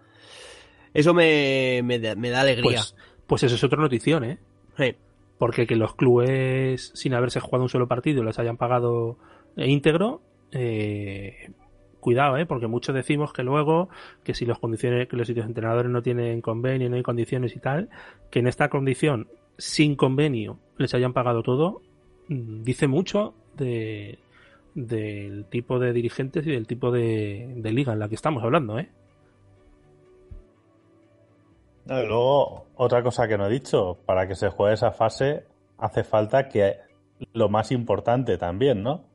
Eso 0.94 1.14
me, 1.14 1.82
me, 1.84 2.00
da, 2.00 2.42
alegría. 2.42 2.62
Pues, 2.62 2.96
pues, 3.26 3.44
eso 3.44 3.56
es 3.56 3.64
otra 3.64 3.82
notición, 3.82 4.24
¿eh? 4.24 4.98
Porque 5.40 5.66
que 5.66 5.76
los 5.76 5.96
clubes, 5.96 6.92
sin 6.94 7.14
haberse 7.14 7.40
jugado 7.40 7.64
un 7.64 7.70
solo 7.70 7.88
partido, 7.88 8.24
les 8.24 8.38
hayan 8.38 8.58
pagado 8.58 9.18
íntegro, 9.58 10.22
eh, 10.52 11.52
cuidado, 12.04 12.38
¿eh? 12.38 12.46
porque 12.46 12.68
muchos 12.68 12.94
decimos 12.94 13.34
que 13.34 13.42
luego, 13.42 13.90
que 14.24 14.36
si 14.36 14.46
los 14.46 14.60
condiciones, 14.60 15.08
que 15.08 15.18
los 15.18 15.26
sitios 15.26 15.48
entrenadores 15.48 15.90
no 15.90 16.04
tienen 16.04 16.42
convenio, 16.42 16.90
no 16.90 16.98
hay 16.98 17.04
condiciones 17.04 17.56
y 17.56 17.60
tal, 17.60 17.90
que 18.30 18.40
en 18.40 18.48
esta 18.48 18.70
condición, 18.70 19.30
sin 19.58 19.96
convenio, 19.96 20.60
les 20.78 20.94
hayan 20.94 21.14
pagado 21.14 21.42
todo, 21.42 21.82
mm, 22.28 22.64
dice 22.64 22.88
mucho 22.88 23.34
de, 23.56 24.20
del 24.76 25.46
tipo 25.46 25.80
de 25.80 25.94
dirigentes 25.94 26.46
y 26.46 26.52
del 26.52 26.68
tipo 26.68 26.92
de, 26.92 27.62
liga 27.64 27.94
en 27.94 28.00
la 28.00 28.10
que 28.10 28.16
estamos 28.16 28.44
hablando, 28.44 28.78
¿eh? 28.80 28.90
Luego, 31.86 32.68
otra 32.76 33.02
cosa 33.04 33.28
que 33.28 33.38
no 33.38 33.48
he 33.48 33.52
dicho, 33.52 33.98
para 34.06 34.28
que 34.28 34.36
se 34.36 34.50
juegue 34.50 34.74
esa 34.74 34.92
fase 34.92 35.46
hace 35.78 36.04
falta 36.04 36.48
que 36.48 36.78
lo 37.34 37.50
más 37.50 37.72
importante 37.72 38.38
también, 38.38 38.84
¿no? 38.84 39.06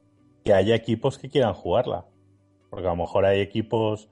Que 0.45 0.53
haya 0.53 0.75
equipos 0.75 1.19
que 1.19 1.29
quieran 1.31 1.55
jugarla. 1.55 2.05
Porque 2.71 2.87
a 2.87 2.91
lo 2.91 2.97
mejor 2.97 3.25
hay 3.25 3.41
equipos 3.41 4.09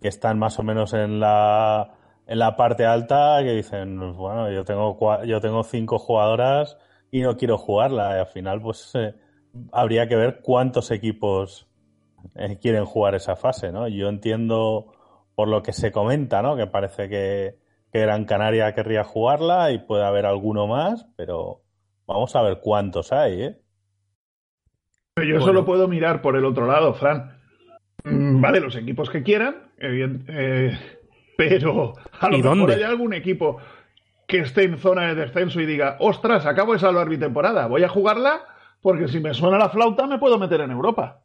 que 0.00 0.08
están 0.08 0.38
más 0.38 0.58
o 0.58 0.62
menos 0.62 0.92
en 0.94 1.20
la, 1.20 1.94
en 2.26 2.38
la 2.38 2.56
parte 2.56 2.86
alta 2.86 3.38
que 3.42 3.52
dicen, 3.52 4.16
bueno, 4.16 4.50
yo 4.50 4.64
tengo, 4.64 4.98
yo 5.24 5.40
tengo 5.40 5.62
cinco 5.62 5.98
jugadoras 5.98 6.76
y 7.10 7.20
no 7.20 7.36
quiero 7.36 7.58
jugarla. 7.58 8.16
Y 8.16 8.20
al 8.20 8.26
final, 8.26 8.60
pues 8.60 8.92
eh, 8.94 9.14
habría 9.72 10.08
que 10.08 10.16
ver 10.16 10.40
cuántos 10.42 10.90
equipos 10.90 11.68
eh, 12.34 12.58
quieren 12.60 12.84
jugar 12.84 13.14
esa 13.14 13.36
fase, 13.36 13.72
¿no? 13.72 13.88
Yo 13.88 14.08
entiendo 14.08 14.92
por 15.34 15.48
lo 15.48 15.62
que 15.62 15.72
se 15.72 15.92
comenta, 15.92 16.42
¿no? 16.42 16.56
Que 16.56 16.66
parece 16.66 17.08
que, 17.08 17.58
que 17.92 18.00
Gran 18.00 18.24
Canaria 18.24 18.74
querría 18.74 19.04
jugarla 19.04 19.70
y 19.70 19.78
puede 19.78 20.04
haber 20.04 20.26
alguno 20.26 20.66
más, 20.66 21.06
pero 21.16 21.62
vamos 22.06 22.34
a 22.36 22.42
ver 22.42 22.60
cuántos 22.60 23.12
hay, 23.12 23.42
¿eh? 23.42 23.58
Yo 25.16 25.40
solo 25.40 25.66
puedo 25.66 25.88
mirar 25.88 26.22
por 26.22 26.36
el 26.36 26.44
otro 26.46 26.66
lado, 26.66 26.94
Fran. 26.94 27.41
Mm, 28.04 28.40
vale, 28.40 28.60
los 28.60 28.74
equipos 28.76 29.10
que 29.10 29.22
quieran, 29.22 29.70
eh, 29.78 30.78
pero 31.36 31.94
a 32.18 32.28
lo 32.28 32.38
mejor 32.38 32.70
hay 32.72 32.82
algún 32.82 33.14
equipo 33.14 33.58
que 34.26 34.38
esté 34.38 34.64
en 34.64 34.78
zona 34.78 35.08
de 35.08 35.14
descenso 35.14 35.60
y 35.60 35.66
diga, 35.66 35.96
ostras, 36.00 36.46
acabo 36.46 36.72
de 36.72 36.78
salvar 36.78 37.08
mi 37.08 37.18
temporada, 37.18 37.66
voy 37.66 37.84
a 37.84 37.88
jugarla 37.88 38.44
porque 38.80 39.08
si 39.08 39.20
me 39.20 39.34
suena 39.34 39.58
la 39.58 39.68
flauta 39.68 40.06
me 40.06 40.18
puedo 40.18 40.38
meter 40.38 40.60
en 40.62 40.70
Europa. 40.70 41.20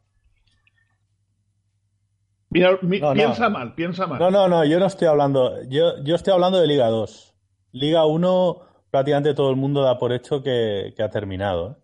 piensa 2.50 3.48
mal, 3.48 3.74
piensa 3.74 4.06
mal. 4.06 4.18
No, 4.18 4.30
no, 4.30 4.48
no, 4.48 4.64
yo 4.64 4.78
no 4.78 4.86
estoy 4.86 5.08
hablando, 5.08 5.62
yo, 5.68 6.02
yo 6.04 6.14
estoy 6.14 6.32
hablando 6.32 6.60
de 6.60 6.66
Liga 6.66 6.88
2. 6.88 7.34
Liga 7.72 8.06
1 8.06 8.62
prácticamente 8.90 9.34
todo 9.34 9.50
el 9.50 9.56
mundo 9.56 9.82
da 9.82 9.98
por 9.98 10.12
hecho 10.12 10.42
que, 10.42 10.94
ha 10.98 11.10
terminado. 11.10 11.72
¿eh? 11.72 11.74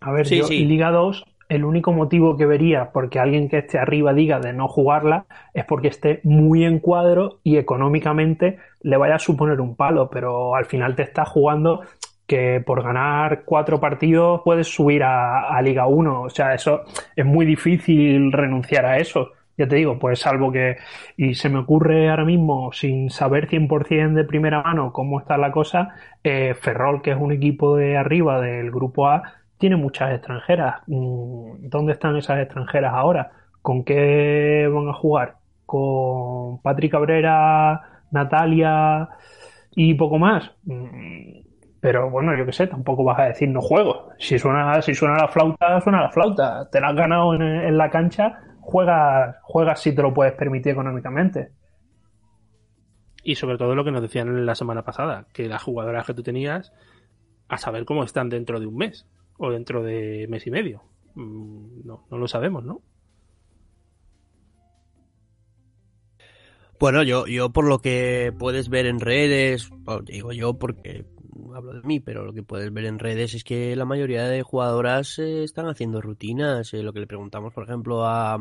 A 0.00 0.12
ver, 0.12 0.26
sí, 0.26 0.42
sí. 0.42 0.64
Liga 0.64 0.90
2 0.90 1.24
el 1.48 1.64
único 1.64 1.92
motivo 1.92 2.36
que 2.36 2.46
vería 2.46 2.90
porque 2.92 3.18
alguien 3.18 3.48
que 3.48 3.58
esté 3.58 3.78
arriba 3.78 4.12
diga 4.12 4.38
de 4.38 4.52
no 4.52 4.68
jugarla 4.68 5.26
es 5.54 5.64
porque 5.64 5.88
esté 5.88 6.20
muy 6.24 6.64
en 6.64 6.78
cuadro 6.78 7.40
y 7.42 7.56
económicamente 7.56 8.58
le 8.82 8.96
vaya 8.96 9.16
a 9.16 9.18
suponer 9.18 9.60
un 9.60 9.74
palo, 9.74 10.10
pero 10.10 10.54
al 10.54 10.66
final 10.66 10.94
te 10.94 11.02
estás 11.02 11.28
jugando 11.28 11.82
que 12.28 12.62
por 12.64 12.82
ganar 12.82 13.42
cuatro 13.46 13.80
partidos 13.80 14.42
puedes 14.44 14.68
subir 14.68 15.02
a, 15.02 15.60
Liga 15.62 15.86
1. 15.86 16.22
O 16.22 16.30
sea, 16.30 16.54
eso 16.54 16.82
es 17.16 17.24
muy 17.24 17.46
difícil 17.46 18.30
renunciar 18.30 18.84
a 18.84 18.98
eso. 18.98 19.32
Ya 19.56 19.66
te 19.66 19.76
digo, 19.76 19.98
pues 19.98 20.20
salvo 20.20 20.52
que, 20.52 20.76
y 21.16 21.34
se 21.34 21.48
me 21.48 21.58
ocurre 21.58 22.10
ahora 22.10 22.24
mismo, 22.24 22.70
sin 22.72 23.10
saber 23.10 23.48
100% 23.48 24.12
de 24.12 24.24
primera 24.24 24.62
mano 24.62 24.92
cómo 24.92 25.18
está 25.18 25.36
la 25.36 25.50
cosa, 25.50 25.96
eh, 26.22 26.54
Ferrol, 26.54 27.02
que 27.02 27.10
es 27.10 27.16
un 27.18 27.32
equipo 27.32 27.76
de 27.76 27.96
arriba 27.96 28.40
del 28.40 28.70
grupo 28.70 29.08
A, 29.08 29.37
tiene 29.58 29.76
muchas 29.76 30.12
extranjeras. 30.12 30.82
Mm, 30.86 31.68
¿Dónde 31.68 31.92
están 31.92 32.16
esas 32.16 32.40
extranjeras 32.40 32.94
ahora? 32.94 33.32
¿Con 33.60 33.84
qué 33.84 34.68
van 34.72 34.88
a 34.88 34.94
jugar? 34.94 35.36
¿Con 35.66 36.62
Patrick 36.62 36.92
Cabrera, 36.92 38.04
Natalia 38.10 39.08
y 39.72 39.94
poco 39.94 40.18
más? 40.18 40.52
Mm, 40.64 41.40
pero 41.80 42.10
bueno, 42.10 42.36
yo 42.36 42.46
qué 42.46 42.52
sé, 42.52 42.66
tampoco 42.66 43.04
vas 43.04 43.18
a 43.18 43.24
decir 43.24 43.48
no 43.48 43.60
juego. 43.60 44.10
Si 44.18 44.38
suena, 44.38 44.80
si 44.80 44.94
suena 44.94 45.16
la 45.16 45.28
flauta, 45.28 45.80
suena 45.80 46.02
la 46.02 46.10
flauta. 46.10 46.68
Te 46.70 46.80
la 46.80 46.88
has 46.88 46.96
ganado 46.96 47.34
en, 47.34 47.76
la 47.76 47.90
cancha, 47.90 48.40
juegas, 48.60 49.36
juegas 49.42 49.80
si 49.80 49.94
te 49.94 50.02
lo 50.02 50.14
puedes 50.14 50.34
permitir 50.34 50.72
económicamente. 50.72 51.52
Y 53.22 53.34
sobre 53.34 53.58
todo 53.58 53.74
lo 53.74 53.84
que 53.84 53.90
nos 53.90 54.02
decían 54.02 54.46
la 54.46 54.54
semana 54.54 54.84
pasada, 54.84 55.26
que 55.32 55.48
las 55.48 55.62
jugadoras 55.62 56.06
que 56.06 56.14
tú 56.14 56.22
tenías, 56.22 56.72
a 57.48 57.58
saber 57.58 57.84
cómo 57.84 58.04
están 58.04 58.28
dentro 58.28 58.60
de 58.60 58.66
un 58.66 58.76
mes 58.76 59.06
o 59.38 59.50
dentro 59.50 59.82
de 59.82 60.26
mes 60.28 60.46
y 60.46 60.50
medio. 60.50 60.82
Mm, 61.14 61.86
no, 61.86 62.06
no 62.10 62.18
lo 62.18 62.28
sabemos, 62.28 62.64
¿no? 62.64 62.82
Bueno, 66.78 67.02
yo, 67.02 67.26
yo 67.26 67.50
por 67.50 67.66
lo 67.66 67.80
que 67.80 68.32
puedes 68.38 68.68
ver 68.68 68.86
en 68.86 69.00
redes, 69.00 69.68
digo 70.04 70.32
yo 70.32 70.54
porque 70.54 71.06
hablo 71.54 71.72
de 71.72 71.82
mí, 71.82 71.98
pero 71.98 72.24
lo 72.24 72.32
que 72.32 72.44
puedes 72.44 72.72
ver 72.72 72.84
en 72.84 73.00
redes 73.00 73.34
es 73.34 73.42
que 73.42 73.74
la 73.74 73.84
mayoría 73.84 74.28
de 74.28 74.42
jugadoras 74.42 75.18
eh, 75.18 75.42
están 75.42 75.66
haciendo 75.66 76.00
rutinas. 76.00 76.72
Eh, 76.74 76.84
lo 76.84 76.92
que 76.92 77.00
le 77.00 77.08
preguntamos, 77.08 77.52
por 77.52 77.64
ejemplo, 77.64 78.06
a, 78.06 78.38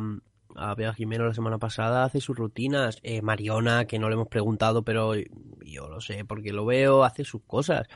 a 0.55 0.75
Bea 0.75 0.93
Jimeno 0.93 1.25
la 1.25 1.33
semana 1.33 1.57
pasada, 1.57 2.03
hace 2.03 2.21
sus 2.21 2.37
rutinas. 2.37 2.99
Eh, 3.01 3.23
Mariona, 3.23 3.85
que 3.85 3.97
no 3.97 4.07
le 4.07 4.13
hemos 4.13 4.27
preguntado, 4.27 4.83
pero 4.83 5.13
yo 5.15 5.87
lo 5.87 5.99
sé 5.99 6.23
porque 6.23 6.53
lo 6.53 6.65
veo, 6.65 7.03
hace 7.03 7.23
sus 7.23 7.41
cosas. 7.43 7.87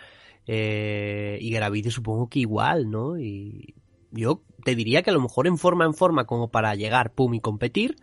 Eh, 0.47 1.37
y 1.39 1.51
Gravite 1.51 1.91
supongo 1.91 2.29
que 2.29 2.39
igual, 2.39 2.89
¿no? 2.89 3.17
Y 3.17 3.75
yo 4.11 4.41
te 4.63 4.75
diría 4.75 5.01
que 5.01 5.09
a 5.09 5.13
lo 5.13 5.21
mejor 5.21 5.47
en 5.47 5.57
forma 5.57 5.85
en 5.85 5.93
forma 5.93 6.25
como 6.25 6.49
para 6.49 6.75
llegar, 6.75 7.13
pum, 7.13 7.33
y 7.33 7.39
competir, 7.39 7.95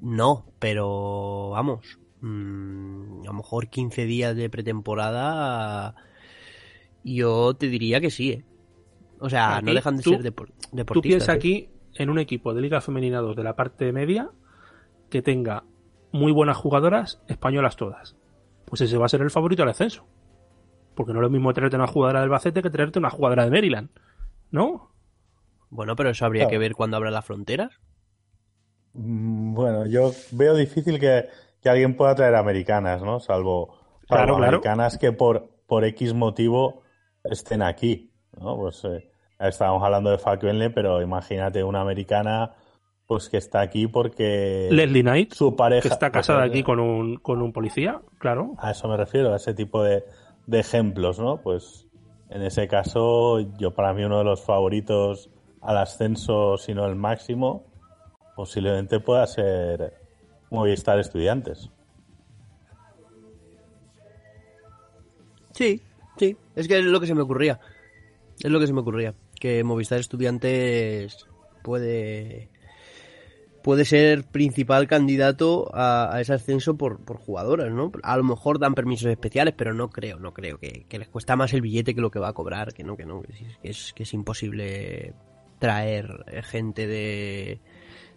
no, 0.00 0.46
pero 0.58 1.50
vamos, 1.50 1.98
mm, 2.20 3.22
a 3.22 3.26
lo 3.26 3.32
mejor 3.34 3.68
15 3.68 4.06
días 4.06 4.34
de 4.34 4.48
pretemporada, 4.48 5.94
yo 7.04 7.54
te 7.54 7.68
diría 7.68 8.00
que 8.00 8.10
sí, 8.10 8.32
¿eh? 8.32 8.44
O 9.20 9.28
sea, 9.28 9.60
no 9.60 9.74
dejan 9.74 9.98
de 9.98 10.02
ser 10.02 10.22
deportistas. 10.22 10.86
Tú 10.86 11.02
piensas 11.02 11.28
¿eh? 11.28 11.32
aquí 11.32 11.68
en 11.94 12.08
un 12.08 12.18
equipo 12.18 12.54
de 12.54 12.62
Liga 12.62 12.80
Femenina 12.80 13.20
2 13.20 13.36
de 13.36 13.44
la 13.44 13.54
parte 13.54 13.92
media 13.92 14.30
que 15.10 15.20
tenga 15.20 15.64
muy 16.12 16.32
buenas 16.32 16.56
jugadoras 16.56 17.20
españolas 17.28 17.76
todas. 17.76 18.16
Pues 18.64 18.80
ese 18.80 18.96
va 18.96 19.06
a 19.06 19.08
ser 19.08 19.20
el 19.20 19.30
favorito 19.30 19.62
al 19.62 19.68
ascenso. 19.68 20.06
Porque 21.00 21.14
no 21.14 21.20
es 21.20 21.22
lo 21.22 21.30
mismo 21.30 21.54
traerte 21.54 21.76
una 21.76 21.86
jugadora 21.86 22.20
del 22.20 22.28
Bacete 22.28 22.60
que 22.60 22.68
traerte 22.68 22.98
una 22.98 23.08
jugadora 23.08 23.46
de 23.46 23.50
Maryland, 23.50 23.88
¿no? 24.50 24.90
Bueno, 25.70 25.96
pero 25.96 26.10
eso 26.10 26.26
habría 26.26 26.46
que 26.46 26.58
ver 26.58 26.74
cuando 26.74 26.98
abra 26.98 27.10
las 27.10 27.24
fronteras. 27.24 27.70
Mm, 28.92 29.54
bueno, 29.54 29.86
yo 29.86 30.12
veo 30.32 30.54
difícil 30.54 31.00
que, 31.00 31.26
alguien 31.64 31.96
pueda 31.96 32.14
traer 32.14 32.34
americanas, 32.34 33.00
¿no? 33.00 33.18
Salvo, 33.18 33.78
americanas 34.10 34.98
que 34.98 35.10
por, 35.12 35.48
por 35.66 35.86
X 35.86 36.12
motivo 36.12 36.82
estén 37.24 37.62
aquí, 37.62 38.12
¿no? 38.38 38.58
Pues 38.58 38.84
eh, 38.84 39.10
estábamos 39.38 39.82
hablando 39.82 40.10
de 40.10 40.18
Falkvenle, 40.18 40.68
pero 40.68 41.00
imagínate 41.00 41.64
una 41.64 41.80
americana 41.80 42.56
pues 43.06 43.30
que 43.30 43.38
está 43.38 43.62
aquí 43.62 43.86
porque 43.86 44.68
Leslie 44.70 45.02
Knight, 45.02 45.32
su 45.32 45.56
pareja 45.56 45.80
que 45.80 45.88
está 45.88 46.10
casada 46.10 46.42
aquí 46.42 46.62
con 46.62 46.78
un, 46.78 47.16
con 47.16 47.40
un 47.40 47.54
policía, 47.54 48.02
claro. 48.18 48.52
A 48.58 48.72
eso 48.72 48.86
me 48.86 48.98
refiero, 48.98 49.32
a 49.32 49.36
ese 49.36 49.54
tipo 49.54 49.82
de, 49.82 50.04
de 50.50 50.58
ejemplos, 50.58 51.18
¿no? 51.20 51.40
Pues 51.40 51.86
en 52.28 52.42
ese 52.42 52.66
caso, 52.66 53.38
yo 53.58 53.72
para 53.72 53.94
mí 53.94 54.04
uno 54.04 54.18
de 54.18 54.24
los 54.24 54.42
favoritos 54.42 55.30
al 55.60 55.78
ascenso, 55.78 56.58
si 56.58 56.74
no 56.74 56.86
el 56.86 56.96
máximo, 56.96 57.64
posiblemente 58.34 58.98
pueda 58.98 59.26
ser 59.26 59.94
Movistar 60.50 60.98
Estudiantes. 60.98 61.70
Sí, 65.52 65.80
sí, 66.16 66.36
es 66.56 66.66
que 66.66 66.78
es 66.78 66.84
lo 66.84 67.00
que 67.00 67.06
se 67.06 67.14
me 67.14 67.22
ocurría. 67.22 67.60
Es 68.42 68.50
lo 68.50 68.58
que 68.58 68.66
se 68.66 68.72
me 68.72 68.80
ocurría. 68.80 69.14
Que 69.38 69.62
Movistar 69.62 70.00
Estudiantes 70.00 71.26
puede 71.62 72.50
puede 73.62 73.84
ser 73.84 74.24
principal 74.24 74.86
candidato 74.86 75.70
a, 75.74 76.18
ese 76.20 76.34
ascenso 76.34 76.76
por, 76.76 77.04
por, 77.04 77.18
jugadoras, 77.18 77.70
¿no? 77.72 77.92
A 78.02 78.16
lo 78.16 78.24
mejor 78.24 78.58
dan 78.58 78.74
permisos 78.74 79.10
especiales, 79.10 79.54
pero 79.56 79.74
no 79.74 79.90
creo, 79.90 80.18
no 80.18 80.32
creo 80.32 80.58
que, 80.58 80.86
les 80.90 81.08
cuesta 81.08 81.36
más 81.36 81.52
el 81.52 81.60
billete 81.60 81.94
que 81.94 82.00
lo 82.00 82.10
que 82.10 82.18
va 82.18 82.28
a 82.28 82.32
cobrar, 82.32 82.72
que 82.72 82.84
no, 82.84 82.96
que 82.96 83.06
no, 83.06 83.22
que 83.62 83.70
es, 83.70 83.92
que 83.92 84.04
es 84.04 84.14
imposible 84.14 85.14
traer 85.58 86.24
gente 86.44 86.86
de, 86.86 87.60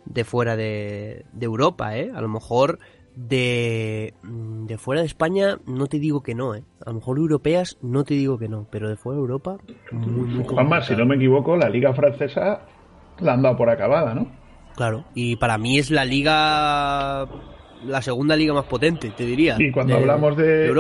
de 0.06 0.24
fuera 0.24 0.56
de, 0.56 1.26
de 1.34 1.46
Europa, 1.46 1.98
¿eh? 1.98 2.12
A 2.14 2.22
lo 2.22 2.30
mejor 2.30 2.80
de, 3.16 4.14
de 4.24 4.78
fuera 4.78 5.02
de 5.02 5.08
España 5.08 5.60
no 5.68 5.88
te 5.88 6.00
digo 6.00 6.24
que 6.24 6.36
no, 6.36 6.56
¿eh? 6.56 6.64
A 6.86 6.90
lo 6.90 6.96
mejor 6.96 7.18
europeas 7.18 7.78
no 7.82 8.04
te 8.04 8.16
digo 8.16 8.38
que 8.38 8.48
no, 8.48 8.68
pero 8.70 8.90
de 8.90 8.96
fuera 8.96 9.18
de 9.18 9.22
Europa 9.22 9.58
muy, 9.92 10.28
muy 10.28 10.44
Juanma, 10.46 10.82
si 10.82 10.96
no 10.96 11.06
me 11.06 11.16
equivoco, 11.16 11.56
la 11.56 11.70
liga 11.70 11.94
francesa 11.94 12.62
la 13.20 13.34
han 13.34 13.42
dado 13.42 13.58
por 13.58 13.70
acabada, 13.70 14.14
¿no? 14.14 14.43
Claro, 14.76 15.06
y 15.14 15.36
para 15.36 15.58
mí 15.58 15.78
es 15.78 15.92
la 15.92 16.06
liga 16.06 17.28
la 17.86 18.02
segunda 18.02 18.36
liga 18.36 18.54
más 18.54 18.66
potente, 18.66 19.12
te 19.12 19.26
diría. 19.26 19.56
Y 19.60 19.72
cuando 19.72 19.96
hablamos 19.96 20.38
de, 20.38 20.74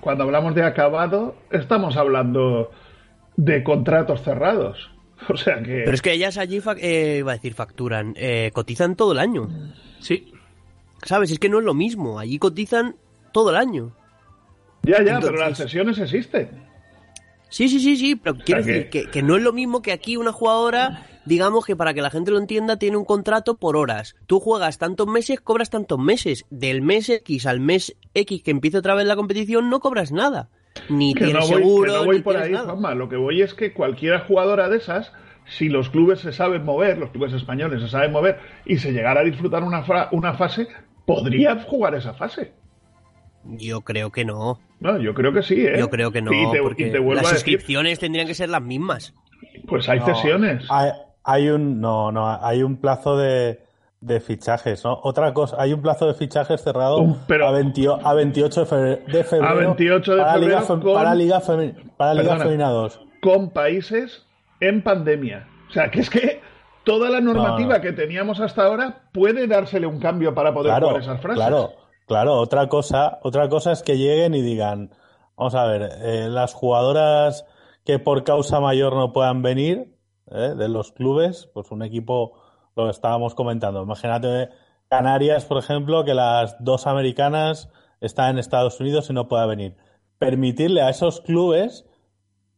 cuando 0.00 0.24
hablamos 0.24 0.54
de 0.54 0.62
acabado, 0.62 1.36
estamos 1.50 1.96
hablando 1.96 2.70
de 3.36 3.62
contratos 3.62 4.22
cerrados. 4.22 4.90
O 5.28 5.36
sea 5.36 5.62
que. 5.62 5.82
Pero 5.84 5.92
es 5.92 6.02
que 6.02 6.12
ellas 6.12 6.36
allí, 6.36 6.60
eh, 6.80 7.16
iba 7.20 7.32
a 7.32 7.34
decir, 7.36 7.54
facturan, 7.54 8.14
eh, 8.16 8.50
cotizan 8.52 8.94
todo 8.94 9.12
el 9.12 9.18
año. 9.18 9.48
Sí. 10.00 10.32
¿Sabes? 11.02 11.30
Es 11.30 11.38
que 11.38 11.48
no 11.48 11.60
es 11.60 11.64
lo 11.64 11.72
mismo. 11.72 12.18
Allí 12.18 12.38
cotizan 12.38 12.96
todo 13.32 13.50
el 13.50 13.56
año. 13.56 13.92
Ya, 14.82 15.02
ya, 15.02 15.20
pero 15.20 15.36
las 15.36 15.56
sesiones 15.56 15.98
existen. 15.98 16.50
Sí, 17.48 17.68
sí, 17.68 17.80
sí, 17.80 17.96
sí, 17.96 18.16
pero 18.16 18.36
quiero 18.36 18.62
decir 18.62 18.90
que... 18.90 19.08
que, 19.08 19.22
no 19.22 19.36
es 19.36 19.42
lo 19.42 19.52
mismo 19.52 19.80
que 19.80 19.92
aquí 19.92 20.16
una 20.16 20.32
jugadora 20.32 21.06
digamos 21.24 21.64
que 21.64 21.76
para 21.76 21.94
que 21.94 22.02
la 22.02 22.10
gente 22.10 22.30
lo 22.30 22.38
entienda, 22.38 22.78
tiene 22.78 22.96
un 22.96 23.04
contrato 23.04 23.56
por 23.56 23.76
horas. 23.76 24.16
Tú 24.26 24.40
juegas 24.40 24.78
tantos 24.78 25.06
meses, 25.06 25.40
cobras 25.40 25.70
tantos 25.70 25.98
meses. 25.98 26.44
Del 26.50 26.82
mes 26.82 27.08
X 27.08 27.46
al 27.46 27.60
mes 27.60 27.96
X 28.14 28.42
que 28.42 28.50
empieza 28.50 28.78
otra 28.78 28.94
vez 28.94 29.06
la 29.06 29.16
competición, 29.16 29.70
no 29.70 29.80
cobras 29.80 30.12
nada. 30.12 30.48
Ni 30.88 31.14
tienes 31.14 31.46
seguro. 31.46 31.92
no 31.92 32.04
voy 32.04 32.22
por 32.22 32.36
ahí, 32.36 32.52
Lo 32.52 33.08
que 33.08 33.16
voy 33.16 33.42
es 33.42 33.54
que 33.54 33.72
cualquiera 33.72 34.20
jugadora 34.20 34.68
de 34.68 34.76
esas, 34.76 35.12
si 35.46 35.68
los 35.68 35.88
clubes 35.90 36.20
se 36.20 36.32
saben 36.32 36.64
mover, 36.64 36.98
los 36.98 37.10
clubes 37.10 37.32
españoles 37.32 37.80
se 37.82 37.88
saben 37.88 38.12
mover, 38.12 38.38
y 38.64 38.78
se 38.78 38.92
llegara 38.92 39.20
a 39.20 39.24
disfrutar 39.24 39.62
una, 39.62 39.84
una 40.10 40.34
fase, 40.34 40.68
podría 41.06 41.56
jugar 41.62 41.94
esa 41.94 42.14
fase. 42.14 42.52
Yo 43.44 43.82
creo 43.82 44.10
que 44.10 44.24
no. 44.24 44.58
No, 44.80 44.98
yo 44.98 45.14
creo 45.14 45.32
que 45.32 45.42
sí, 45.42 45.66
¿eh? 45.66 45.76
Yo 45.78 45.90
creo 45.90 46.10
que 46.10 46.22
no, 46.22 46.30
porque 46.62 46.90
las 46.90 47.32
inscripciones 47.32 47.98
tendrían 47.98 48.26
que 48.26 48.34
ser 48.34 48.48
las 48.48 48.62
mismas. 48.62 49.14
Pues 49.66 49.88
hay 49.88 50.00
cesiones. 50.00 50.64
Hay 50.70 50.90
un, 51.26 51.80
no, 51.80 52.12
no, 52.12 52.38
hay 52.40 52.62
un 52.62 52.76
plazo 52.76 53.16
de, 53.16 53.60
de 54.00 54.20
fichajes, 54.20 54.84
¿no? 54.84 55.00
Otra 55.02 55.32
cosa, 55.32 55.56
hay 55.58 55.72
un 55.72 55.80
plazo 55.80 56.06
de 56.06 56.14
fichajes 56.14 56.62
cerrado 56.62 56.98
a, 56.98 57.52
28 57.52 57.80
de 57.86 57.86
febrero, 57.86 58.02
a 58.04 58.14
28 58.14 58.60
de 58.60 58.64
para, 58.64 59.24
febrero 59.24 59.74
Liga, 60.38 60.60
para 60.94 61.14
Liga, 61.14 61.42
para 61.96 62.14
Liga 62.14 62.38
Femina 62.38 62.68
2. 62.68 63.00
Con 63.22 63.50
países 63.50 64.26
en 64.60 64.82
pandemia. 64.82 65.48
O 65.70 65.72
sea, 65.72 65.90
que 65.90 66.00
es 66.00 66.10
que 66.10 66.42
toda 66.84 67.10
la 67.10 67.20
normativa 67.20 67.80
que 67.80 67.92
teníamos 67.92 68.40
hasta 68.40 68.64
ahora 68.64 69.02
puede 69.12 69.46
dársele 69.46 69.86
un 69.86 69.98
cambio 69.98 70.34
para 70.34 70.52
poder 70.52 70.74
jugar 70.80 71.00
esas 71.00 71.20
frases. 71.20 71.38
Claro, 71.38 71.72
claro. 72.06 72.34
Otra 72.34 72.68
cosa, 72.68 73.18
otra 73.22 73.48
cosa 73.48 73.72
es 73.72 73.82
que 73.82 73.96
lleguen 73.96 74.34
y 74.34 74.42
digan, 74.42 74.90
vamos 75.36 75.54
a 75.54 75.66
ver, 75.66 75.90
eh, 76.02 76.28
las 76.28 76.52
jugadoras 76.52 77.46
que 77.84 77.98
por 77.98 78.24
causa 78.24 78.60
mayor 78.60 78.94
no 78.94 79.12
puedan 79.12 79.42
venir, 79.42 79.93
¿eh? 80.30 80.54
de 80.56 80.68
los 80.68 80.92
clubes, 80.92 81.48
pues 81.52 81.70
un 81.70 81.82
equipo, 81.82 82.34
lo 82.76 82.90
estábamos 82.90 83.34
comentando, 83.34 83.82
imagínate 83.82 84.50
Canarias, 84.88 85.44
por 85.44 85.58
ejemplo, 85.58 86.04
que 86.04 86.14
las 86.14 86.56
dos 86.62 86.86
americanas 86.86 87.68
están 88.00 88.30
en 88.30 88.38
Estados 88.38 88.78
Unidos 88.80 89.10
y 89.10 89.12
no 89.12 89.28
pueda 89.28 89.46
venir. 89.46 89.76
Permitirle 90.18 90.82
a 90.82 90.90
esos 90.90 91.20
clubes 91.20 91.84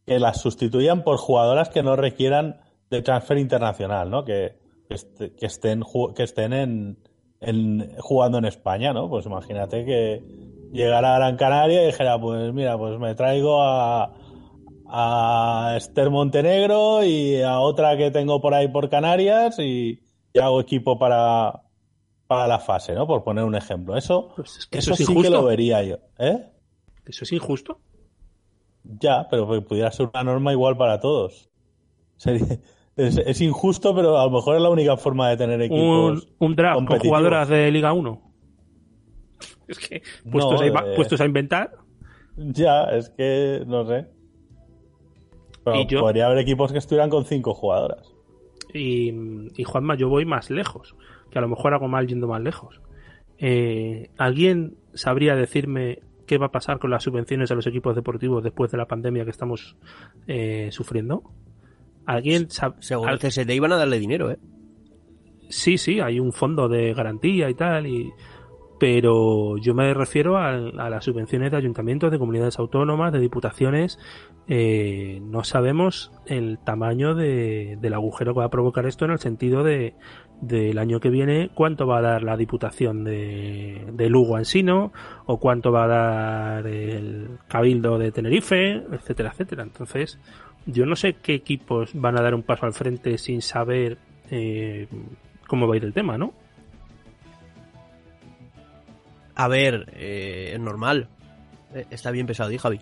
que 0.05 0.19
las 0.19 0.39
sustituyan 0.41 1.03
por 1.03 1.17
jugadoras 1.17 1.69
que 1.69 1.83
no 1.83 1.95
requieran 1.95 2.61
de 2.89 3.01
transfer 3.01 3.37
internacional, 3.37 4.09
¿no? 4.09 4.23
Que, 4.23 4.59
que 4.87 5.45
estén, 5.45 5.83
que 6.15 6.23
estén 6.23 6.53
en, 6.53 6.97
en, 7.41 7.95
jugando 7.99 8.37
en 8.37 8.45
España, 8.45 8.93
¿no? 8.93 9.09
Pues 9.09 9.25
imagínate 9.25 9.85
que 9.85 10.23
llegara 10.71 11.15
a 11.15 11.19
Gran 11.19 11.37
Canaria 11.37 11.83
y 11.83 11.87
dijera, 11.87 12.19
pues 12.19 12.53
mira, 12.53 12.77
pues 12.77 12.99
me 12.99 13.15
traigo 13.15 13.61
a, 13.61 14.13
a 14.89 15.73
Esther 15.77 16.09
Montenegro 16.09 17.03
y 17.03 17.41
a 17.41 17.59
otra 17.59 17.97
que 17.97 18.11
tengo 18.11 18.41
por 18.41 18.53
ahí 18.53 18.67
por 18.67 18.89
Canarias 18.89 19.59
y, 19.59 20.01
hago 20.39 20.61
equipo 20.61 20.99
para, 20.99 21.63
para 22.27 22.47
la 22.47 22.59
fase, 22.59 22.93
¿no? 22.93 23.07
Por 23.07 23.23
poner 23.23 23.43
un 23.43 23.55
ejemplo. 23.55 23.97
Eso, 23.97 24.33
pues 24.35 24.67
eso, 24.69 24.95
sí 24.95 25.15
que 25.19 25.31
lo 25.31 25.43
vería 25.43 25.81
yo. 25.81 25.97
¿Eh? 26.19 26.45
¿Eso 27.07 27.23
es 27.23 27.31
injusto? 27.31 27.79
Ya, 28.83 29.27
pero 29.29 29.47
pudiera 29.65 29.91
ser 29.91 30.09
una 30.13 30.23
norma 30.23 30.51
igual 30.51 30.77
para 30.77 30.99
todos. 30.99 31.49
Es, 32.95 33.41
injusto, 33.41 33.95
pero 33.95 34.19
a 34.19 34.25
lo 34.25 34.31
mejor 34.31 34.55
es 34.57 34.61
la 34.61 34.69
única 34.69 34.95
forma 34.95 35.29
de 35.29 35.37
tener 35.37 35.61
equipos. 35.61 36.27
Un, 36.37 36.55
draft 36.55 36.85
con 36.85 36.99
jugadoras 36.99 37.49
de 37.49 37.71
Liga 37.71 37.93
1. 37.93 38.21
Es 39.67 39.79
que, 39.79 40.01
puestos, 40.31 40.61
a, 40.61 40.65
eh, 40.65 40.71
puestos 40.95 41.19
a 41.19 41.25
inventar. 41.25 41.71
Ya, 42.37 42.83
es 42.83 43.09
que 43.09 43.63
no 43.67 43.85
sé 43.85 44.16
podría 45.99 46.27
haber 46.27 46.39
equipos 46.39 46.71
que 46.71 46.77
estuvieran 46.77 47.09
con 47.09 47.25
cinco 47.25 47.53
jugadoras. 47.53 48.13
Y, 48.73 49.13
Juanma, 49.63 49.95
yo 49.95 50.09
voy 50.09 50.25
más 50.25 50.49
lejos, 50.49 50.95
que 51.31 51.39
a 51.39 51.41
lo 51.41 51.47
mejor 51.47 51.73
hago 51.73 51.87
mal 51.87 52.07
yendo 52.07 52.27
más 52.27 52.41
lejos. 52.41 52.81
Eh, 53.37 54.09
¿Alguien 54.17 54.77
sabría 54.93 55.35
decirme 55.35 55.99
qué 56.25 56.37
va 56.37 56.47
a 56.47 56.51
pasar 56.51 56.79
con 56.79 56.91
las 56.91 57.03
subvenciones 57.03 57.51
a 57.51 57.55
los 57.55 57.67
equipos 57.67 57.95
deportivos 57.95 58.43
después 58.43 58.71
de 58.71 58.77
la 58.77 58.87
pandemia 58.87 59.23
que 59.23 59.31
estamos 59.31 59.75
eh, 60.27 60.69
sufriendo? 60.71 61.23
¿Alguien 62.05 62.49
sabe? 62.49 62.75
Seguro 62.79 63.17
que 63.17 63.31
se 63.31 63.45
le 63.45 63.55
iban 63.55 63.71
a 63.71 63.77
darle 63.77 63.99
dinero, 63.99 64.31
¿eh? 64.31 64.37
Sí, 65.49 65.77
sí, 65.77 65.99
hay 65.99 66.19
un 66.19 66.33
fondo 66.33 66.67
de 66.67 66.93
garantía 66.93 67.49
y 67.49 67.53
tal, 67.53 67.87
y 67.87 68.11
pero 68.79 69.57
yo 69.57 69.73
me 69.73 69.93
refiero 69.93 70.37
a, 70.37 70.51
las 70.57 71.03
subvenciones 71.03 71.51
de 71.51 71.57
ayuntamientos, 71.57 72.11
de 72.11 72.19
comunidades 72.19 72.59
autónomas, 72.59 73.11
de 73.11 73.19
diputaciones. 73.19 73.99
Eh, 74.47 75.19
no 75.23 75.43
sabemos 75.43 76.11
el 76.25 76.59
tamaño 76.59 77.15
del 77.15 77.93
agujero 77.93 78.33
que 78.33 78.39
va 78.39 78.45
a 78.45 78.49
provocar 78.49 78.85
esto 78.85 79.05
en 79.05 79.11
el 79.11 79.19
sentido 79.19 79.63
de 79.63 79.95
del 80.41 80.77
año 80.77 80.99
que 80.99 81.09
viene 81.09 81.49
cuánto 81.53 81.87
va 81.87 81.97
a 81.97 82.01
dar 82.01 82.23
la 82.23 82.37
diputación 82.37 83.03
de, 83.03 83.87
de 83.91 84.09
Lugo 84.09 84.35
Ansino 84.35 84.93
o 85.25 85.39
cuánto 85.39 85.71
va 85.71 85.85
a 85.85 85.87
dar 85.87 86.67
el 86.67 87.39
Cabildo 87.47 87.97
de 87.97 88.11
Tenerife, 88.11 88.83
etcétera, 88.91 89.31
etcétera. 89.31 89.63
Entonces, 89.63 90.19
yo 90.67 90.85
no 90.85 90.95
sé 90.95 91.13
qué 91.13 91.33
equipos 91.33 91.91
van 91.93 92.19
a 92.19 92.21
dar 92.21 92.35
un 92.35 92.43
paso 92.43 92.65
al 92.65 92.73
frente 92.73 93.17
sin 93.17 93.41
saber 93.41 93.97
eh, 94.29 94.87
cómo 95.47 95.67
va 95.67 95.73
a 95.73 95.77
ir 95.77 95.85
el 95.85 95.93
tema, 95.93 96.17
¿no? 96.17 96.33
A 99.37 99.47
ver, 99.47 99.85
eh, 99.93 100.51
es 100.55 100.59
normal. 100.59 101.07
Eh, 101.75 101.85
está 101.91 102.09
bien 102.09 102.25
pesado, 102.25 102.51
¿y 102.51 102.57
Javi? 102.57 102.81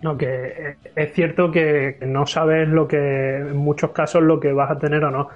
No, 0.00 0.16
que 0.16 0.26
eh, 0.26 0.76
es 0.94 1.12
cierto 1.12 1.50
que 1.50 1.98
no 2.06 2.24
sabes 2.24 2.68
lo 2.68 2.86
que, 2.86 3.38
en 3.38 3.56
muchos 3.56 3.90
casos, 3.90 4.22
lo 4.22 4.38
que 4.38 4.52
vas 4.52 4.70
a 4.70 4.78
tener 4.78 5.02
o 5.02 5.10
no. 5.10 5.28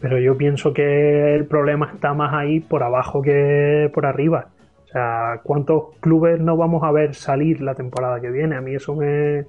Pero 0.00 0.18
yo 0.18 0.36
pienso 0.36 0.72
que 0.72 1.36
el 1.36 1.46
problema 1.46 1.92
está 1.94 2.12
más 2.14 2.34
ahí 2.34 2.58
por 2.58 2.82
abajo 2.82 3.22
que 3.22 3.88
por 3.94 4.06
arriba. 4.06 4.48
O 4.84 4.88
sea, 4.88 5.40
¿cuántos 5.44 5.96
clubes 6.00 6.40
no 6.40 6.56
vamos 6.56 6.82
a 6.82 6.90
ver 6.90 7.14
salir 7.14 7.60
la 7.60 7.76
temporada 7.76 8.20
que 8.20 8.28
viene? 8.28 8.56
A 8.56 8.60
mí 8.60 8.74
eso 8.74 8.96
me, 8.96 9.46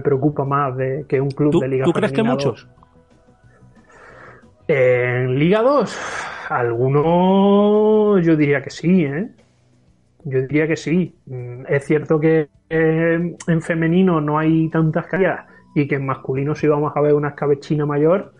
preocupa 0.00 0.46
más 0.46 0.74
de 0.74 1.04
que 1.06 1.20
un 1.20 1.30
club 1.30 1.60
de 1.60 1.68
Liga 1.68 1.84
¿Tú 1.84 1.92
crees 1.92 2.12
que 2.12 2.22
muchos? 2.22 2.66
En 4.66 5.38
Liga 5.38 5.60
2, 5.60 6.31
algunos 6.58 8.24
yo 8.24 8.36
diría 8.36 8.62
que 8.62 8.70
sí, 8.70 9.04
¿eh? 9.04 9.30
Yo 10.24 10.42
diría 10.42 10.68
que 10.68 10.76
sí. 10.76 11.16
Mm, 11.26 11.64
es 11.68 11.84
cierto 11.84 12.20
que 12.20 12.48
eh, 12.68 13.36
en 13.46 13.62
femenino 13.62 14.20
no 14.20 14.38
hay 14.38 14.68
tantas 14.70 15.06
calles 15.06 15.38
y 15.74 15.88
que 15.88 15.96
en 15.96 16.06
masculino 16.06 16.54
sí 16.54 16.66
vamos 16.66 16.92
a 16.94 17.00
ver 17.00 17.14
una 17.14 17.30
escabechina 17.30 17.86
mayor, 17.86 18.34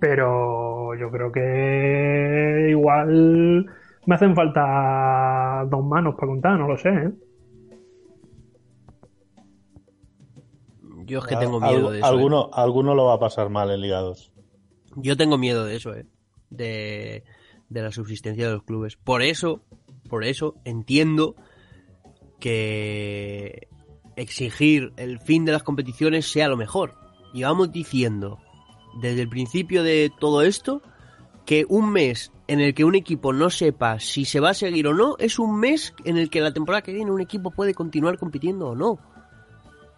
Pero 0.00 0.94
yo 0.96 1.10
creo 1.10 1.32
que 1.32 2.66
igual 2.70 3.66
me 4.06 4.14
hacen 4.14 4.34
falta 4.34 5.64
dos 5.70 5.84
manos 5.84 6.14
para 6.14 6.26
contar, 6.26 6.58
no 6.58 6.68
lo 6.68 6.76
sé. 6.76 6.90
¿eh? 6.90 7.10
Yo 11.06 11.20
es 11.20 11.26
que 11.26 11.36
tengo 11.36 11.60
miedo 11.60 11.90
de 11.90 11.98
eso. 11.98 12.06
Alguno, 12.06 12.46
¿eh? 12.46 12.50
alguno 12.52 12.94
lo 12.94 13.06
va 13.06 13.14
a 13.14 13.18
pasar 13.18 13.50
mal 13.50 13.70
en 13.70 13.80
Liga 13.80 14.00
2. 14.00 14.32
Yo 14.96 15.16
tengo 15.16 15.38
miedo 15.38 15.64
de 15.64 15.76
eso, 15.76 15.94
¿eh? 15.94 16.06
De, 16.50 17.24
de 17.68 17.82
la 17.82 17.92
subsistencia 17.92 18.46
de 18.46 18.54
los 18.54 18.62
clubes. 18.62 18.96
Por 18.96 19.22
eso, 19.22 19.62
por 20.08 20.24
eso 20.24 20.54
entiendo 20.64 21.36
que 22.40 23.68
exigir 24.16 24.92
el 24.96 25.18
fin 25.20 25.44
de 25.44 25.52
las 25.52 25.62
competiciones 25.62 26.30
sea 26.30 26.48
lo 26.48 26.56
mejor. 26.56 26.94
Y 27.32 27.42
vamos 27.42 27.72
diciendo 27.72 28.38
desde 29.00 29.22
el 29.22 29.28
principio 29.28 29.82
de 29.82 30.12
todo 30.20 30.42
esto 30.42 30.82
que 31.46 31.66
un 31.68 31.90
mes 31.90 32.32
en 32.46 32.60
el 32.60 32.74
que 32.74 32.84
un 32.84 32.94
equipo 32.94 33.32
no 33.32 33.50
sepa 33.50 33.98
si 33.98 34.24
se 34.24 34.40
va 34.40 34.50
a 34.50 34.54
seguir 34.54 34.86
o 34.86 34.94
no 34.94 35.16
es 35.18 35.38
un 35.38 35.58
mes 35.58 35.94
en 36.04 36.16
el 36.16 36.30
que 36.30 36.40
la 36.40 36.52
temporada 36.52 36.82
que 36.82 36.92
viene 36.92 37.10
un 37.10 37.20
equipo 37.20 37.50
puede 37.50 37.74
continuar 37.74 38.18
compitiendo 38.18 38.68
o 38.68 38.74
no. 38.74 38.98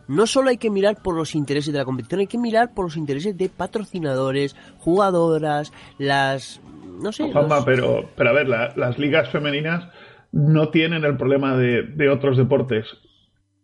No 0.09 0.27
solo 0.27 0.51
hay 0.51 0.59
que 0.59 0.71
mirar 0.71 0.97
por 1.03 1.17
los 1.17 1.35
intereses 1.35 1.73
de 1.73 1.79
la 1.79 1.85
competición, 1.85 2.21
hay 2.21 2.27
que 2.27 2.39
mirar 2.39 2.75
por 2.75 2.85
los 2.85 2.97
intereses 2.97 3.37
de 3.37 3.49
patrocinadores, 3.49 4.57
jugadoras, 4.79 5.73
las... 5.99 6.61
no 7.03 7.13
sé. 7.13 7.31
pero, 7.65 8.09
pero 8.17 8.31
a 8.31 8.33
ver, 8.33 8.49
las 8.49 8.99
ligas 8.99 9.31
femeninas 9.31 9.89
no 10.33 10.69
tienen 10.69 11.05
el 11.05 11.17
problema 11.17 11.57
de, 11.57 11.83
de 11.83 12.09
otros 12.09 12.37
deportes 12.37 12.87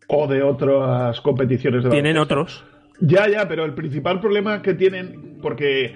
o 0.09 0.27
de 0.27 0.43
otras 0.43 1.21
competiciones 1.21 1.85
de 1.85 1.91
Tienen 1.91 2.19
otros. 2.19 2.65
Ya, 3.01 3.29
ya, 3.29 3.49
pero 3.49 3.65
el 3.65 3.75
principal 3.75 4.21
problema 4.21 4.63
que 4.63 4.75
tienen, 4.75 5.39
porque 5.43 5.95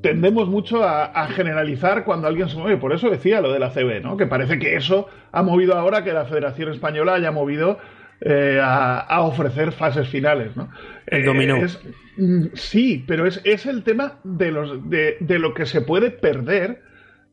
tendemos 0.00 0.48
mucho 0.48 0.84
a, 0.84 1.26
generalizar 1.28 2.04
cuando 2.04 2.28
alguien 2.28 2.48
se 2.48 2.56
mueve. 2.56 2.76
Por 2.76 2.92
eso 2.92 3.10
decía 3.10 3.40
lo 3.40 3.52
de 3.52 3.58
la 3.58 3.70
CB, 3.70 4.02
¿no? 4.02 4.16
Que 4.16 4.26
parece 4.26 4.58
que 4.58 4.76
eso 4.76 5.08
ha 5.32 5.42
movido 5.42 5.74
ahora 5.74 6.04
que 6.04 6.12
la 6.12 6.26
Federación 6.26 6.70
Española 6.70 7.14
haya 7.14 7.32
movido 7.32 7.78
eh, 8.20 8.60
a, 8.62 9.20
ofrecer 9.22 9.72
fases 9.72 10.08
finales, 10.08 10.56
¿no? 10.56 10.70
El 11.06 11.24
dominó. 11.24 11.56
Eh, 11.56 11.68
mm, 12.16 12.44
sí, 12.54 13.04
pero 13.06 13.26
es, 13.26 13.40
es, 13.44 13.66
el 13.66 13.82
tema 13.82 14.18
de, 14.24 14.52
los, 14.52 14.88
de, 14.88 15.16
de 15.20 15.38
lo 15.38 15.54
que 15.54 15.66
se 15.66 15.82
puede 15.82 16.10
perder 16.10 16.82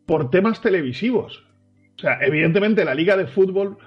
por 0.05 0.29
temas 0.29 0.61
televisivos. 0.61 1.45
O 1.95 1.99
sea, 1.99 2.19
evidentemente 2.21 2.85
la 2.85 2.95
liga 2.95 3.15
de 3.15 3.27
fútbol 3.27 3.77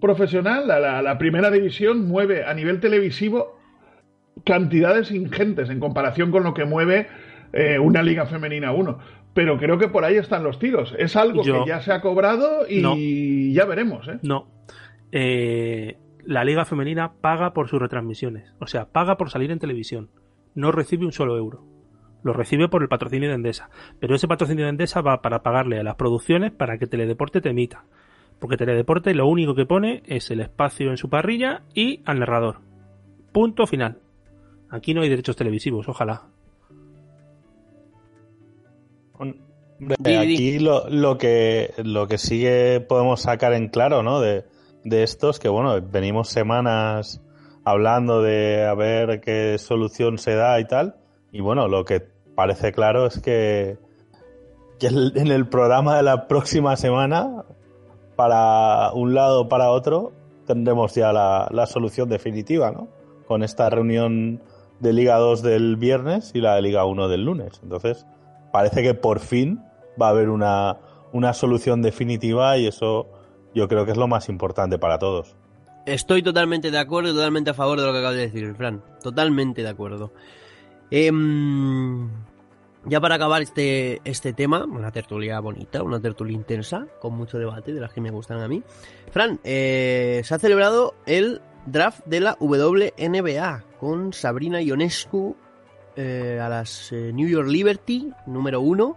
profesional, 0.00 0.66
la, 0.66 1.00
la, 1.00 1.18
primera 1.18 1.50
división, 1.50 2.06
mueve 2.06 2.44
a 2.44 2.52
nivel 2.54 2.80
televisivo 2.80 3.58
cantidades 4.44 5.10
ingentes 5.12 5.70
en 5.70 5.78
comparación 5.78 6.30
con 6.32 6.42
lo 6.42 6.54
que 6.54 6.64
mueve 6.64 7.06
eh, 7.52 7.78
una 7.78 8.02
liga 8.02 8.26
femenina 8.26 8.72
1. 8.72 8.98
Pero 9.32 9.58
creo 9.58 9.78
que 9.78 9.88
por 9.88 10.04
ahí 10.04 10.16
están 10.16 10.42
los 10.42 10.58
tiros. 10.58 10.94
Es 10.98 11.16
algo 11.16 11.42
que 11.42 11.54
ya 11.66 11.80
se 11.80 11.92
ha 11.92 12.00
cobrado 12.02 12.66
y 12.68 13.54
ya 13.54 13.64
veremos. 13.64 14.06
¿eh? 14.08 14.18
No. 14.22 14.48
Eh, 15.12 15.96
la 16.24 16.44
liga 16.44 16.64
femenina 16.64 17.14
paga 17.20 17.52
por 17.52 17.68
sus 17.68 17.80
retransmisiones. 17.80 18.54
O 18.60 18.66
sea, 18.66 18.86
paga 18.86 19.16
por 19.16 19.30
salir 19.30 19.50
en 19.50 19.58
televisión. 19.58 20.10
No 20.54 20.72
recibe 20.72 21.04
un 21.04 21.12
solo 21.12 21.36
euro. 21.36 21.64
Lo 22.22 22.32
recibe 22.32 22.68
por 22.68 22.82
el 22.82 22.88
patrocinio 22.88 23.28
de 23.28 23.34
Endesa. 23.34 23.70
Pero 23.98 24.14
ese 24.14 24.28
patrocinio 24.28 24.64
de 24.64 24.70
Endesa 24.70 25.00
va 25.00 25.22
para 25.22 25.42
pagarle 25.42 25.80
a 25.80 25.82
las 25.82 25.96
producciones 25.96 26.52
para 26.52 26.78
que 26.78 26.86
Teledeporte 26.86 27.40
te 27.40 27.50
emita. 27.50 27.84
Porque 28.38 28.56
Teledeporte 28.56 29.14
lo 29.14 29.26
único 29.26 29.54
que 29.54 29.66
pone 29.66 30.02
es 30.06 30.30
el 30.30 30.40
espacio 30.40 30.90
en 30.90 30.96
su 30.96 31.08
parrilla 31.08 31.62
y 31.74 32.02
al 32.04 32.20
narrador. 32.20 32.60
Punto 33.32 33.66
final. 33.66 33.98
Aquí 34.70 34.94
no 34.94 35.02
hay 35.02 35.08
derechos 35.08 35.36
televisivos, 35.36 35.88
ojalá. 35.88 36.22
Aquí 40.06 40.58
lo, 40.58 40.88
lo, 40.88 41.18
que, 41.18 41.74
lo 41.84 42.06
que 42.06 42.18
sí 42.18 42.46
podemos 42.88 43.22
sacar 43.22 43.52
en 43.52 43.68
claro, 43.68 44.02
¿no? 44.02 44.20
De, 44.20 44.44
de 44.84 45.02
estos, 45.02 45.38
que 45.38 45.48
bueno, 45.48 45.80
venimos 45.80 46.28
semanas 46.28 47.20
hablando 47.64 48.22
de 48.22 48.66
a 48.66 48.74
ver 48.74 49.20
qué 49.20 49.56
solución 49.58 50.18
se 50.18 50.34
da 50.34 50.58
y 50.60 50.64
tal. 50.64 50.96
Y 51.30 51.40
bueno, 51.40 51.68
lo 51.68 51.84
que 51.84 52.00
parece 52.34 52.72
claro 52.72 53.06
es 53.06 53.20
que, 53.20 53.78
que 54.78 54.88
en 54.88 55.28
el 55.28 55.48
programa 55.48 55.96
de 55.96 56.02
la 56.02 56.28
próxima 56.28 56.76
semana, 56.76 57.44
para 58.16 58.92
un 58.92 59.14
lado 59.14 59.42
o 59.42 59.48
para 59.48 59.70
otro, 59.70 60.12
tendremos 60.46 60.94
ya 60.94 61.12
la, 61.12 61.48
la 61.50 61.66
solución 61.66 62.08
definitiva, 62.08 62.70
¿no? 62.70 62.88
Con 63.26 63.42
esta 63.42 63.70
reunión 63.70 64.42
de 64.80 64.92
Liga 64.92 65.16
2 65.16 65.42
del 65.42 65.76
viernes 65.76 66.32
y 66.34 66.40
la 66.40 66.56
de 66.56 66.62
Liga 66.62 66.84
1 66.84 67.08
del 67.08 67.24
lunes. 67.24 67.60
Entonces, 67.62 68.04
parece 68.52 68.82
que 68.82 68.94
por 68.94 69.20
fin 69.20 69.62
va 70.00 70.08
a 70.08 70.10
haber 70.10 70.28
una, 70.28 70.78
una 71.12 71.32
solución 71.32 71.82
definitiva 71.82 72.58
y 72.58 72.66
eso 72.66 73.06
yo 73.54 73.68
creo 73.68 73.84
que 73.84 73.92
es 73.92 73.96
lo 73.96 74.08
más 74.08 74.28
importante 74.28 74.78
para 74.78 74.98
todos. 74.98 75.36
Estoy 75.86 76.22
totalmente 76.22 76.70
de 76.70 76.78
acuerdo 76.78 77.10
y 77.10 77.14
totalmente 77.14 77.50
a 77.50 77.54
favor 77.54 77.80
de 77.80 77.86
lo 77.86 77.92
que 77.92 77.98
acaba 77.98 78.14
de 78.14 78.28
decir, 78.28 78.54
Fran. 78.54 78.82
Totalmente 79.02 79.62
de 79.62 79.68
acuerdo. 79.68 80.12
Em, 80.90 82.08
ya 82.84 83.00
para 83.00 83.16
acabar 83.16 83.42
este, 83.42 84.00
este 84.04 84.32
tema, 84.32 84.64
una 84.64 84.92
tertulia 84.92 85.40
bonita, 85.40 85.82
una 85.82 86.00
tertulia 86.00 86.34
intensa, 86.34 86.86
con 87.00 87.14
mucho 87.14 87.38
debate, 87.38 87.72
de 87.72 87.80
las 87.80 87.92
que 87.92 88.00
me 88.00 88.10
gustan 88.10 88.40
a 88.40 88.48
mí. 88.48 88.62
Fran, 89.10 89.40
eh, 89.42 90.20
se 90.24 90.34
ha 90.34 90.38
celebrado 90.38 90.94
el 91.06 91.40
draft 91.66 92.04
de 92.06 92.20
la 92.20 92.36
WNBA 92.38 93.64
con 93.80 94.12
Sabrina 94.12 94.60
Ionescu 94.60 95.36
eh, 95.96 96.38
a 96.40 96.48
las 96.48 96.92
eh, 96.92 97.12
New 97.12 97.28
York 97.28 97.48
Liberty, 97.48 98.12
número 98.26 98.60
uno. 98.60 98.96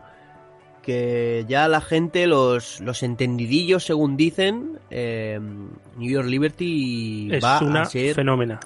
Que 0.85 1.45
ya 1.47 1.67
la 1.67 1.81
gente, 1.81 2.27
los, 2.27 2.79
los 2.79 3.01
entendidillos, 3.01 3.83
según 3.83 4.17
dicen, 4.17 4.79
eh, 4.91 5.39
New 5.97 6.09
York 6.09 6.27
Liberty 6.27 7.29
va 7.43 7.59
una 7.61 7.81
a 7.81 7.85
ser. 7.85 8.13
fenómena. 8.13 8.59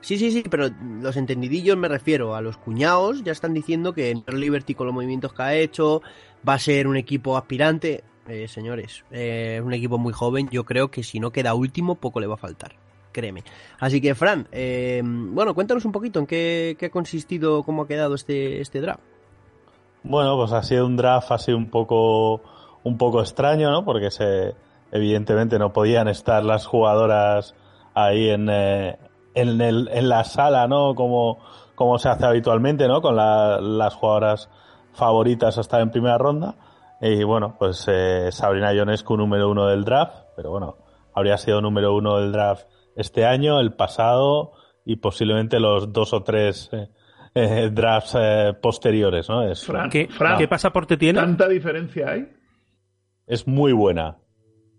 Sí, 0.00 0.16
sí, 0.16 0.30
sí, 0.30 0.42
pero 0.48 0.70
los 1.00 1.16
entendidillos 1.16 1.76
me 1.76 1.88
refiero 1.88 2.34
a 2.34 2.40
los 2.40 2.56
cuñados, 2.56 3.24
ya 3.24 3.32
están 3.32 3.52
diciendo 3.52 3.92
que 3.92 4.14
New 4.14 4.24
York 4.26 4.38
Liberty 4.38 4.74
con 4.74 4.86
los 4.86 4.94
movimientos 4.94 5.32
que 5.34 5.42
ha 5.42 5.54
hecho 5.54 6.00
va 6.48 6.54
a 6.54 6.58
ser 6.58 6.86
un 6.86 6.96
equipo 6.96 7.36
aspirante. 7.36 8.04
señores, 8.46 9.04
es 9.10 9.60
un 9.60 9.74
equipo 9.74 9.98
muy 9.98 10.14
joven, 10.14 10.48
yo 10.50 10.64
creo 10.64 10.90
que 10.90 11.02
si 11.02 11.20
no 11.20 11.30
queda 11.30 11.54
último, 11.54 11.96
poco 11.96 12.20
le 12.20 12.26
va 12.26 12.34
a 12.34 12.38
faltar 12.38 12.76
créeme. 13.16 13.44
Así 13.80 14.02
que, 14.02 14.14
Fran, 14.14 14.46
eh, 14.52 15.00
bueno, 15.02 15.54
cuéntanos 15.54 15.86
un 15.86 15.92
poquito 15.92 16.20
en 16.20 16.26
qué, 16.26 16.76
ha 16.82 16.90
consistido, 16.90 17.62
cómo 17.62 17.82
ha 17.82 17.88
quedado 17.88 18.14
este, 18.14 18.60
este 18.60 18.82
draft. 18.82 19.00
Bueno, 20.08 20.36
pues 20.36 20.52
ha 20.52 20.62
sido 20.62 20.86
un 20.86 20.96
draft 20.96 21.32
así 21.32 21.52
un 21.52 21.68
poco, 21.68 22.40
un 22.84 22.96
poco 22.96 23.20
extraño, 23.20 23.72
¿no? 23.72 23.84
Porque 23.84 24.12
se, 24.12 24.54
evidentemente 24.92 25.58
no 25.58 25.72
podían 25.72 26.06
estar 26.06 26.44
las 26.44 26.64
jugadoras 26.64 27.56
ahí 27.92 28.30
en, 28.30 28.48
eh, 28.48 28.98
en, 29.34 29.60
el, 29.60 29.88
en 29.92 30.08
la 30.08 30.22
sala, 30.22 30.68
¿no? 30.68 30.94
Como, 30.94 31.38
como 31.74 31.98
se 31.98 32.08
hace 32.08 32.24
habitualmente, 32.24 32.86
¿no? 32.86 33.02
Con 33.02 33.16
las 33.16 33.94
jugadoras 33.94 34.48
favoritas 34.92 35.58
hasta 35.58 35.80
en 35.80 35.90
primera 35.90 36.18
ronda. 36.18 36.54
Y 37.00 37.24
bueno, 37.24 37.56
pues 37.58 37.84
eh, 37.88 38.30
Sabrina 38.30 38.72
Ionescu 38.72 39.16
número 39.16 39.50
uno 39.50 39.66
del 39.66 39.84
draft, 39.84 40.28
pero 40.36 40.52
bueno, 40.52 40.76
habría 41.14 41.36
sido 41.36 41.60
número 41.60 41.96
uno 41.96 42.18
del 42.18 42.30
draft 42.30 42.68
este 42.94 43.26
año, 43.26 43.58
el 43.58 43.74
pasado 43.74 44.52
y 44.84 44.96
posiblemente 44.96 45.58
los 45.58 45.92
dos 45.92 46.12
o 46.12 46.22
tres 46.22 46.70
eh, 46.72 46.90
eh, 47.36 47.70
drafts 47.70 48.16
eh, 48.18 48.54
posteriores, 48.60 49.28
¿no? 49.28 49.42
Es, 49.42 49.70
¿Qué, 49.90 50.08
¿Qué, 50.38 50.48
pasaporte 50.48 50.96
tiene? 50.96 51.20
¿Tanta 51.20 51.46
diferencia 51.48 52.12
hay? 52.12 52.32
Es 53.26 53.46
muy 53.46 53.72
buena. 53.72 54.16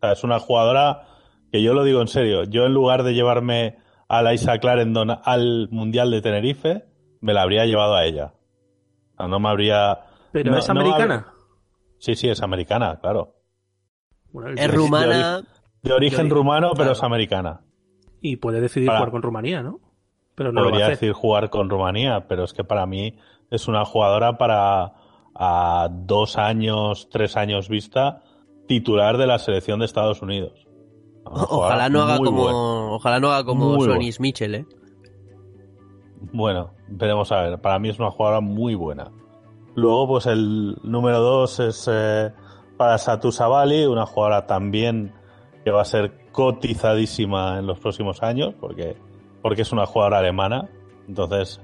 es 0.02 0.24
una 0.24 0.40
jugadora 0.40 1.04
que 1.52 1.62
yo 1.62 1.76
lo 1.76 1.84
digo 1.84 2.02
en 2.02 2.08
serio. 2.08 2.46
Yo 2.46 2.66
en 2.66 2.74
lugar 2.74 3.04
de 3.04 3.14
llevarme 3.14 3.78
a 4.08 4.24
la 4.24 4.34
Isa 4.34 4.58
Clarendon 4.58 5.20
al 5.24 5.70
Mundial 5.70 6.10
de 6.10 6.22
Tenerife, 6.22 6.86
me 7.22 7.34
la 7.34 7.44
habría 7.44 7.66
llevado 7.66 7.96
a 7.96 8.06
ella. 8.06 8.34
no 9.20 9.40
me 9.40 9.50
habría... 9.50 10.00
¿Pero 10.32 10.58
es 10.58 10.68
americana? 10.68 11.28
Sí, 12.00 12.16
sí, 12.16 12.28
es 12.28 12.42
americana, 12.42 13.00
claro. 13.00 13.36
es 14.56 14.74
rumana. 14.74 15.44
De, 15.84 15.94
origen 15.94 16.30
rumano, 16.30 16.72
pero 16.76 16.94
es 16.94 17.04
americana. 17.04 17.62
Y 18.20 18.38
puede 18.38 18.62
decidir 18.62 18.90
jugar 18.90 19.12
con 19.12 19.22
Rumanía, 19.22 19.62
¿no? 19.62 19.80
Pero 20.38 20.52
no 20.52 20.64
podría 20.66 20.90
decir 20.90 21.14
jugar 21.14 21.50
con 21.50 21.68
Rumanía, 21.68 22.28
pero 22.28 22.44
es 22.44 22.54
que 22.54 22.64
para 22.64 22.86
mí 22.86 23.18
es 23.50 23.68
una 23.68 23.84
jugadora 23.86 24.38
para 24.38 24.94
a 25.34 25.90
dos 25.92 26.38
años, 26.38 27.10
tres 27.10 27.36
años 27.36 27.70
vista, 27.70 28.22
titular 28.68 29.18
de 29.18 29.26
la 29.26 29.40
selección 29.40 29.80
de 29.80 29.86
Estados 29.86 30.22
Unidos. 30.22 30.68
Ojalá 31.26 31.90
no, 31.90 32.04
haga 32.04 32.18
como, 32.20 32.94
ojalá 32.94 33.20
no 33.20 33.32
haga 33.32 33.46
como 33.46 33.82
Sonis 33.82 34.20
Mitchell, 34.20 34.54
¿eh? 34.54 34.66
Bueno, 36.32 36.70
veremos 36.88 37.32
a 37.32 37.42
ver. 37.42 37.60
Para 37.60 37.80
mí 37.80 37.90
es 37.90 37.98
una 37.98 38.12
jugadora 38.12 38.40
muy 38.40 38.76
buena. 38.76 39.12
Luego, 39.74 40.08
pues 40.08 40.28
el 40.28 40.78
número 40.84 41.20
dos 41.20 41.60
es 41.60 41.90
eh, 41.92 42.32
para 42.78 43.00
Satu 43.00 43.32
Sabali, 43.32 43.88
una 43.88 44.06
jugadora 44.06 44.46
también 44.46 45.14
que 45.64 45.72
va 45.72 45.82
a 45.82 45.86
ser 45.86 46.32
cotizadísima 46.32 47.58
en 47.58 47.66
los 47.66 47.80
próximos 47.80 48.22
años, 48.22 48.54
porque, 48.60 48.98
porque 49.48 49.62
es 49.62 49.72
una 49.72 49.86
jugadora 49.86 50.18
alemana. 50.18 50.68
Entonces, 51.08 51.62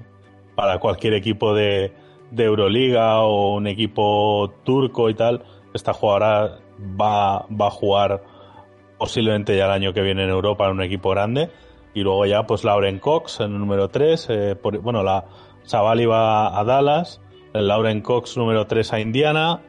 para 0.54 0.78
cualquier 0.78 1.12
equipo 1.12 1.52
de, 1.52 1.92
de 2.30 2.44
Euroliga 2.44 3.20
o 3.20 3.56
un 3.56 3.66
equipo 3.66 4.54
turco 4.64 5.10
y 5.10 5.14
tal, 5.14 5.44
esta 5.74 5.92
jugadora 5.92 6.60
va, 6.98 7.40
va 7.40 7.66
a 7.66 7.70
jugar 7.70 8.22
posiblemente 8.96 9.54
ya 9.54 9.66
el 9.66 9.72
año 9.72 9.92
que 9.92 10.00
viene 10.00 10.24
en 10.24 10.30
Europa 10.30 10.64
en 10.64 10.70
un 10.70 10.82
equipo 10.82 11.10
grande. 11.10 11.50
Y 11.92 12.00
luego 12.00 12.24
ya 12.24 12.46
pues 12.46 12.64
Lauren 12.64 13.00
Cox 13.00 13.40
en 13.40 13.52
el 13.52 13.58
número 13.58 13.90
3. 13.90 14.28
Eh, 14.30 14.56
bueno, 14.80 15.02
la 15.02 15.26
Savali 15.64 16.06
va 16.06 16.58
a 16.58 16.64
Dallas. 16.64 17.20
El 17.52 17.68
Lauren 17.68 18.00
Cox 18.00 18.38
número 18.38 18.66
3 18.66 18.94
a 18.94 19.00
Indiana. 19.00 19.60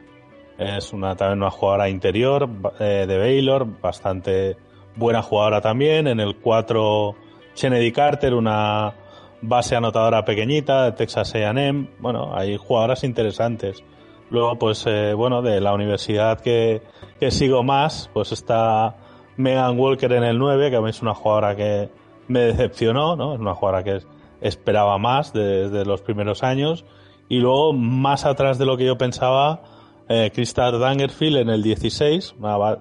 Es 0.56 0.94
una, 0.94 1.16
también 1.16 1.42
una 1.42 1.50
jugadora 1.50 1.90
interior 1.90 2.48
eh, 2.80 3.04
de 3.06 3.18
Baylor, 3.18 3.66
bastante 3.78 4.56
buena 4.94 5.20
jugadora 5.20 5.60
también. 5.60 6.06
En 6.06 6.18
el 6.18 6.36
4 6.36 7.25
Kennedy 7.56 7.90
Carter, 7.90 8.34
una 8.34 8.94
base 9.42 9.76
anotadora 9.76 10.24
pequeñita 10.24 10.84
de 10.84 10.92
Texas 10.92 11.34
A&M. 11.34 11.88
Bueno, 11.98 12.36
hay 12.36 12.56
jugadoras 12.56 13.04
interesantes. 13.04 13.82
Luego, 14.30 14.58
pues, 14.58 14.84
eh, 14.86 15.14
bueno, 15.14 15.42
de 15.42 15.60
la 15.60 15.72
universidad 15.72 16.40
que, 16.40 16.82
que 17.18 17.30
sigo 17.30 17.62
más, 17.62 18.10
pues 18.12 18.32
está 18.32 18.96
Megan 19.36 19.78
Walker 19.78 20.12
en 20.12 20.24
el 20.24 20.38
9, 20.38 20.70
que 20.70 20.76
a 20.76 20.80
mí 20.80 20.90
es 20.90 21.02
una 21.02 21.14
jugadora 21.14 21.54
que 21.54 21.88
me 22.28 22.40
decepcionó, 22.40 23.16
¿no? 23.16 23.34
Es 23.34 23.40
una 23.40 23.54
jugadora 23.54 23.84
que 23.84 24.00
esperaba 24.40 24.98
más 24.98 25.32
desde 25.32 25.84
los 25.84 26.02
primeros 26.02 26.42
años. 26.42 26.84
Y 27.28 27.38
luego, 27.38 27.72
más 27.72 28.24
atrás 28.24 28.58
de 28.58 28.66
lo 28.66 28.76
que 28.76 28.84
yo 28.84 28.98
pensaba, 28.98 29.62
eh, 30.08 30.30
Krista 30.32 30.70
Dangerfield 30.70 31.38
en 31.38 31.50
el 31.50 31.62
16, 31.62 32.34
una 32.38 32.78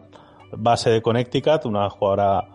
base 0.52 0.90
de 0.90 1.02
Connecticut, 1.02 1.66
una 1.66 1.90
jugadora 1.90 2.55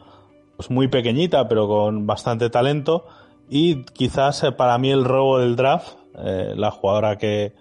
pues, 0.61 0.71
muy 0.71 0.89
pequeñita, 0.89 1.49
pero 1.49 1.67
con 1.67 2.07
bastante 2.07 2.51
talento. 2.51 3.07
Y 3.49 3.85
quizás 3.85 4.45
eh, 4.45 4.53
para 4.53 4.77
mí 4.77 4.91
el 4.91 5.07
robo 5.07 5.39
del 5.39 5.57
draft, 5.57 5.97
eh, 6.23 6.53
la 6.55 6.71
jugadora 6.71 7.17
que 7.17 7.55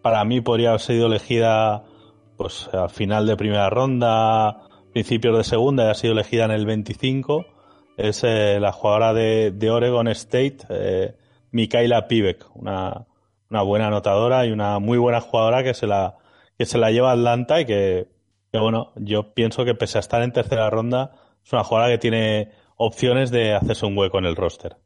para 0.00 0.24
mí 0.24 0.40
podría 0.40 0.70
haber 0.70 0.80
sido 0.80 1.06
elegida 1.08 1.84
pues 2.38 2.70
al 2.72 2.88
final 2.88 3.26
de 3.26 3.36
primera 3.36 3.68
ronda, 3.68 4.62
principios 4.94 5.36
de 5.36 5.44
segunda, 5.44 5.84
y 5.84 5.90
ha 5.90 5.94
sido 5.94 6.14
elegida 6.14 6.46
en 6.46 6.50
el 6.52 6.64
25, 6.64 7.44
es 7.98 8.24
eh, 8.24 8.58
la 8.58 8.72
jugadora 8.72 9.12
de, 9.12 9.50
de 9.50 9.70
Oregon 9.70 10.08
State, 10.08 10.58
eh, 10.70 11.14
Mikaela 11.50 12.08
Pivek, 12.08 12.46
una, 12.54 13.04
una 13.50 13.60
buena 13.60 13.88
anotadora 13.88 14.46
y 14.46 14.50
una 14.50 14.78
muy 14.78 14.96
buena 14.96 15.20
jugadora 15.20 15.62
que 15.62 15.74
se 15.74 15.86
la, 15.86 16.16
que 16.56 16.64
se 16.64 16.78
la 16.78 16.90
lleva 16.90 17.10
a 17.10 17.14
Atlanta 17.14 17.60
y 17.60 17.66
que, 17.66 18.08
que, 18.50 18.58
bueno, 18.58 18.92
yo 18.96 19.34
pienso 19.34 19.66
que 19.66 19.74
pese 19.74 19.98
a 19.98 20.00
estar 20.00 20.22
en 20.22 20.32
tercera 20.32 20.70
ronda, 20.70 21.12
es 21.46 21.52
una 21.52 21.62
jugadora 21.62 21.92
que 21.92 21.98
tiene 21.98 22.50
opciones 22.76 23.30
de 23.30 23.54
hacerse 23.54 23.86
un 23.86 23.96
hueco 23.96 24.18
en 24.18 24.24
el 24.24 24.34
roster. 24.34 24.76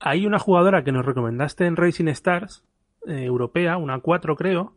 Hay 0.00 0.26
una 0.26 0.40
jugadora 0.40 0.82
que 0.82 0.90
nos 0.90 1.06
recomendaste 1.06 1.66
en 1.66 1.76
Racing 1.76 2.08
Stars, 2.08 2.64
eh, 3.06 3.22
europea, 3.22 3.76
una 3.76 4.00
4 4.00 4.34
creo. 4.34 4.74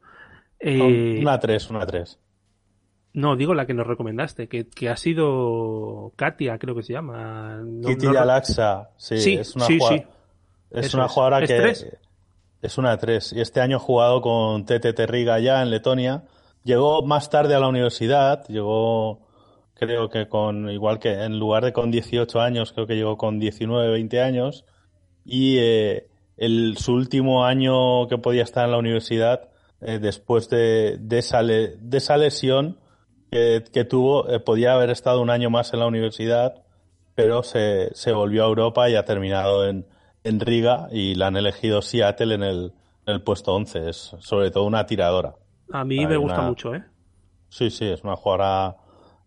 Eh, 0.60 1.18
una 1.20 1.40
3, 1.40 1.70
una 1.72 1.86
3. 1.88 2.20
No, 3.14 3.36
digo 3.36 3.56
la 3.56 3.66
que 3.66 3.74
nos 3.74 3.88
recomendaste, 3.88 4.48
que, 4.48 4.68
que 4.68 4.90
ha 4.90 4.96
sido 4.96 6.14
Katia, 6.16 6.60
creo 6.60 6.76
que 6.76 6.84
se 6.84 6.94
llama. 6.94 7.62
No, 7.64 7.88
Kitty 7.88 8.08
no... 8.08 8.20
Alaxa, 8.20 8.92
sí, 8.98 9.18
sí, 9.18 9.34
es 9.34 9.56
una 9.56 9.66
sí, 9.66 9.80
jugadora, 9.80 10.04
sí. 10.04 10.08
es 10.72 10.86
Eso 10.86 10.98
una 10.98 11.06
es. 11.08 11.12
jugadora 11.12 11.44
¿Es 11.44 11.50
que 11.50 11.58
tres? 11.58 11.98
es 12.62 12.78
una 12.78 12.98
3 12.98 13.34
y 13.34 13.42
este 13.42 13.60
año 13.60 13.78
ha 13.78 13.80
jugado 13.80 14.22
con 14.22 14.66
Tete 14.66 14.94
Terriga 14.94 15.40
ya 15.40 15.64
en 15.64 15.72
Letonia. 15.72 16.26
Llegó 16.64 17.04
más 17.04 17.30
tarde 17.30 17.56
a 17.56 17.60
la 17.60 17.68
universidad, 17.68 18.46
llegó 18.48 19.23
creo 19.86 20.10
que 20.10 20.28
con 20.28 20.70
igual 20.70 21.00
que 21.00 21.12
en 21.24 21.40
lugar 21.40 21.64
de 21.66 21.74
con 21.74 21.92
18 21.92 22.40
años, 22.42 22.72
creo 22.74 22.88
que 22.88 22.96
llegó 22.96 23.18
con 23.18 23.40
19, 23.40 23.90
20 23.92 24.22
años 24.22 24.66
y 25.26 25.58
eh, 25.60 26.08
el, 26.38 26.78
su 26.78 26.94
último 26.94 27.46
año 27.46 28.08
que 28.08 28.18
podía 28.18 28.44
estar 28.44 28.66
en 28.66 28.72
la 28.72 28.78
universidad, 28.78 29.50
eh, 29.82 30.00
después 30.00 30.50
de, 30.50 30.98
de, 31.00 31.20
esa, 31.20 31.42
le- 31.42 31.76
de 31.78 31.98
esa 31.98 32.18
lesión 32.18 32.80
que, 33.32 33.64
que 33.72 33.86
tuvo, 33.86 34.30
eh, 34.30 34.40
podía 34.40 34.74
haber 34.74 34.90
estado 34.90 35.22
un 35.22 35.30
año 35.30 35.50
más 35.50 35.74
en 35.74 35.80
la 35.80 35.88
universidad, 35.88 36.64
pero 37.16 37.44
se, 37.44 37.90
se 37.94 38.12
volvió 38.12 38.44
a 38.44 38.48
Europa 38.48 38.90
y 38.90 38.96
ha 38.96 39.06
terminado 39.06 39.68
en, 39.68 39.86
en 40.24 40.40
Riga 40.40 40.88
y 40.92 41.16
la 41.16 41.28
han 41.28 41.38
elegido 41.38 41.82
Seattle 41.82 42.34
en 42.36 42.44
el, 42.44 42.74
en 43.06 43.14
el 43.16 43.22
puesto 43.22 43.54
11. 43.54 43.90
Es 43.90 44.16
sobre 44.20 44.50
todo 44.52 44.64
una 44.66 44.86
tiradora. 44.86 45.36
A 45.72 45.84
mí 45.86 46.00
Hay 46.00 46.08
me 46.08 46.18
gusta 46.18 46.40
una- 46.40 46.48
mucho, 46.50 46.74
¿eh? 46.76 46.84
Sí, 47.50 47.70
sí, 47.70 47.86
es 47.86 48.04
una 48.04 48.16
jugadora 48.16 48.78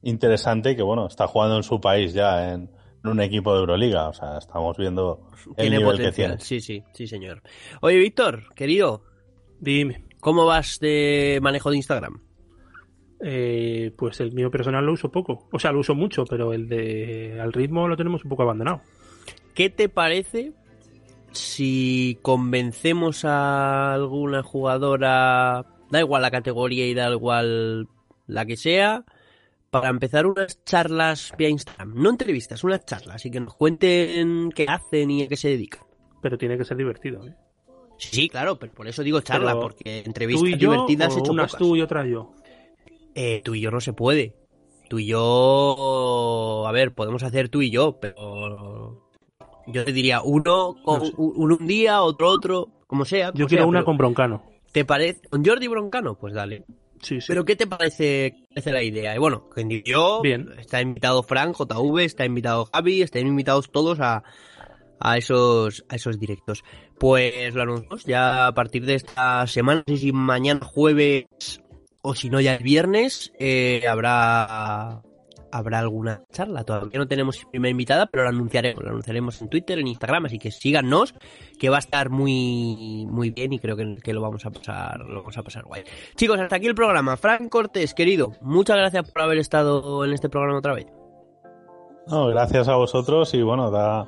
interesante 0.09 0.77
que, 0.77 0.83
bueno, 0.83 1.07
está 1.07 1.27
jugando 1.27 1.57
en 1.57 1.63
su 1.63 1.81
país 1.81 2.13
ya 2.13 2.53
en, 2.53 2.71
en 3.05 3.11
un 3.11 3.21
equipo 3.21 3.53
de 3.55 3.61
Euroliga. 3.61 4.09
O 4.09 4.13
sea, 4.13 4.39
estamos 4.39 4.77
viendo 4.77 5.29
el 5.51 5.55
Tiene 5.57 5.79
nivel 5.79 5.97
que 5.97 6.03
potencial, 6.05 6.31
tiene. 6.39 6.43
sí, 6.45 6.61
sí, 6.61 6.83
sí, 6.93 7.07
señor. 7.07 7.43
Oye, 7.81 7.97
Víctor, 7.99 8.55
querido, 8.55 9.03
Dime. 9.61 10.05
¿cómo 10.21 10.45
vas 10.47 10.79
de 10.81 11.39
manejo 11.43 11.71
de 11.71 11.77
Instagram? 11.77 12.21
Eh, 13.21 13.93
pues 13.97 14.21
el 14.21 14.33
mío 14.33 14.51
personal 14.51 14.85
lo 14.85 14.93
uso 14.93 15.11
poco. 15.11 15.49
O 15.53 15.59
sea, 15.59 15.73
lo 15.73 15.81
uso 15.81 15.95
mucho, 15.95 16.25
pero 16.25 16.53
el 16.53 16.69
de 16.69 17.41
al 17.41 17.53
ritmo 17.53 17.89
lo 17.89 17.97
tenemos 17.97 18.25
un 18.25 18.31
poco 18.31 18.43
abandonado. 18.43 18.83
¿Qué 19.55 19.71
te 19.71 19.89
parece 19.89 20.53
si 21.33 22.19
convencemos 22.23 23.25
a 23.25 23.95
alguna 23.95 24.43
jugadora, 24.43 25.65
da 25.91 26.01
igual 26.01 26.23
la 26.23 26.31
categoría 26.31 26.87
y 26.87 26.95
da 26.95 27.11
igual 27.11 27.89
la 28.27 28.45
que 28.47 28.57
sea, 28.57 29.05
para 29.81 29.91
empezar 29.91 30.27
unas 30.27 30.63
charlas 30.65 31.33
vía 31.39 31.49
Instagram? 31.49 31.95
No 31.95 32.11
entrevistas, 32.11 32.63
unas 32.65 32.85
charlas 32.85 33.25
y 33.27 33.31
que 33.31 33.41
nos 33.41 33.55
cuenten 33.55 34.51
qué 34.53 34.67
hacen 34.69 35.11
y 35.11 35.23
a 35.23 35.29
qué 35.29 35.37
se 35.37 35.49
dedican. 35.49 35.83
Pero 36.23 36.37
tiene 36.39 36.57
que 36.59 36.65
ser 36.65 36.77
divertido, 36.77 37.27
¿eh? 37.27 37.35
Sí, 37.99 38.29
claro, 38.29 38.59
pero 38.59 38.73
por 38.73 38.87
eso 38.89 39.03
digo 39.03 39.21
charla, 39.21 39.53
Pero 39.53 39.61
porque 39.63 40.03
¿Tú 40.03 40.09
entrevistas 40.11 40.49
y 40.49 40.57
yo 40.59 40.71
divertidas 40.73 41.17
he 41.17 41.21
hecho 41.21 41.33
unas 41.33 41.53
pocas. 41.53 41.59
tú 41.59 41.77
y 41.77 41.83
otras 41.83 42.07
yo? 42.09 42.35
Eh, 43.15 43.41
tú 43.45 43.55
y 43.55 43.61
yo 43.61 43.71
no 43.71 43.81
se 43.81 43.93
puede. 43.95 44.35
Tú 44.89 44.99
y 44.99 45.07
yo, 45.07 46.65
a 46.67 46.73
ver, 46.73 46.95
podemos 46.95 47.23
hacer 47.23 47.49
tú 47.49 47.63
y 47.63 47.71
yo, 47.71 47.99
pero 48.01 49.09
yo 49.67 49.85
te 49.85 49.93
diría 49.93 50.21
uno 50.23 50.77
con, 50.85 50.99
No 51.01 51.07
sé. 51.07 51.13
uno 51.17 51.57
un 51.59 51.67
día, 51.67 52.03
otro 52.03 52.29
otro, 52.29 52.69
como 52.87 53.05
sea. 53.05 53.29
como 53.33 53.39
Yo 53.41 53.47
quiero 53.47 53.65
sea, 53.65 53.69
una 53.69 53.85
con 53.85 53.97
Broncano. 53.97 54.45
¿Te 54.73 54.85
parece 54.85 55.23
con 55.29 55.45
Jordi 55.45 55.67
Broncano? 55.69 56.17
Pues 56.19 56.35
dale. 56.35 56.65
Sí, 57.07 57.21
sí. 57.21 57.27
Pero 57.29 57.45
¿qué 57.45 57.55
te 57.55 57.69
parece, 57.69 58.35
parece 58.49 58.73
la 58.73 58.83
idea? 58.83 59.15
Y 59.15 59.19
bueno, 59.19 59.49
yo, 59.85 60.21
Bien. 60.23 60.49
está 60.59 60.81
invitado 60.81 61.23
Frank, 61.23 61.55
JV, 61.57 62.05
está 62.05 62.25
invitado 62.25 62.69
Javi, 62.73 63.03
están 63.03 63.29
invitados 63.29 63.71
todos 63.71 64.01
a, 64.01 64.25
a 64.99 65.17
esos 65.17 65.85
a 65.89 65.95
esos 65.95 66.19
directos. 66.19 66.65
Pues 66.99 67.55
lo 67.55 67.63
anunciamos 67.63 68.05
ya 68.07 68.49
a 68.49 68.55
partir 68.55 68.85
de 68.87 68.95
esta 68.95 69.47
semana, 69.47 69.85
no 69.87 69.95
sé 69.95 70.03
si 70.03 70.13
mañana 70.13 70.67
jueves 70.67 71.27
o 72.03 72.17
si 72.17 72.29
no 72.29 72.41
ya 72.41 72.57
el 72.57 72.65
viernes, 72.65 73.33
eh, 73.39 73.85
habrá 73.89 75.01
habrá 75.57 75.79
alguna 75.79 76.23
charla. 76.33 76.65
Todavía 76.65 76.99
no 76.99 77.07
tenemos 77.09 77.45
primera 77.51 77.71
invitada, 77.71 78.07
pero 78.07 78.25
lo 78.25 78.31
anunciaremos, 78.31 78.83
lo 78.85 78.91
anunciaremos 78.91 79.41
en 79.43 79.49
Twitter, 79.49 79.79
en 79.79 79.87
Instagram, 79.89 80.27
así 80.27 80.39
que 80.39 80.51
síganos, 80.51 81.15
que 81.59 81.69
va 81.71 81.77
a 81.77 81.81
estar 81.81 82.11
muy 82.11 83.07
muy 83.09 83.31
bien 83.31 83.53
y 83.53 83.59
creo 83.59 83.77
que, 83.77 83.97
que 84.03 84.13
lo 84.13 84.21
vamos 84.21 84.45
a 84.47 84.51
pasar, 84.51 85.01
lo 85.01 85.21
vamos 85.21 85.37
a 85.39 85.43
pasar 85.43 85.65
guay. 85.65 85.83
Chicos, 86.17 86.39
hasta 86.41 86.57
aquí 86.57 86.67
el 86.67 86.75
programa. 86.75 87.17
Frank 87.17 87.49
Cortés, 87.49 87.95
querido, 87.95 88.33
muchas 88.41 88.77
gracias 88.77 89.11
por 89.11 89.23
haber 89.23 89.39
estado 89.39 90.05
en 90.05 90.13
este 90.13 90.29
programa 90.29 90.59
otra 90.59 90.75
vez. 90.75 90.87
Gracias 92.09 92.69
a 92.69 92.77
vosotros 92.77 93.35
y 93.35 93.43
bueno, 93.43 93.71
da, 93.71 94.07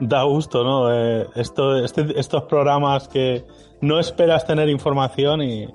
da 0.00 0.22
gusto, 0.24 0.64
¿no? 0.64 0.92
Eh, 0.92 1.26
este- 1.34 2.18
estos 2.20 2.42
programas 2.44 3.08
que 3.08 3.44
no 3.80 3.98
esperas 3.98 4.46
tener 4.46 4.68
información 4.68 5.40
y, 5.42 5.66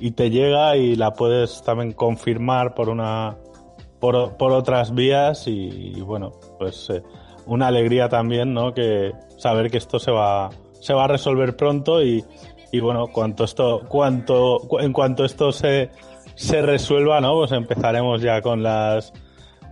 y 0.00 0.12
te 0.12 0.30
llega 0.30 0.76
y 0.76 0.96
la 0.96 1.12
puedes 1.12 1.62
también 1.62 1.92
confirmar 1.92 2.74
por 2.74 2.88
una 2.88 3.36
por, 4.00 4.36
por 4.36 4.52
otras 4.52 4.94
vías 4.94 5.46
y, 5.46 5.92
y 5.96 6.00
bueno, 6.00 6.32
pues 6.58 6.88
eh, 6.90 7.02
una 7.46 7.68
alegría 7.68 8.08
también, 8.08 8.54
¿no? 8.54 8.72
Que 8.74 9.12
saber 9.36 9.70
que 9.70 9.78
esto 9.78 9.98
se 9.98 10.10
va 10.10 10.50
se 10.80 10.94
va 10.94 11.04
a 11.04 11.08
resolver 11.08 11.56
pronto 11.56 12.02
y, 12.02 12.24
y 12.72 12.80
bueno, 12.80 13.06
cuanto 13.08 13.44
esto 13.44 13.82
cuanto 13.88 14.58
cu- 14.66 14.78
en 14.80 14.92
cuanto 14.92 15.24
esto 15.24 15.52
se 15.52 15.90
se 16.34 16.62
resuelva, 16.62 17.20
¿no? 17.20 17.34
Pues 17.34 17.52
empezaremos 17.52 18.22
ya 18.22 18.40
con 18.40 18.62
las 18.62 19.12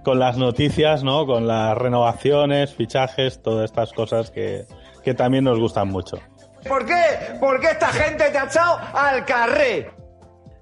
con 0.04 0.18
las 0.18 0.36
noticias, 0.38 1.02
¿no? 1.04 1.26
Con 1.26 1.46
las 1.46 1.76
renovaciones, 1.76 2.74
fichajes, 2.74 3.42
todas 3.42 3.64
estas 3.64 3.92
cosas 3.92 4.30
que, 4.30 4.64
que 5.04 5.12
también 5.14 5.44
nos 5.44 5.58
gustan 5.58 5.88
mucho. 5.88 6.18
¿Por 6.66 6.86
qué? 6.86 6.94
Porque 7.40 7.66
esta 7.68 7.88
gente 7.88 8.24
te 8.30 8.38
ha 8.38 8.44
echado 8.44 8.78
al 8.94 9.24
carré. 9.26 9.90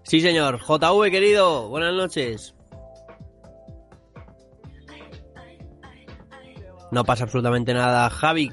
Sí, 0.03 0.21
señor. 0.21 0.59
JV, 0.61 1.11
querido, 1.11 1.69
buenas 1.69 1.95
noches. 1.95 2.56
No 6.93 7.05
pasa 7.05 7.25
absolutamente 7.25 7.75
nada, 7.75 8.09
Javi. 8.11 8.51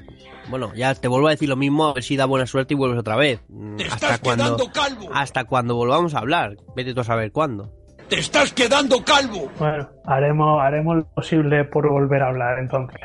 Bueno, 0.48 0.72
ya 0.74 0.94
te 0.94 1.08
vuelvo 1.08 1.28
a 1.28 1.30
decir 1.30 1.48
lo 1.48 1.56
mismo, 1.56 1.86
a 1.88 1.94
ver 1.94 2.02
si 2.02 2.16
da 2.16 2.26
buena 2.26 2.46
suerte 2.46 2.74
y 2.74 2.76
vuelves 2.76 2.98
otra 3.00 3.16
vez. 3.16 3.40
Mm, 3.48 3.76
Te 3.76 3.84
hasta 3.84 3.94
estás 3.96 4.18
cuando, 4.20 4.44
quedando 4.44 4.72
calvo. 4.72 5.08
hasta 5.14 5.44
cuando 5.44 5.74
volvamos 5.76 6.14
a 6.14 6.18
hablar. 6.18 6.56
Vete 6.76 6.92
tú 6.94 7.00
a 7.00 7.04
saber 7.04 7.32
cuándo. 7.32 7.70
¡Te 8.08 8.18
estás 8.18 8.52
quedando 8.52 9.02
calvo! 9.04 9.50
Bueno, 9.58 9.88
haremos, 10.04 10.60
haremos 10.62 10.96
lo 10.96 11.04
posible 11.06 11.64
por 11.64 11.88
volver 11.88 12.22
a 12.22 12.28
hablar 12.28 12.58
entonces. 12.58 13.00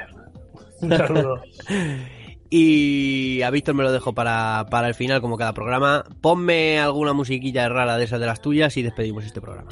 Un 0.82 0.90
saludo. 0.98 1.42
Y 2.52 3.44
a 3.44 3.52
Víctor 3.52 3.76
me 3.76 3.84
lo 3.84 3.92
dejo 3.92 4.14
para, 4.16 4.66
para 4.72 4.88
el 4.88 4.96
final, 4.96 5.22
como 5.22 5.38
cada 5.38 5.54
programa. 5.54 6.04
Ponme 6.20 6.80
alguna 6.80 7.14
musiquilla 7.14 7.70
rara 7.70 7.96
de 7.98 8.06
esas 8.06 8.20
de 8.20 8.26
las 8.26 8.42
tuyas 8.42 8.76
y 8.76 8.82
despedimos 8.82 9.24
este 9.24 9.40
programa. 9.40 9.70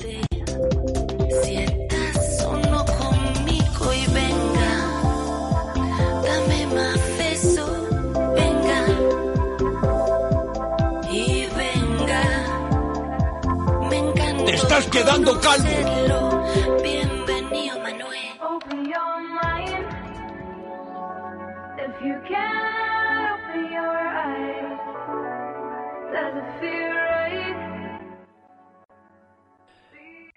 Estás 14.78 14.88
quedando 14.92 15.40
calvo. 15.40 16.46
Bienvenido, 16.84 17.80
Manuel. 17.80 18.18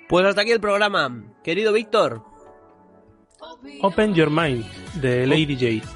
Pues 0.09 0.26
hasta 0.26 0.43
aquí 0.43 0.51
el 0.51 0.61
programa, 0.61 1.22
querido 1.45 1.72
Víctor. 1.72 2.24
Open 3.82 4.14
Your 4.14 4.30
Mind, 4.30 4.64
de 4.95 5.26
Lady 5.26 5.55
J. 5.55 5.86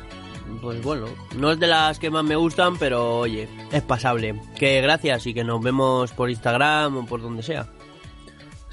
Pues 0.61 0.83
bueno, 0.83 1.07
no 1.37 1.51
es 1.51 1.59
de 1.59 1.67
las 1.67 1.99
que 1.99 2.11
más 2.11 2.25
me 2.25 2.37
gustan, 2.37 2.77
pero 2.79 3.19
oye, 3.19 3.49
es 3.73 3.83
pasable. 3.83 4.41
Que 4.57 4.81
gracias 4.81 5.27
y 5.27 5.35
que 5.35 5.43
nos 5.45 5.63
vemos 5.63 6.13
por 6.13 6.31
Instagram 6.31 6.99
o 6.99 7.07
por 7.07 7.21
donde 7.21 7.43
sea. 7.43 7.67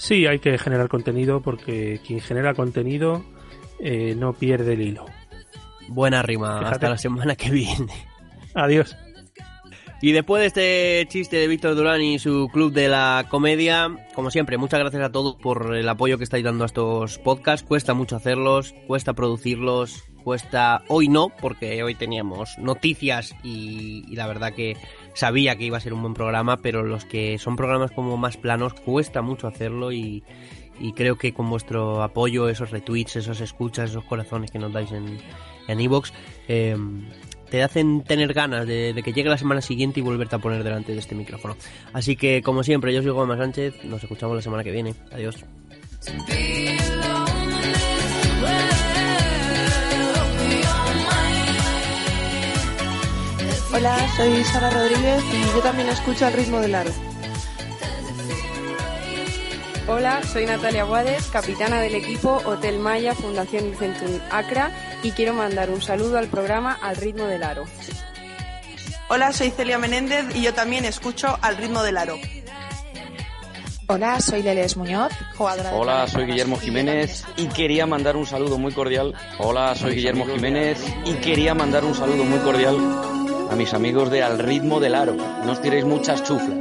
Sí, 0.01 0.25
hay 0.25 0.39
que 0.39 0.57
generar 0.57 0.89
contenido 0.89 1.41
porque 1.43 2.01
quien 2.03 2.21
genera 2.21 2.55
contenido 2.55 3.23
eh, 3.79 4.15
no 4.17 4.33
pierde 4.33 4.73
el 4.73 4.81
hilo. 4.81 5.05
Buena 5.89 6.23
rima, 6.23 6.57
hasta 6.61 6.89
la 6.89 6.97
semana 6.97 7.35
que 7.35 7.51
viene. 7.51 7.93
Adiós. 8.55 8.97
Y 10.01 10.11
después 10.11 10.41
de 10.41 10.47
este 10.47 11.07
chiste 11.07 11.37
de 11.37 11.47
Víctor 11.47 11.75
Durán 11.75 12.01
y 12.01 12.17
su 12.17 12.49
club 12.51 12.73
de 12.73 12.87
la 12.87 13.27
comedia, 13.29 13.95
como 14.15 14.31
siempre, 14.31 14.57
muchas 14.57 14.79
gracias 14.79 15.03
a 15.03 15.11
todos 15.11 15.35
por 15.35 15.75
el 15.75 15.87
apoyo 15.87 16.17
que 16.17 16.23
estáis 16.23 16.43
dando 16.43 16.63
a 16.63 16.67
estos 16.67 17.19
podcasts. 17.19 17.63
Cuesta 17.63 17.93
mucho 17.93 18.15
hacerlos, 18.15 18.73
cuesta 18.87 19.13
producirlos, 19.13 20.03
cuesta... 20.23 20.81
Hoy 20.87 21.09
no, 21.09 21.29
porque 21.29 21.83
hoy 21.83 21.93
teníamos 21.93 22.57
noticias 22.57 23.35
y, 23.43 24.03
y 24.11 24.15
la 24.15 24.25
verdad 24.25 24.51
que 24.53 24.77
sabía 25.13 25.55
que 25.55 25.65
iba 25.65 25.77
a 25.77 25.81
ser 25.81 25.93
un 25.93 26.01
buen 26.01 26.13
programa, 26.13 26.57
pero 26.57 26.83
los 26.83 27.05
que 27.05 27.37
son 27.37 27.55
programas 27.55 27.91
como 27.91 28.17
más 28.17 28.37
planos 28.37 28.73
cuesta 28.73 29.21
mucho 29.21 29.47
hacerlo 29.47 29.91
y, 29.91 30.23
y 30.79 30.93
creo 30.93 31.17
que 31.17 31.33
con 31.33 31.49
vuestro 31.49 32.03
apoyo, 32.03 32.49
esos 32.49 32.71
retweets, 32.71 33.17
esos 33.17 33.41
escuchas, 33.41 33.91
esos 33.91 34.03
corazones 34.05 34.51
que 34.51 34.59
nos 34.59 34.73
dais 34.73 34.91
en 34.91 35.19
en 35.67 35.79
iVoox, 35.79 36.11
eh, 36.47 36.75
te 37.49 37.63
hacen 37.63 38.03
tener 38.03 38.33
ganas 38.33 38.65
de, 38.65 38.93
de, 38.93 39.03
que 39.03 39.13
llegue 39.13 39.29
la 39.29 39.37
semana 39.37 39.61
siguiente 39.61 39.99
y 39.99 40.03
volverte 40.03 40.35
a 40.35 40.39
poner 40.39 40.63
delante 40.63 40.93
de 40.93 40.99
este 40.99 41.15
micrófono. 41.15 41.57
Así 41.91 42.15
que, 42.15 42.41
como 42.41 42.63
siempre, 42.63 42.93
yo 42.93 43.01
soy 43.01 43.11
Gómez 43.11 43.39
Sánchez, 43.39 43.83
nos 43.83 44.01
escuchamos 44.01 44.35
la 44.35 44.41
semana 44.41 44.63
que 44.63 44.71
viene. 44.71 44.95
Adiós. 45.11 45.43
Hola, 53.73 54.05
soy 54.17 54.43
Sara 54.43 54.69
Rodríguez 54.69 55.23
y 55.33 55.55
yo 55.55 55.61
también 55.61 55.87
escucho 55.87 56.25
al 56.25 56.33
ritmo 56.33 56.59
del 56.59 56.75
aro. 56.75 56.91
Hola, 59.87 60.21
soy 60.23 60.45
Natalia 60.45 60.83
Guades, 60.83 61.27
capitana 61.27 61.79
del 61.79 61.95
equipo 61.95 62.41
Hotel 62.43 62.79
Maya 62.79 63.15
Fundación 63.15 63.73
Centrum 63.79 64.19
Acra 64.29 64.71
y 65.03 65.11
quiero 65.11 65.33
mandar 65.33 65.69
un 65.69 65.81
saludo 65.81 66.17
al 66.17 66.27
programa 66.27 66.77
Al 66.81 66.97
ritmo 66.97 67.25
del 67.25 67.43
aro. 67.43 67.63
Hola, 69.07 69.31
soy 69.31 69.51
Celia 69.51 69.77
Menéndez 69.77 70.35
y 70.35 70.41
yo 70.41 70.53
también 70.53 70.83
escucho 70.83 71.37
Al 71.41 71.55
ritmo 71.55 71.81
del 71.81 71.97
aro. 71.97 72.17
Hola, 73.87 74.19
soy 74.19 74.43
Leles 74.43 74.75
Muñoz, 74.75 75.13
jugadora 75.37 75.73
Hola, 75.73 76.07
soy 76.07 76.25
Guillermo 76.25 76.57
Jiménez 76.57 77.25
y 77.37 77.47
quería 77.47 77.85
mandar 77.85 78.17
un 78.17 78.25
saludo 78.25 78.57
muy 78.57 78.73
cordial. 78.73 79.13
Hola, 79.37 79.75
soy 79.75 79.95
Guillermo 79.95 80.25
Jiménez 80.25 80.77
y 81.05 81.13
quería 81.15 81.53
mandar 81.53 81.85
un 81.85 81.95
saludo 81.95 82.25
muy 82.25 82.39
cordial 82.39 83.10
a 83.51 83.55
mis 83.55 83.73
amigos 83.73 84.09
de 84.09 84.23
Al 84.23 84.39
ritmo 84.39 84.79
del 84.79 84.95
aro. 84.95 85.15
No 85.45 85.51
os 85.51 85.61
tiréis 85.61 85.83
muchas 85.83 86.23
chuflas. 86.23 86.60